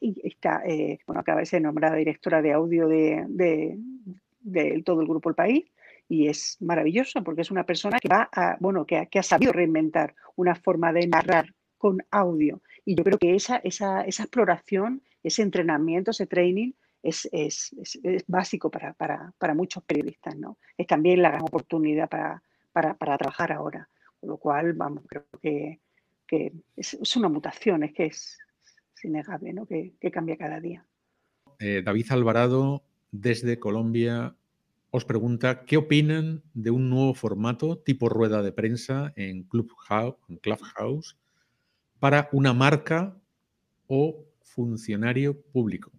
está, 0.00 0.62
eh, 0.66 0.98
bueno, 1.06 1.20
acaba 1.20 1.40
de 1.40 1.46
ser 1.46 1.62
nombrada 1.62 1.96
directora 1.96 2.42
de 2.42 2.52
audio 2.52 2.88
de 2.88 3.78
todo 4.84 5.00
el 5.00 5.06
grupo 5.06 5.28
El 5.28 5.34
País 5.34 5.64
y 6.08 6.28
es 6.28 6.58
maravilloso 6.60 7.22
porque 7.22 7.42
es 7.42 7.50
una 7.50 7.64
persona 7.64 7.98
que 7.98 8.08
va 8.08 8.28
a, 8.32 8.56
bueno, 8.60 8.84
que, 8.84 9.08
ha 9.12 9.22
sabido 9.22 9.52
reinventar 9.52 10.14
una 10.36 10.54
forma 10.54 10.92
de 10.92 11.06
narrar 11.06 11.54
con 11.78 12.04
audio. 12.10 12.60
Y 12.84 12.96
yo 12.96 13.04
creo 13.04 13.18
que 13.18 13.34
esa, 13.34 13.56
esa, 13.58 14.02
esa 14.02 14.24
exploración, 14.24 15.02
ese 15.22 15.42
entrenamiento, 15.42 16.10
ese 16.10 16.26
training 16.26 16.72
es, 17.02 17.28
es, 17.32 17.74
es, 18.02 18.24
básico 18.26 18.70
para, 18.70 18.92
para, 18.92 19.32
para, 19.38 19.54
muchos 19.54 19.82
periodistas, 19.84 20.36
¿no? 20.36 20.58
Es 20.76 20.86
también 20.86 21.22
la 21.22 21.30
gran 21.30 21.42
oportunidad 21.42 22.08
para, 22.08 22.42
para, 22.72 22.94
para 22.94 23.18
trabajar 23.18 23.52
ahora. 23.52 23.88
Con 24.20 24.28
lo 24.28 24.36
cual, 24.36 24.74
vamos, 24.74 25.04
creo 25.08 25.24
que, 25.40 25.80
que 26.26 26.52
es, 26.76 27.16
una 27.16 27.28
mutación, 27.28 27.84
es 27.84 27.92
que 27.92 28.06
es, 28.06 28.38
innegable, 29.02 29.52
¿no? 29.52 29.66
Que, 29.66 29.94
que, 29.98 30.12
cambia 30.12 30.36
cada 30.36 30.60
día. 30.60 30.86
Eh, 31.58 31.82
David 31.84 32.06
Alvarado 32.10 32.84
desde 33.12 33.60
Colombia 33.60 34.34
os 34.90 35.04
pregunta 35.04 35.64
qué 35.64 35.76
opinan 35.76 36.42
de 36.52 36.70
un 36.70 36.90
nuevo 36.90 37.14
formato 37.14 37.78
tipo 37.78 38.08
rueda 38.08 38.42
de 38.42 38.52
prensa 38.52 39.12
en 39.16 39.44
Clubhouse, 39.44 41.16
para 41.98 42.28
una 42.32 42.52
marca 42.52 43.16
o 43.86 44.24
funcionario 44.42 45.40
público. 45.40 45.92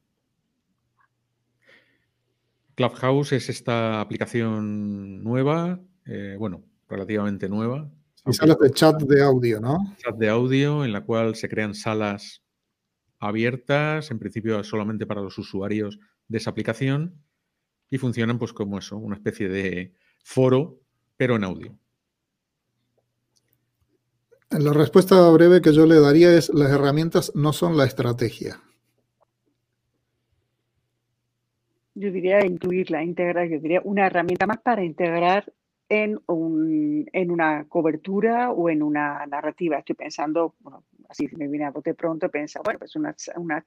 Clubhouse 2.76 3.32
es 3.34 3.49
esta 3.49 4.01
aplicación 4.01 5.24
nueva, 5.24 5.80
eh, 6.05 6.36
bueno, 6.38 6.64
relativamente 6.89 7.49
nueva. 7.49 7.89
Y 8.26 8.34
salas 8.34 8.59
de 8.59 8.72
chat 8.72 9.01
de 9.01 9.24
audio, 9.24 9.59
¿no? 9.59 9.95
Chat 9.97 10.18
de 10.18 10.30
audio 10.30 10.86
en 10.86 10.93
la 10.93 11.01
cual 11.01 11.36
se 11.36 11.49
crean 11.49 11.74
salas 11.74 12.43
abiertas, 13.20 14.11
en 14.11 14.20
principio 14.20 14.64
solamente 14.64 15.05
para 15.05 15.22
los 15.22 15.38
usuarios 15.38 15.99
de 16.28 16.38
esa 16.38 16.49
aplicación 16.49 17.24
y 17.89 17.97
funcionan 17.97 18.39
pues 18.39 18.53
como 18.53 18.80
eso, 18.80 18.97
una 18.97 19.15
especie 19.15 19.49
de 19.49 19.93
foro, 20.24 20.80
pero 21.17 21.36
en 21.36 21.43
audio. 21.43 21.78
La 24.49 24.71
respuesta 24.71 25.30
breve 25.30 25.61
que 25.61 25.74
yo 25.74 25.86
le 25.86 25.99
daría 25.99 26.36
es 26.36 26.49
las 26.53 26.71
herramientas 26.71 27.32
no 27.36 27.53
son 27.53 27.76
la 27.76 27.86
estrategia. 27.86 28.61
Yo 31.95 32.11
diría 32.11 32.45
incluirla, 32.45 33.03
integrar, 33.03 33.47
yo 33.47 33.59
diría 33.59 33.82
una 33.84 34.07
herramienta 34.07 34.47
más 34.47 34.59
para 34.59 34.84
integrar 34.84 35.51
en, 35.94 36.20
un, 36.26 37.08
en 37.14 37.30
una 37.30 37.66
cobertura 37.66 38.52
o 38.52 38.68
en 38.68 38.82
una 38.82 39.26
narrativa. 39.28 39.78
Estoy 39.78 39.96
pensando, 39.96 40.56
bueno, 40.62 40.84
así 41.08 41.30
me 41.38 41.48
viene 41.48 41.66
a 41.66 41.72
bote 41.72 41.94
pronto, 41.94 42.30
piensa, 42.30 42.62
bueno, 42.64 42.80
pues 42.80 42.96
una, 42.96 43.16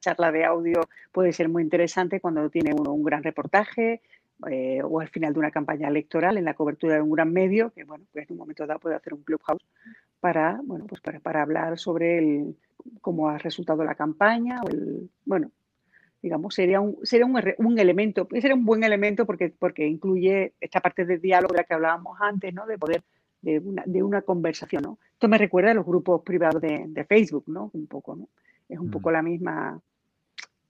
charla 0.01 0.33
de 0.33 0.45
audio 0.45 0.81
puede 1.13 1.33
ser 1.33 1.49
muy 1.49 1.63
interesante 1.63 2.21
cuando 2.21 2.51
tiene 2.51 2.75
uno 2.75 2.93
un 2.93 3.05
gran 3.05 3.23
reportaje 3.23 4.03
eh, 4.51 4.81
o 4.83 5.01
al 5.01 5.09
final 5.09 5.35
de 5.35 5.39
una 5.39 5.53
campaña 5.53 5.87
electoral 5.87 6.37
en 6.37 6.45
la 6.45 6.55
cobertura 6.55 6.97
de 6.97 7.03
un 7.03 7.13
gran 7.13 7.33
medio, 7.33 7.71
que 7.71 7.85
bueno, 7.85 8.05
pues 8.13 8.29
en 8.29 8.33
un 8.35 8.39
momento 8.39 8.67
dado 8.67 8.81
puede 8.81 8.97
hacer 8.97 9.15
un 9.15 9.23
clubhouse 9.23 9.65
para, 10.19 10.61
bueno, 10.65 10.87
pues 10.87 11.01
para 11.01 11.43
hablar 11.43 11.79
sobre 11.79 12.19
el, 12.19 12.57
cómo 13.01 13.29
ha 13.29 13.39
resultado 13.39 13.85
la 13.85 13.95
campaña 13.95 14.61
o 14.65 14.69
el, 14.69 15.11
bueno, 15.25 15.53
digamos, 16.27 16.57
sería 16.57 16.81
un, 16.81 16.99
sería 17.05 17.25
un, 17.25 17.41
un, 17.59 17.79
elemento, 17.79 18.27
sería 18.33 18.57
un 18.57 18.65
buen 18.65 18.83
elemento 18.83 19.27
porque, 19.27 19.55
porque 19.57 19.87
incluye 19.87 20.55
esta 20.61 20.81
parte 20.81 21.05
de 21.05 21.19
diálogo 21.19 21.53
de 21.53 21.59
la 21.59 21.65
que 21.65 21.75
hablábamos 21.75 22.19
antes, 22.21 22.53
¿no? 22.53 22.67
De 22.67 22.77
poder, 22.77 23.05
de 23.43 23.61
una, 23.61 23.85
de 23.87 24.03
una 24.03 24.23
conversación, 24.23 24.83
¿no? 24.83 24.99
Esto 25.13 25.29
me 25.29 25.39
recuerda 25.39 25.71
a 25.71 25.75
los 25.75 25.87
grupos 25.87 26.23
privados 26.23 26.61
de, 26.61 26.87
de 26.89 27.05
Facebook, 27.05 27.45
¿no? 27.47 27.71
Un 27.75 27.87
poco, 27.87 28.17
¿no? 28.17 28.29
Es 28.69 28.81
un 28.81 28.91
poco 28.91 29.11
mm. 29.11 29.13
la 29.13 29.23
misma, 29.23 29.81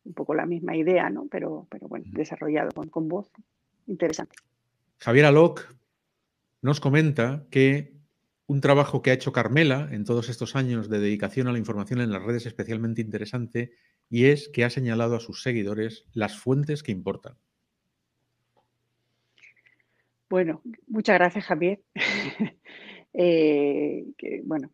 un 0.04 0.12
poco 0.12 0.34
la 0.34 0.44
misma 0.44 0.76
idea, 0.76 1.08
¿no? 1.08 1.26
Pero, 1.30 1.66
pero 1.70 1.88
bueno, 1.88 2.04
desarrollado 2.10 2.72
con, 2.72 2.90
con 2.90 3.08
voz. 3.08 3.30
Interesante. 3.86 4.36
Javier 4.98 5.24
Aloc 5.24 5.74
nos 6.60 6.80
comenta 6.80 7.46
que 7.50 7.95
un 8.46 8.60
trabajo 8.60 9.02
que 9.02 9.10
ha 9.10 9.14
hecho 9.14 9.32
Carmela 9.32 9.88
en 9.90 10.04
todos 10.04 10.28
estos 10.28 10.54
años 10.54 10.88
de 10.88 11.00
dedicación 11.00 11.48
a 11.48 11.52
la 11.52 11.58
información 11.58 12.00
en 12.00 12.12
las 12.12 12.22
redes 12.22 12.42
es 12.42 12.48
especialmente 12.48 13.00
interesante 13.00 13.72
y 14.08 14.26
es 14.26 14.48
que 14.48 14.64
ha 14.64 14.70
señalado 14.70 15.16
a 15.16 15.20
sus 15.20 15.42
seguidores 15.42 16.06
las 16.12 16.38
fuentes 16.38 16.82
que 16.82 16.92
importan. 16.92 17.36
Bueno, 20.28 20.62
muchas 20.86 21.18
gracias 21.18 21.44
Javier. 21.44 21.80
Eh, 23.18 24.04
bueno, 24.44 24.72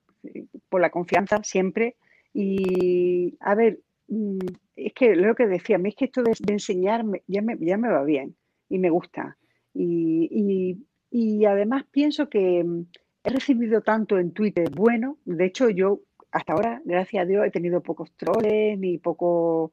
por 0.69 0.81
la 0.81 0.91
confianza 0.91 1.41
siempre. 1.45 1.95
Y 2.35 3.37
a 3.39 3.55
ver, 3.55 3.79
mm, 4.09 4.39
es 4.75 4.93
que 4.95 5.15
lo 5.15 5.37
que 5.37 5.47
decía, 5.47 5.77
a 5.77 5.79
mí 5.79 5.91
es 5.91 5.95
que 5.95 6.07
esto 6.07 6.25
de, 6.25 6.33
enseñarme 6.49 7.23
ya 7.29 7.41
me, 7.41 7.55
va 7.55 8.03
bien 8.03 8.35
y 8.69 8.81
me 8.81 8.91
gusta. 8.91 9.39
Y, 9.73 10.77
y 11.09 11.45
además 11.45 11.85
pienso 11.93 12.29
que 12.29 12.65
mm, 12.65 12.87
he 13.25 13.31
recibido 13.31 13.81
tanto 13.83 14.19
en 14.19 14.33
Twitter 14.33 14.71
bueno, 14.71 15.17
de 15.25 15.45
hecho 15.47 15.71
yo 15.71 16.01
hasta 16.33 16.55
ahora, 16.55 16.81
gracias 16.85 17.23
a 17.23 17.27
Dios, 17.27 17.47
he 17.47 17.51
tenido 17.51 17.83
pocos 17.83 18.11
troles, 18.17 18.79
ni 18.79 18.97
pocos 18.97 19.71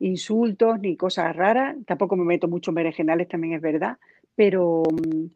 insultos, 0.00 0.80
ni 0.80 0.96
cosas 0.96 1.34
raras. 1.34 1.76
Tampoco 1.86 2.16
me 2.16 2.24
meto 2.24 2.48
mucho 2.48 2.72
en 2.72 2.74
berenjenales, 2.74 3.28
también 3.28 3.54
es 3.54 3.62
verdad. 3.62 3.98
Pero 4.34 4.82
mm, 4.82 5.26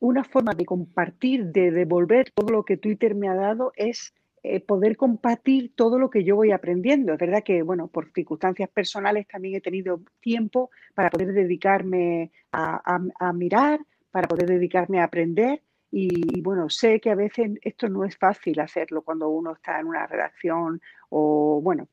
una 0.00 0.22
forma 0.22 0.54
de 0.54 0.64
compartir, 0.64 1.46
de 1.46 1.72
devolver 1.72 2.30
todo 2.30 2.50
lo 2.50 2.64
que 2.64 2.76
Twitter 2.76 3.14
me 3.16 3.28
ha 3.28 3.34
dado 3.34 3.72
es 3.74 4.14
eh, 4.44 4.60
poder 4.60 4.96
compartir 4.96 5.72
todo 5.74 5.98
lo 5.98 6.10
que 6.10 6.22
yo 6.22 6.36
voy 6.36 6.52
aprendiendo. 6.52 7.14
Es 7.14 7.18
verdad 7.18 7.42
que, 7.42 7.62
bueno, 7.62 7.88
por 7.88 8.12
circunstancias 8.12 8.68
personales 8.68 9.26
también 9.26 9.56
he 9.56 9.60
tenido 9.60 10.00
tiempo 10.20 10.70
para 10.94 11.10
poder 11.10 11.32
dedicarme 11.32 12.30
a, 12.52 13.32
mirar, 13.32 13.80
para 14.12 14.28
poder 14.28 14.48
dedicarme 14.48 15.00
a 15.00 15.04
aprender. 15.04 15.62
Y, 15.96 16.40
bueno, 16.40 16.68
sé 16.70 16.98
que 16.98 17.10
a 17.10 17.14
veces 17.14 17.52
esto 17.62 17.88
no 17.88 18.04
es 18.04 18.16
fácil 18.18 18.58
hacerlo 18.58 19.02
cuando 19.02 19.28
uno 19.28 19.52
está 19.52 19.78
en 19.78 19.86
una 19.86 20.08
redacción 20.08 20.82
o, 21.08 21.60
bueno, 21.62 21.86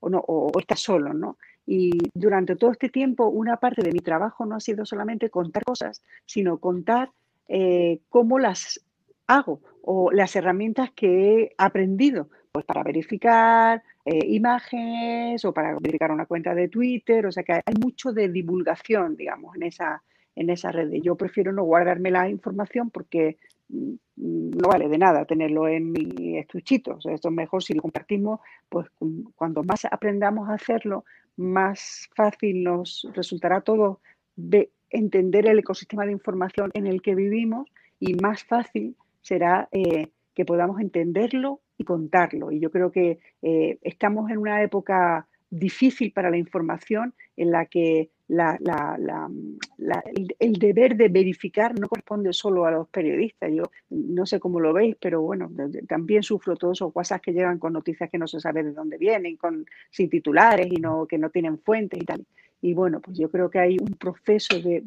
o, 0.00 0.08
no, 0.08 0.24
o, 0.26 0.50
está 0.58 0.76
solo, 0.76 1.12
¿no? 1.12 1.36
Y 1.66 1.90
durante 2.14 2.56
todo 2.56 2.72
este 2.72 2.88
tiempo, 2.88 3.26
una 3.26 3.58
parte 3.58 3.82
de 3.82 3.92
mi 3.92 3.98
trabajo 3.98 4.46
no 4.46 4.56
ha 4.56 4.60
sido 4.60 4.86
solamente 4.86 5.28
contar 5.28 5.62
cosas, 5.62 6.02
sino 6.24 6.56
contar 6.56 7.10
eh, 7.46 8.00
cómo 8.08 8.38
las 8.38 8.80
hago 9.26 9.60
o 9.82 10.10
las 10.10 10.34
herramientas 10.36 10.92
que 10.92 11.42
he 11.42 11.54
aprendido, 11.58 12.30
pues 12.50 12.64
para 12.64 12.82
verificar 12.82 13.82
eh, 14.06 14.24
imágenes 14.26 15.44
o 15.44 15.52
para 15.52 15.74
verificar 15.74 16.10
una 16.10 16.24
cuenta 16.24 16.54
de 16.54 16.68
Twitter, 16.68 17.26
o 17.26 17.32
sea 17.32 17.42
que 17.42 17.52
hay 17.52 17.74
mucho 17.78 18.14
de 18.14 18.30
divulgación, 18.30 19.16
digamos, 19.16 19.54
en 19.54 19.64
esa, 19.64 20.02
en 20.36 20.50
esa 20.50 20.72
red. 20.72 20.90
Yo 21.02 21.16
prefiero 21.16 21.52
no 21.52 21.64
guardarme 21.64 22.10
la 22.10 22.28
información 22.28 22.90
porque 22.90 23.36
mm, 23.68 23.94
no 24.16 24.68
vale 24.68 24.88
de 24.88 24.98
nada 24.98 25.24
tenerlo 25.24 25.68
en 25.68 25.92
mi 25.92 26.38
estuchito. 26.38 26.98
Esto 27.04 27.28
es 27.28 27.34
mejor 27.34 27.62
si 27.62 27.74
lo 27.74 27.82
compartimos, 27.82 28.40
pues 28.68 28.88
cuando 29.34 29.62
más 29.62 29.84
aprendamos 29.84 30.48
a 30.48 30.54
hacerlo, 30.54 31.04
más 31.36 32.08
fácil 32.14 32.62
nos 32.62 33.08
resultará 33.14 33.60
todo 33.60 34.00
de 34.36 34.70
entender 34.90 35.46
el 35.46 35.58
ecosistema 35.58 36.06
de 36.06 36.12
información 36.12 36.70
en 36.74 36.86
el 36.86 37.02
que 37.02 37.14
vivimos 37.14 37.68
y 37.98 38.14
más 38.14 38.44
fácil 38.44 38.96
será 39.22 39.68
eh, 39.72 40.08
que 40.34 40.44
podamos 40.44 40.80
entenderlo 40.80 41.60
y 41.78 41.84
contarlo. 41.84 42.52
Y 42.52 42.60
yo 42.60 42.70
creo 42.70 42.92
que 42.92 43.18
eh, 43.42 43.78
estamos 43.82 44.30
en 44.30 44.38
una 44.38 44.62
época 44.62 45.26
difícil 45.50 46.12
para 46.12 46.30
la 46.30 46.36
información 46.36 47.14
en 47.36 47.50
la 47.50 47.66
que 47.66 48.10
el, 48.28 50.52
deber 50.54 50.96
de 50.96 51.08
verificar 51.08 51.78
no 51.78 51.88
corresponde 51.88 52.32
solo 52.32 52.64
a 52.64 52.70
los 52.70 52.88
periodistas. 52.88 53.50
Yo 53.52 53.64
no 53.90 54.26
sé 54.26 54.40
cómo 54.40 54.60
lo 54.60 54.72
veis, 54.72 54.96
pero 55.00 55.22
bueno, 55.22 55.50
también 55.88 56.22
sufro 56.22 56.56
todos 56.56 56.78
esos 56.78 56.94
WhatsApp 56.94 57.22
que 57.22 57.32
llegan 57.32 57.58
con 57.58 57.72
noticias 57.72 58.10
que 58.10 58.18
no 58.18 58.26
se 58.26 58.40
sabe 58.40 58.62
de 58.62 58.72
dónde 58.72 58.98
vienen, 58.98 59.36
con, 59.36 59.66
sin 59.90 60.08
titulares 60.08 60.68
y 60.70 60.76
no, 60.76 61.06
que 61.06 61.18
no 61.18 61.30
tienen 61.30 61.58
fuentes 61.58 62.00
y 62.00 62.04
tal. 62.04 62.24
Y 62.62 62.72
bueno, 62.72 63.00
pues 63.00 63.18
yo 63.18 63.30
creo 63.30 63.50
que 63.50 63.58
hay 63.58 63.76
un 63.78 63.94
proceso 63.94 64.58
de, 64.58 64.82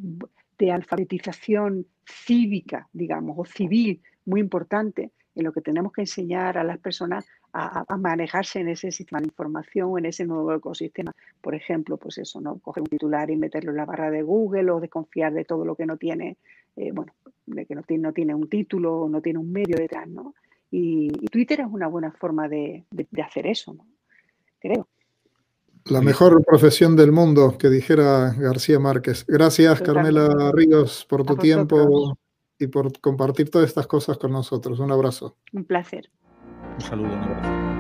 de 0.58 0.72
alfabetización 0.72 1.86
cívica, 2.06 2.90
digamos, 2.92 3.38
o 3.38 3.46
civil 3.46 4.02
muy 4.26 4.40
importante 4.40 5.12
en 5.36 5.44
lo 5.44 5.54
que 5.54 5.62
tenemos 5.62 5.94
que 5.94 6.02
enseñar 6.02 6.58
a 6.58 6.64
las 6.64 6.80
personas 6.80 7.28
a, 7.54 7.98
manejarse 7.98 8.60
en 8.60 8.70
ese 8.70 8.92
sistema 8.92 9.20
de 9.20 9.28
información, 9.28 9.98
en 9.98 10.06
ese 10.06 10.26
nuevo 10.26 10.54
ecosistema. 10.54 11.14
Por 11.42 11.56
ejemplo, 11.56 11.98
pues 11.98 12.18
eso, 12.18 12.40
¿no? 12.42 12.60
Coger 12.60 12.84
un 12.84 12.90
titular 12.90 13.30
y 13.30 13.36
meterlo 13.36 13.72
en 13.72 13.78
la 13.78 13.86
barra 13.86 14.12
de 14.12 14.22
Google 14.22 14.72
o 14.72 14.80
desconfiar 14.80 15.34
de 15.34 15.46
todo 15.46 15.66
lo 15.66 15.76
que 15.76 15.86
no 15.86 15.98
tiene, 15.98 16.38
eh, 16.76 16.92
bueno, 16.92 17.14
de 17.46 17.66
que 17.66 17.76
no 17.76 17.84
tiene, 17.84 18.04
no 18.04 18.14
tiene 18.14 18.36
un 18.36 18.50
título 18.50 19.02
o 19.02 19.10
no 19.10 19.22
tiene 19.22 19.40
un 19.40 19.52
medio 19.52 19.78
detrás, 19.78 20.08
¿no? 20.08 20.36
Y, 20.70 21.10
Twitter 21.30 21.62
es 21.62 21.68
una 21.70 21.88
buena 21.88 22.12
forma 22.12 22.48
de, 22.48 22.86
hacer 23.24 23.48
eso, 23.48 23.74
¿no? 23.74 23.86
Creo. 24.60 24.88
La 25.86 26.02
mejor 26.02 26.44
profesión 26.44 26.98
del 26.98 27.14
mundo, 27.14 27.58
que 27.58 27.70
dijera 27.70 28.34
García 28.38 28.78
Márquez. 28.78 29.26
Gracias, 29.26 29.82
Carmela 29.82 30.52
Ríos, 30.52 31.06
por 31.08 31.24
tu 31.24 31.38
tiempo 31.38 32.18
y 32.60 32.68
por 32.68 33.00
compartir 33.00 33.50
todas 33.50 33.70
estas 33.70 33.88
cosas 33.88 34.18
con 34.18 34.34
nosotros. 34.34 34.80
Un 34.80 34.92
abrazo. 34.92 35.38
Un 35.54 35.64
placer. 35.64 36.10
Un 36.78 36.84
saludo, 36.84 37.18
un. 37.18 37.77